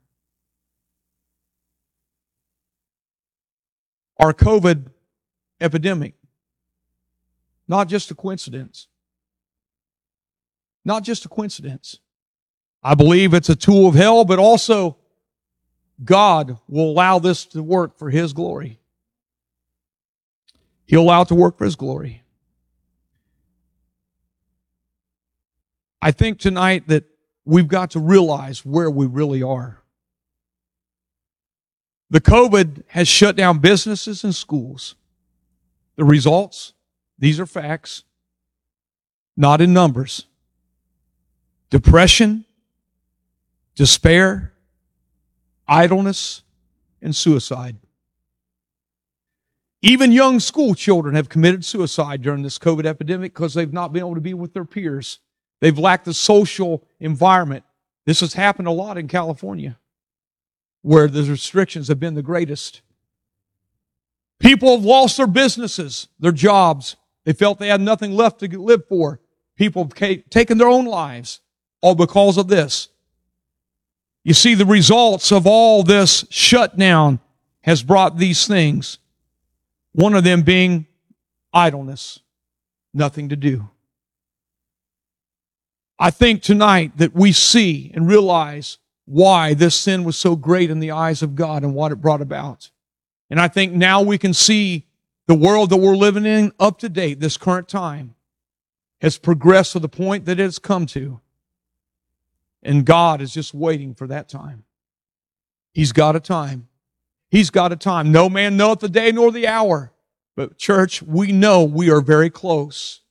Our 4.19 4.33
COVID 4.33 4.87
epidemic, 5.59 6.13
not 7.67 7.89
just 7.89 8.11
a 8.11 8.15
coincidence. 8.15 8.87
Not 10.85 11.03
just 11.03 11.25
a 11.25 11.29
coincidence. 11.29 11.99
I 12.83 12.93
believe 12.93 13.33
it's 13.33 13.49
a 13.49 13.55
tool 13.55 13.87
of 13.87 13.95
hell, 13.95 14.23
but 14.23 14.37
also 14.37 14.97
God 16.03 16.59
will 16.67 16.91
allow 16.91 17.17
this 17.17 17.45
to 17.47 17.63
work 17.63 17.97
for 17.97 18.11
His 18.11 18.33
glory. 18.33 18.79
He'll 20.85 21.01
allow 21.01 21.21
it 21.21 21.27
to 21.29 21.35
work 21.35 21.57
for 21.57 21.65
His 21.65 21.75
glory. 21.75 22.23
I 26.01 26.11
think 26.11 26.39
tonight 26.39 26.87
that 26.87 27.05
we've 27.45 27.67
got 27.67 27.91
to 27.91 27.99
realize 27.99 28.63
where 28.65 28.89
we 28.89 29.07
really 29.07 29.41
are. 29.41 29.81
The 32.11 32.21
COVID 32.21 32.83
has 32.87 33.07
shut 33.07 33.35
down 33.35 33.59
businesses 33.59 34.23
and 34.23 34.35
schools. 34.35 34.95
The 35.95 36.03
results, 36.03 36.73
these 37.17 37.39
are 37.39 37.45
facts, 37.45 38.03
not 39.35 39.61
in 39.61 39.73
numbers. 39.73 40.27
Depression, 41.71 42.45
despair, 43.75 44.53
idleness, 45.67 46.43
and 47.01 47.15
suicide. 47.15 47.77
Even 49.85 50.11
young 50.11 50.39
school 50.39 50.73
children 50.73 51.13
have 51.13 51.29
committed 51.29 51.63
suicide 51.63 52.23
during 52.23 52.41
this 52.41 52.57
COVID 52.57 52.87
epidemic 52.87 53.35
because 53.35 53.53
they've 53.53 53.71
not 53.71 53.93
been 53.93 53.99
able 53.99 54.15
to 54.15 54.19
be 54.19 54.33
with 54.33 54.51
their 54.51 54.65
peers. 54.65 55.19
They've 55.61 55.77
lacked 55.77 56.05
the 56.05 56.13
social 56.15 56.83
environment. 56.99 57.63
This 58.07 58.21
has 58.21 58.33
happened 58.33 58.67
a 58.67 58.71
lot 58.71 58.97
in 58.97 59.07
California 59.07 59.77
where 60.81 61.07
the 61.07 61.21
restrictions 61.21 61.87
have 61.89 61.99
been 61.99 62.15
the 62.15 62.23
greatest. 62.23 62.81
People 64.39 64.75
have 64.75 64.83
lost 64.83 65.17
their 65.17 65.27
businesses, 65.27 66.07
their 66.19 66.31
jobs. 66.31 66.95
They 67.23 67.33
felt 67.33 67.59
they 67.59 67.67
had 67.67 67.79
nothing 67.79 68.13
left 68.13 68.39
to 68.39 68.59
live 68.59 68.87
for. 68.89 69.19
People 69.55 69.83
have 69.83 70.23
taken 70.31 70.57
their 70.57 70.67
own 70.67 70.85
lives 70.85 71.41
all 71.81 71.93
because 71.93 72.39
of 72.39 72.47
this. 72.47 72.89
You 74.23 74.33
see, 74.33 74.55
the 74.55 74.65
results 74.65 75.31
of 75.31 75.45
all 75.45 75.83
this 75.83 76.25
shutdown 76.31 77.19
has 77.61 77.83
brought 77.83 78.17
these 78.17 78.47
things. 78.47 78.97
One 79.95 80.13
of 80.13 80.25
them 80.25 80.41
being 80.41 80.87
idleness, 81.53 82.19
nothing 82.93 83.29
to 83.29 83.37
do. 83.37 83.69
I 85.97 86.11
think 86.11 86.41
tonight 86.41 86.97
that 86.97 87.15
we 87.15 87.31
see 87.31 87.91
and 87.95 88.05
realize 88.05 88.77
why 89.05 89.53
this 89.53 89.73
sin 89.73 90.03
was 90.03 90.17
so 90.17 90.35
great 90.35 90.69
in 90.69 90.81
the 90.81 90.91
eyes 90.91 91.21
of 91.21 91.35
God 91.35 91.63
and 91.63 91.73
what 91.73 91.93
it 91.93 92.01
brought 92.01 92.21
about. 92.21 92.71
And 93.29 93.39
I 93.39 93.47
think 93.47 93.71
now 93.71 94.01
we 94.01 94.17
can 94.17 94.33
see 94.33 94.85
the 95.27 95.33
world 95.33 95.69
that 95.69 95.77
we're 95.77 95.95
living 95.95 96.25
in 96.25 96.51
up 96.59 96.77
to 96.79 96.89
date, 96.89 97.21
this 97.21 97.37
current 97.37 97.69
time, 97.69 98.15
has 98.99 99.17
progressed 99.17 99.71
to 99.73 99.79
the 99.79 99.87
point 99.87 100.25
that 100.25 100.41
it 100.41 100.43
has 100.43 100.59
come 100.59 100.85
to. 100.87 101.21
And 102.61 102.85
God 102.85 103.21
is 103.21 103.33
just 103.33 103.53
waiting 103.53 103.93
for 103.93 104.07
that 104.07 104.27
time. 104.27 104.65
He's 105.71 105.93
got 105.93 106.17
a 106.17 106.19
time. 106.19 106.67
He's 107.35 107.49
got 107.49 107.73
a 107.73 107.75
time. 107.75 108.13
No 108.13 108.29
man 108.29 108.55
knoweth 108.55 108.79
the 108.79 108.87
day 108.87 109.11
nor 109.11 109.29
the 109.29 109.45
hour. 109.45 109.91
But 110.37 110.57
church, 110.57 111.01
we 111.01 111.33
know 111.33 111.65
we 111.65 111.91
are 111.91 111.99
very 111.99 112.29
close. 112.29 113.01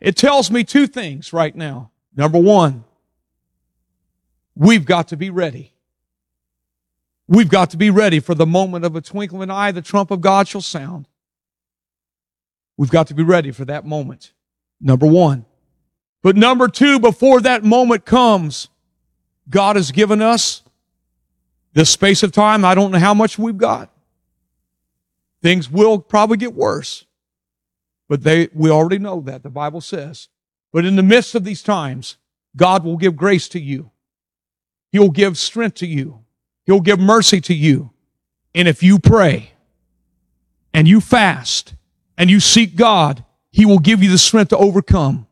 It 0.00 0.16
tells 0.16 0.50
me 0.50 0.64
two 0.64 0.88
things 0.88 1.32
right 1.32 1.54
now. 1.54 1.92
Number 2.16 2.40
one, 2.40 2.82
we've 4.56 4.84
got 4.84 5.06
to 5.08 5.16
be 5.16 5.30
ready. 5.30 5.72
We've 7.28 7.48
got 7.48 7.70
to 7.70 7.76
be 7.76 7.88
ready 7.88 8.18
for 8.18 8.34
the 8.34 8.46
moment 8.46 8.84
of 8.84 8.96
a 8.96 9.00
twinkling 9.00 9.42
of 9.42 9.48
an 9.48 9.50
eye, 9.52 9.70
the 9.70 9.80
trump 9.80 10.10
of 10.10 10.20
God 10.20 10.48
shall 10.48 10.60
sound. 10.60 11.06
We've 12.76 12.90
got 12.90 13.06
to 13.06 13.14
be 13.14 13.22
ready 13.22 13.52
for 13.52 13.64
that 13.66 13.86
moment. 13.86 14.32
Number 14.80 15.06
one. 15.06 15.44
But 16.20 16.34
number 16.34 16.66
two, 16.66 16.98
before 16.98 17.40
that 17.42 17.62
moment 17.62 18.04
comes, 18.04 18.70
God 19.48 19.76
has 19.76 19.92
given 19.92 20.20
us 20.20 20.64
this 21.72 21.90
space 21.90 22.22
of 22.22 22.32
time. 22.32 22.64
I 22.64 22.74
don't 22.74 22.90
know 22.90 22.98
how 22.98 23.14
much 23.14 23.38
we've 23.38 23.56
got. 23.56 23.90
Things 25.42 25.70
will 25.70 25.98
probably 25.98 26.36
get 26.36 26.54
worse. 26.54 27.04
But 28.08 28.24
they, 28.24 28.48
we 28.52 28.70
already 28.70 28.98
know 28.98 29.20
that. 29.20 29.42
The 29.42 29.50
Bible 29.50 29.80
says. 29.80 30.28
But 30.72 30.84
in 30.84 30.96
the 30.96 31.02
midst 31.02 31.34
of 31.34 31.44
these 31.44 31.62
times, 31.62 32.16
God 32.56 32.84
will 32.84 32.96
give 32.96 33.16
grace 33.16 33.48
to 33.50 33.60
you. 33.60 33.90
He'll 34.92 35.10
give 35.10 35.38
strength 35.38 35.76
to 35.76 35.86
you. 35.86 36.24
He'll 36.66 36.80
give 36.80 36.98
mercy 36.98 37.40
to 37.42 37.54
you. 37.54 37.90
And 38.54 38.66
if 38.66 38.82
you 38.82 38.98
pray 38.98 39.52
and 40.74 40.88
you 40.88 41.00
fast 41.00 41.74
and 42.18 42.28
you 42.28 42.40
seek 42.40 42.76
God, 42.76 43.24
He 43.52 43.64
will 43.64 43.78
give 43.78 44.02
you 44.02 44.10
the 44.10 44.18
strength 44.18 44.48
to 44.48 44.56
overcome. 44.56 45.26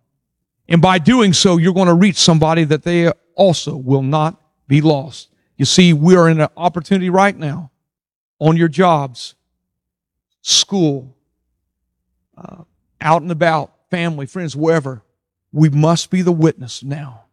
And 0.68 0.80
by 0.80 0.98
doing 0.98 1.32
so, 1.32 1.56
you're 1.56 1.74
going 1.74 1.88
to 1.88 1.94
reach 1.94 2.16
somebody 2.16 2.64
that 2.64 2.84
they 2.84 3.10
also 3.34 3.76
will 3.76 4.02
not 4.02 4.40
be 4.68 4.80
lost. 4.80 5.28
You 5.58 5.64
see, 5.64 5.92
we 5.92 6.16
are 6.16 6.28
in 6.28 6.40
an 6.40 6.48
opportunity 6.56 7.10
right 7.10 7.36
now 7.36 7.72
on 8.38 8.56
your 8.56 8.68
jobs, 8.68 9.34
school, 10.40 11.16
uh, 12.36 12.62
out 13.00 13.22
and 13.22 13.32
about, 13.32 13.72
family, 13.90 14.24
friends, 14.24 14.54
wherever, 14.54 15.02
we 15.52 15.68
must 15.68 16.10
be 16.10 16.22
the 16.22 16.32
witness 16.32 16.82
now 16.84 17.24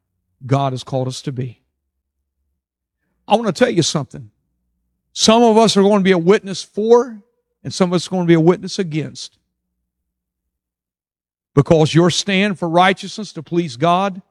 God 0.43 0.73
has 0.73 0.83
called 0.83 1.07
us 1.07 1.21
to 1.23 1.31
be. 1.31 1.61
I 3.27 3.35
want 3.35 3.47
to 3.47 3.53
tell 3.53 3.69
you 3.69 3.83
something. 3.83 4.31
Some 5.13 5.43
of 5.43 5.57
us 5.57 5.77
are 5.77 5.83
going 5.83 5.99
to 5.99 6.03
be 6.03 6.11
a 6.11 6.17
witness 6.17 6.63
for, 6.63 7.21
and 7.63 7.73
some 7.73 7.91
of 7.91 7.95
us 7.95 8.07
are 8.07 8.11
going 8.11 8.23
to 8.23 8.27
be 8.27 8.33
a 8.33 8.39
witness 8.39 8.79
against. 8.79 9.37
Because 11.53 11.93
your 11.93 12.09
stand 12.09 12.57
for 12.57 12.67
righteousness 12.67 13.33
to 13.33 13.43
please 13.43 13.77
God, 13.77 14.21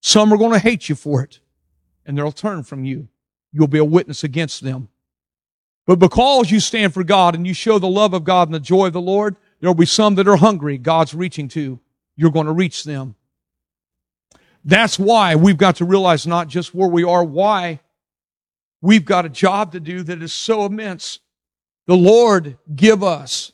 some 0.00 0.32
are 0.32 0.38
going 0.38 0.52
to 0.52 0.58
hate 0.58 0.88
you 0.88 0.94
for 0.94 1.22
it, 1.22 1.40
and 2.04 2.16
they'll 2.16 2.32
turn 2.32 2.62
from 2.62 2.84
you. 2.84 3.08
You'll 3.52 3.68
be 3.68 3.78
a 3.78 3.84
witness 3.84 4.24
against 4.24 4.62
them. 4.62 4.88
But 5.86 5.98
because 5.98 6.50
you 6.50 6.60
stand 6.60 6.94
for 6.94 7.02
God 7.02 7.34
and 7.34 7.46
you 7.46 7.54
show 7.54 7.78
the 7.78 7.88
love 7.88 8.14
of 8.14 8.24
God 8.24 8.48
and 8.48 8.54
the 8.54 8.60
joy 8.60 8.86
of 8.86 8.92
the 8.92 9.00
Lord, 9.00 9.36
there'll 9.60 9.74
be 9.74 9.86
some 9.86 10.14
that 10.16 10.28
are 10.28 10.36
hungry 10.36 10.78
God's 10.78 11.14
reaching 11.14 11.48
to. 11.48 11.80
You're 12.16 12.30
going 12.30 12.46
to 12.46 12.52
reach 12.52 12.84
them. 12.84 13.16
That's 14.64 14.98
why 14.98 15.34
we've 15.36 15.56
got 15.56 15.76
to 15.76 15.84
realize 15.84 16.26
not 16.26 16.48
just 16.48 16.74
where 16.74 16.88
we 16.88 17.02
are, 17.02 17.24
why 17.24 17.80
we've 18.80 19.04
got 19.04 19.24
a 19.24 19.30
job 19.30 19.72
to 19.72 19.80
do 19.80 20.02
that 20.02 20.22
is 20.22 20.32
so 20.32 20.64
immense. 20.64 21.18
The 21.86 21.96
Lord 21.96 22.58
give 22.74 23.02
us 23.02 23.52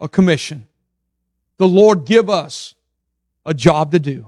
a 0.00 0.08
commission. 0.08 0.66
The 1.58 1.68
Lord 1.68 2.06
give 2.06 2.28
us 2.28 2.74
a 3.46 3.54
job 3.54 3.92
to 3.92 3.98
do. 3.98 4.26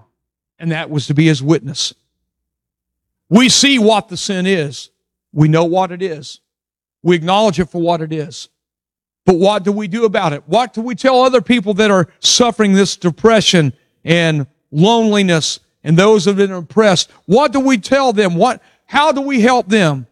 And 0.59 0.71
that 0.73 0.91
was 0.91 1.07
to 1.09 1.15
be 1.15 1.27
his 1.27 1.43
witness. 1.43 1.95
We 3.29 3.49
see 3.49 3.79
what 3.79 4.09
the 4.09 4.17
sin 4.17 4.47
is. 4.47 4.91
We 5.33 5.49
know 5.49 5.65
what 5.65 5.93
it 5.93 6.03
is. 6.03 6.41
We 7.03 7.17
acknowledge 7.17 7.61
it 7.61 7.71
for 7.71 7.81
what 7.81 8.01
it 8.01 8.13
is. 8.13 8.49
But 9.25 9.37
what 9.37 9.65
do 9.65 9.73
we 9.73 9.89
do 9.89 10.05
about 10.05 10.33
it? 10.33 10.45
What 10.47 10.73
do 10.73 10.81
we 10.81 10.95
tell 10.95 11.23
other 11.23 11.43
people 11.43 11.75
that 11.75 11.91
are 11.91 12.09
suffering 12.21 12.73
this 12.73 12.97
depression 12.97 13.73
and 14.05 14.47
loneliness 14.71 15.61
and 15.83 15.97
those 15.97 16.25
that 16.25 16.37
have 16.37 16.49
been 16.49 16.53
oppressed? 16.53 17.11
What 17.27 17.53
do 17.53 17.61
we 17.61 17.79
tell 17.79 18.13
them? 18.13 18.37
What, 18.37 18.63
how 18.85 19.11
do 19.11 19.21
we 19.21 19.41
help 19.41 19.69
them? 19.69 20.07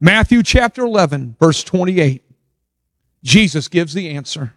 Matthew 0.00 0.42
chapter 0.42 0.82
11, 0.82 1.36
verse 1.38 1.62
28. 1.62 2.22
Jesus 3.22 3.68
gives 3.68 3.94
the 3.94 4.10
answer. 4.10 4.54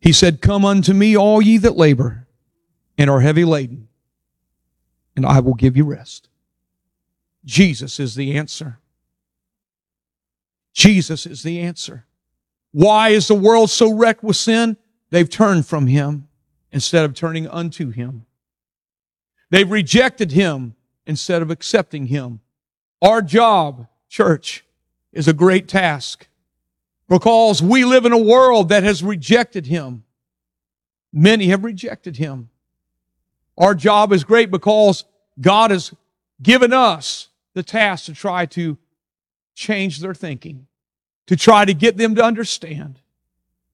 He 0.00 0.12
said, 0.12 0.40
Come 0.40 0.64
unto 0.64 0.92
me, 0.92 1.16
all 1.16 1.40
ye 1.40 1.58
that 1.58 1.76
labor 1.76 2.26
and 2.98 3.08
are 3.08 3.20
heavy 3.20 3.44
laden, 3.44 3.88
and 5.16 5.26
I 5.26 5.40
will 5.40 5.54
give 5.54 5.76
you 5.76 5.84
rest. 5.84 6.28
Jesus 7.44 7.98
is 8.00 8.14
the 8.14 8.36
answer. 8.36 8.78
Jesus 10.72 11.26
is 11.26 11.42
the 11.42 11.60
answer. 11.60 12.06
Why 12.72 13.10
is 13.10 13.28
the 13.28 13.34
world 13.34 13.70
so 13.70 13.92
wrecked 13.92 14.22
with 14.22 14.36
sin? 14.36 14.76
They've 15.10 15.28
turned 15.28 15.66
from 15.66 15.86
Him 15.86 16.28
instead 16.70 17.04
of 17.04 17.14
turning 17.14 17.46
unto 17.46 17.90
Him. 17.90 18.24
They've 19.50 19.70
rejected 19.70 20.32
Him 20.32 20.74
instead 21.06 21.42
of 21.42 21.50
accepting 21.50 22.06
Him. 22.06 22.40
Our 23.02 23.20
job, 23.20 23.88
church, 24.08 24.64
is 25.12 25.28
a 25.28 25.34
great 25.34 25.68
task 25.68 26.28
because 27.08 27.60
we 27.62 27.84
live 27.84 28.06
in 28.06 28.12
a 28.12 28.18
world 28.18 28.70
that 28.70 28.84
has 28.84 29.02
rejected 29.02 29.66
Him. 29.66 30.04
Many 31.12 31.48
have 31.48 31.64
rejected 31.64 32.16
Him. 32.16 32.48
Our 33.58 33.74
job 33.74 34.12
is 34.12 34.24
great 34.24 34.50
because 34.50 35.04
God 35.40 35.70
has 35.70 35.92
given 36.42 36.72
us 36.72 37.28
the 37.54 37.62
task 37.62 38.06
to 38.06 38.14
try 38.14 38.46
to 38.46 38.78
change 39.54 40.00
their 40.00 40.14
thinking, 40.14 40.66
to 41.26 41.36
try 41.36 41.64
to 41.64 41.74
get 41.74 41.96
them 41.96 42.14
to 42.14 42.24
understand 42.24 43.00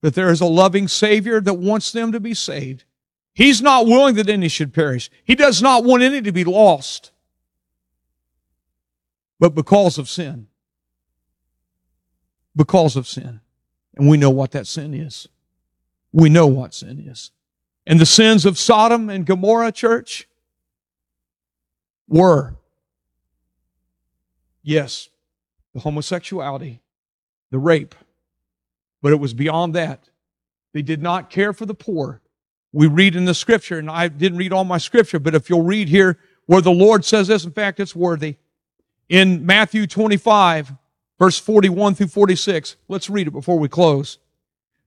that 0.00 0.14
there 0.14 0.30
is 0.30 0.40
a 0.40 0.46
loving 0.46 0.88
Savior 0.88 1.40
that 1.40 1.54
wants 1.54 1.92
them 1.92 2.12
to 2.12 2.20
be 2.20 2.34
saved. 2.34 2.84
He's 3.34 3.62
not 3.62 3.86
willing 3.86 4.16
that 4.16 4.28
any 4.28 4.48
should 4.48 4.74
perish. 4.74 5.10
He 5.24 5.34
does 5.34 5.62
not 5.62 5.84
want 5.84 6.02
any 6.02 6.20
to 6.22 6.32
be 6.32 6.44
lost. 6.44 7.12
But 9.38 9.54
because 9.54 9.98
of 9.98 10.08
sin, 10.08 10.48
because 12.56 12.96
of 12.96 13.06
sin, 13.06 13.40
and 13.94 14.08
we 14.08 14.16
know 14.16 14.30
what 14.30 14.52
that 14.52 14.66
sin 14.66 14.94
is. 14.94 15.28
We 16.12 16.28
know 16.28 16.46
what 16.46 16.74
sin 16.74 16.98
is. 16.98 17.30
And 17.88 17.98
the 17.98 18.06
sins 18.06 18.44
of 18.44 18.58
Sodom 18.58 19.08
and 19.08 19.24
Gomorrah 19.24 19.72
church 19.72 20.28
were, 22.06 22.54
yes, 24.62 25.08
the 25.72 25.80
homosexuality, 25.80 26.82
the 27.50 27.58
rape, 27.58 27.94
but 29.00 29.12
it 29.12 29.18
was 29.18 29.32
beyond 29.32 29.74
that. 29.74 30.10
They 30.74 30.82
did 30.82 31.00
not 31.00 31.30
care 31.30 31.54
for 31.54 31.64
the 31.64 31.72
poor. 31.72 32.20
We 32.74 32.86
read 32.86 33.16
in 33.16 33.24
the 33.24 33.32
scripture, 33.32 33.78
and 33.78 33.90
I 33.90 34.08
didn't 34.08 34.36
read 34.36 34.52
all 34.52 34.64
my 34.64 34.76
scripture, 34.76 35.18
but 35.18 35.34
if 35.34 35.48
you'll 35.48 35.62
read 35.62 35.88
here 35.88 36.18
where 36.44 36.60
the 36.60 36.70
Lord 36.70 37.06
says 37.06 37.28
this, 37.28 37.46
in 37.46 37.52
fact, 37.52 37.80
it's 37.80 37.96
worthy. 37.96 38.36
In 39.08 39.46
Matthew 39.46 39.86
25, 39.86 40.74
verse 41.18 41.38
41 41.38 41.94
through 41.94 42.08
46, 42.08 42.76
let's 42.86 43.08
read 43.08 43.28
it 43.28 43.30
before 43.30 43.58
we 43.58 43.70
close. 43.70 44.18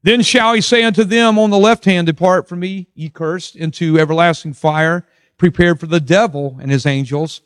Then 0.04 0.22
shall 0.24 0.54
he 0.54 0.62
say 0.62 0.84
unto 0.84 1.04
them 1.04 1.38
on 1.38 1.52
the 1.52 1.58
left 1.58 1.86
hand, 1.86 2.08
Depart 2.08 2.48
from 2.48 2.60
me, 2.60 2.88
ye 2.96 3.10
cursed, 3.10 3.56
into 3.56 4.00
everlasting 4.00 4.54
fire, 4.54 5.06
prepared 5.38 5.80
for 5.80 5.86
the 5.86 6.00
devil 6.00 6.58
and 6.62 6.72
his 6.72 6.86
angels. 6.86 7.42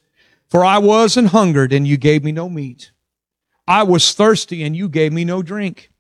For 0.48 0.64
I 0.64 0.78
was 0.78 1.18
and 1.18 1.30
hungered, 1.30 1.74
and 1.74 1.88
you 1.88 1.98
gave 1.98 2.24
me 2.24 2.32
no 2.32 2.48
meat. 2.48 2.92
I 3.68 3.84
was 3.84 4.14
thirsty, 4.14 4.64
and 4.64 4.76
you 4.76 4.88
gave 4.88 5.12
me 5.12 5.26
no 5.26 5.42
drink. 5.42 5.92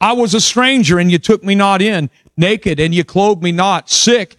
I 0.00 0.12
was 0.12 0.34
a 0.34 0.40
stranger, 0.40 0.98
and 0.98 1.12
you 1.12 1.18
took 1.18 1.44
me 1.44 1.54
not 1.54 1.82
in, 1.82 2.10
naked, 2.36 2.80
and 2.80 2.94
you 2.94 3.04
clothed 3.04 3.42
me 3.42 3.52
not, 3.52 3.90
sick, 3.90 4.36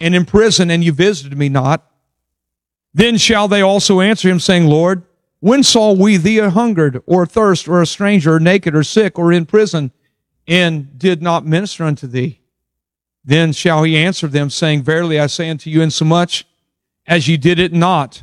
and 0.00 0.14
in 0.14 0.24
prison, 0.24 0.70
and 0.70 0.82
you 0.82 0.92
visited 0.92 1.36
me 1.36 1.48
not. 1.48 1.88
Then 2.92 3.18
shall 3.18 3.46
they 3.46 3.60
also 3.60 4.00
answer 4.00 4.28
him, 4.28 4.40
saying, 4.40 4.66
Lord, 4.66 5.02
when 5.40 5.62
saw 5.62 5.92
we 5.92 6.16
thee 6.16 6.38
a 6.38 6.50
hungered, 6.50 7.02
or 7.06 7.26
thirst, 7.26 7.68
or 7.68 7.82
a 7.82 7.86
stranger, 7.86 8.34
or 8.34 8.40
naked, 8.40 8.74
or 8.74 8.82
sick, 8.82 9.18
or 9.18 9.30
in 9.30 9.44
prison? 9.44 9.92
And 10.46 10.98
did 10.98 11.22
not 11.22 11.46
minister 11.46 11.84
unto 11.84 12.06
thee? 12.06 12.40
Then 13.24 13.52
shall 13.52 13.82
he 13.84 13.96
answer 13.96 14.26
them, 14.26 14.50
saying, 14.50 14.82
Verily 14.82 15.18
I 15.18 15.26
say 15.26 15.48
unto 15.48 15.70
you, 15.70 15.80
insomuch 15.80 16.44
as 17.06 17.28
ye 17.28 17.36
did 17.36 17.58
it 17.58 17.72
not 17.72 18.22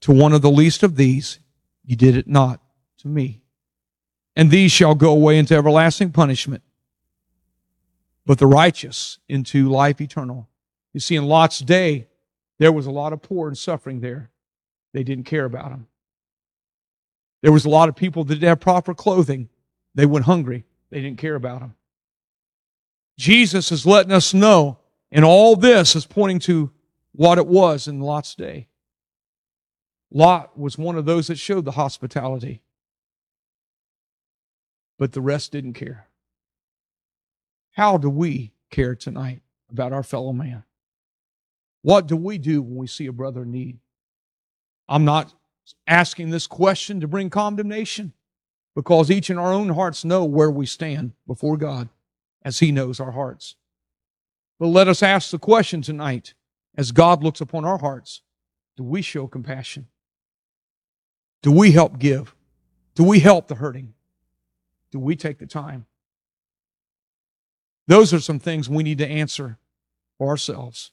to 0.00 0.12
one 0.12 0.32
of 0.32 0.42
the 0.42 0.50
least 0.50 0.82
of 0.82 0.96
these, 0.96 1.38
ye 1.84 1.94
did 1.94 2.16
it 2.16 2.26
not 2.26 2.60
to 2.98 3.08
me. 3.08 3.42
And 4.34 4.50
these 4.50 4.72
shall 4.72 4.94
go 4.94 5.10
away 5.12 5.38
into 5.38 5.54
everlasting 5.54 6.12
punishment, 6.12 6.62
but 8.24 8.38
the 8.38 8.46
righteous 8.46 9.18
into 9.28 9.68
life 9.68 10.00
eternal. 10.00 10.48
You 10.92 11.00
see, 11.00 11.16
in 11.16 11.26
Lot's 11.26 11.58
day, 11.60 12.08
there 12.58 12.72
was 12.72 12.86
a 12.86 12.90
lot 12.90 13.12
of 13.12 13.22
poor 13.22 13.48
and 13.48 13.58
suffering 13.58 14.00
there. 14.00 14.30
They 14.92 15.04
didn't 15.04 15.24
care 15.24 15.44
about 15.44 15.70
them. 15.70 15.86
There 17.42 17.52
was 17.52 17.64
a 17.64 17.70
lot 17.70 17.88
of 17.88 17.96
people 17.96 18.24
that 18.24 18.34
didn't 18.34 18.48
have 18.48 18.60
proper 18.60 18.94
clothing. 18.94 19.48
They 19.94 20.06
went 20.06 20.26
hungry. 20.26 20.64
They 20.90 21.00
didn't 21.00 21.18
care 21.18 21.34
about 21.34 21.62
him. 21.62 21.74
Jesus 23.18 23.70
is 23.70 23.86
letting 23.86 24.12
us 24.12 24.34
know, 24.34 24.78
and 25.12 25.24
all 25.24 25.56
this 25.56 25.94
is 25.94 26.06
pointing 26.06 26.38
to 26.40 26.70
what 27.12 27.38
it 27.38 27.46
was 27.46 27.86
in 27.86 28.00
Lot's 28.00 28.34
day. 28.34 28.68
Lot 30.10 30.58
was 30.58 30.78
one 30.78 30.96
of 30.96 31.04
those 31.04 31.28
that 31.28 31.38
showed 31.38 31.64
the 31.64 31.72
hospitality, 31.72 32.62
but 34.98 35.12
the 35.12 35.20
rest 35.20 35.52
didn't 35.52 35.74
care. 35.74 36.08
How 37.72 37.96
do 37.96 38.10
we 38.10 38.52
care 38.70 38.94
tonight 38.94 39.42
about 39.70 39.92
our 39.92 40.02
fellow 40.02 40.32
man? 40.32 40.64
What 41.82 42.06
do 42.06 42.16
we 42.16 42.38
do 42.38 42.60
when 42.62 42.76
we 42.76 42.86
see 42.86 43.06
a 43.06 43.12
brother 43.12 43.42
in 43.42 43.52
need? 43.52 43.78
I'm 44.88 45.04
not 45.04 45.32
asking 45.86 46.30
this 46.30 46.46
question 46.46 47.00
to 47.00 47.08
bring 47.08 47.30
condemnation 47.30 48.12
because 48.74 49.10
each 49.10 49.30
in 49.30 49.38
our 49.38 49.52
own 49.52 49.70
hearts 49.70 50.04
know 50.04 50.24
where 50.24 50.50
we 50.50 50.66
stand 50.66 51.12
before 51.26 51.56
God 51.56 51.88
as 52.42 52.60
He 52.60 52.72
knows 52.72 53.00
our 53.00 53.12
hearts. 53.12 53.56
But 54.58 54.68
let 54.68 54.88
us 54.88 55.02
ask 55.02 55.30
the 55.30 55.38
question 55.38 55.82
tonight 55.82 56.34
as 56.76 56.92
God 56.92 57.22
looks 57.22 57.40
upon 57.40 57.64
our 57.64 57.78
hearts 57.78 58.22
do 58.76 58.84
we 58.84 59.02
show 59.02 59.26
compassion? 59.26 59.88
Do 61.42 61.52
we 61.52 61.72
help 61.72 61.98
give? 61.98 62.34
Do 62.94 63.04
we 63.04 63.20
help 63.20 63.48
the 63.48 63.56
hurting? 63.56 63.94
Do 64.90 64.98
we 64.98 65.16
take 65.16 65.38
the 65.38 65.46
time? 65.46 65.86
Those 67.86 68.14
are 68.14 68.20
some 68.20 68.38
things 68.38 68.68
we 68.68 68.82
need 68.82 68.98
to 68.98 69.06
answer 69.06 69.58
for 70.16 70.28
ourselves. 70.28 70.92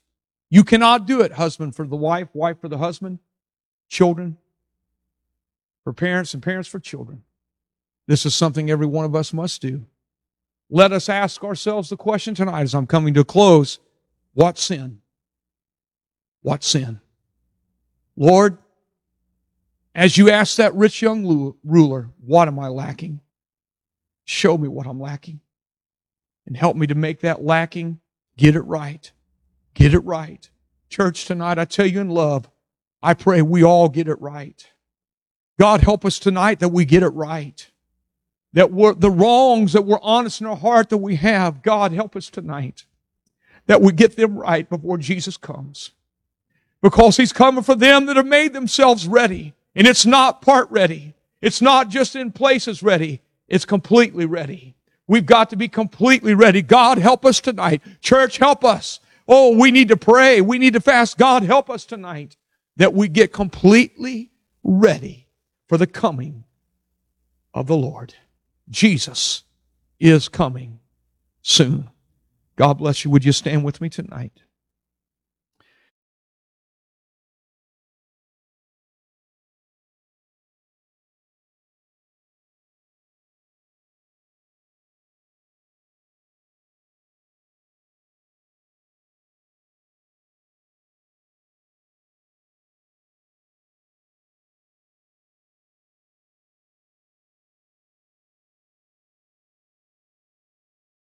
You 0.50 0.64
cannot 0.64 1.06
do 1.06 1.20
it, 1.20 1.32
husband 1.32 1.76
for 1.76 1.86
the 1.86 1.96
wife, 1.96 2.28
wife 2.32 2.60
for 2.60 2.68
the 2.68 2.78
husband, 2.78 3.18
children 3.88 4.36
for 5.84 5.92
parents, 5.92 6.34
and 6.34 6.42
parents 6.42 6.68
for 6.68 6.80
children. 6.80 7.22
This 8.08 8.26
is 8.26 8.34
something 8.34 8.70
every 8.70 8.88
one 8.88 9.06
of 9.06 9.14
us 9.16 9.32
must 9.32 9.62
do. 9.62 9.86
Let 10.70 10.92
us 10.92 11.08
ask 11.08 11.44
ourselves 11.44 11.90
the 11.90 11.96
question 11.98 12.34
tonight 12.34 12.62
as 12.62 12.74
I'm 12.74 12.88
coming 12.88 13.14
to 13.14 13.20
a 13.20 13.24
close 13.24 13.80
what 14.34 14.58
sin? 14.58 15.00
What 16.42 16.64
sin? 16.64 17.00
Lord, 18.16 18.58
as 19.94 20.16
you 20.18 20.30
ask 20.30 20.56
that 20.56 20.74
rich 20.74 21.02
young 21.02 21.54
ruler, 21.64 22.10
what 22.24 22.48
am 22.48 22.58
I 22.58 22.68
lacking? 22.68 23.20
Show 24.24 24.58
me 24.58 24.68
what 24.68 24.86
I'm 24.86 25.00
lacking. 25.00 25.40
and 26.46 26.56
help 26.56 26.76
me 26.76 26.86
to 26.88 26.94
make 26.96 27.20
that 27.20 27.42
lacking. 27.44 28.00
Get 28.36 28.56
it 28.56 28.62
right. 28.62 29.12
Get 29.74 29.94
it 29.94 30.00
right. 30.00 30.48
Church, 30.90 31.26
tonight, 31.26 31.58
I 31.58 31.66
tell 31.66 31.86
you 31.86 32.00
in 32.00 32.10
love, 32.10 32.48
I 33.02 33.14
pray 33.14 33.42
we 33.42 33.62
all 33.64 33.88
get 33.88 34.08
it 34.08 34.20
right. 34.20 34.66
God, 35.58 35.82
help 35.82 36.04
us 36.04 36.18
tonight 36.18 36.60
that 36.60 36.70
we 36.70 36.84
get 36.86 37.02
it 37.02 37.10
right. 37.10 37.70
That 38.54 38.72
we're, 38.72 38.94
the 38.94 39.10
wrongs 39.10 39.74
that 39.74 39.82
were 39.84 40.00
honest 40.02 40.40
in 40.40 40.46
our 40.46 40.56
heart 40.56 40.88
that 40.88 40.98
we 40.98 41.16
have, 41.16 41.62
God, 41.62 41.92
help 41.92 42.16
us 42.16 42.30
tonight. 42.30 42.84
That 43.66 43.82
we 43.82 43.92
get 43.92 44.16
them 44.16 44.38
right 44.38 44.68
before 44.68 44.98
Jesus 44.98 45.36
comes. 45.36 45.90
Because 46.80 47.16
He's 47.16 47.32
coming 47.32 47.62
for 47.62 47.74
them 47.74 48.06
that 48.06 48.16
have 48.16 48.26
made 48.26 48.52
themselves 48.52 49.06
ready. 49.06 49.54
And 49.74 49.86
it's 49.86 50.06
not 50.06 50.42
part 50.42 50.70
ready. 50.70 51.14
It's 51.42 51.60
not 51.60 51.88
just 51.88 52.16
in 52.16 52.32
places 52.32 52.82
ready. 52.82 53.20
It's 53.48 53.64
completely 53.64 54.26
ready. 54.26 54.74
We've 55.06 55.26
got 55.26 55.50
to 55.50 55.56
be 55.56 55.68
completely 55.68 56.34
ready. 56.34 56.62
God, 56.62 56.98
help 56.98 57.24
us 57.24 57.40
tonight. 57.40 57.82
Church, 58.00 58.38
help 58.38 58.64
us. 58.64 59.00
Oh, 59.26 59.56
we 59.56 59.70
need 59.70 59.88
to 59.88 59.96
pray. 59.96 60.40
We 60.40 60.58
need 60.58 60.72
to 60.74 60.80
fast. 60.80 61.18
God, 61.18 61.42
help 61.42 61.70
us 61.70 61.84
tonight 61.84 62.36
that 62.76 62.94
we 62.94 63.08
get 63.08 63.32
completely 63.32 64.30
ready 64.62 65.26
for 65.66 65.76
the 65.76 65.86
coming 65.86 66.44
of 67.52 67.66
the 67.66 67.76
Lord. 67.76 68.14
Jesus 68.70 69.44
is 70.00 70.28
coming 70.28 70.80
soon. 71.42 71.90
God 72.56 72.74
bless 72.74 73.04
you. 73.04 73.10
Would 73.10 73.24
you 73.24 73.32
stand 73.32 73.64
with 73.64 73.80
me 73.80 73.88
tonight? 73.88 74.32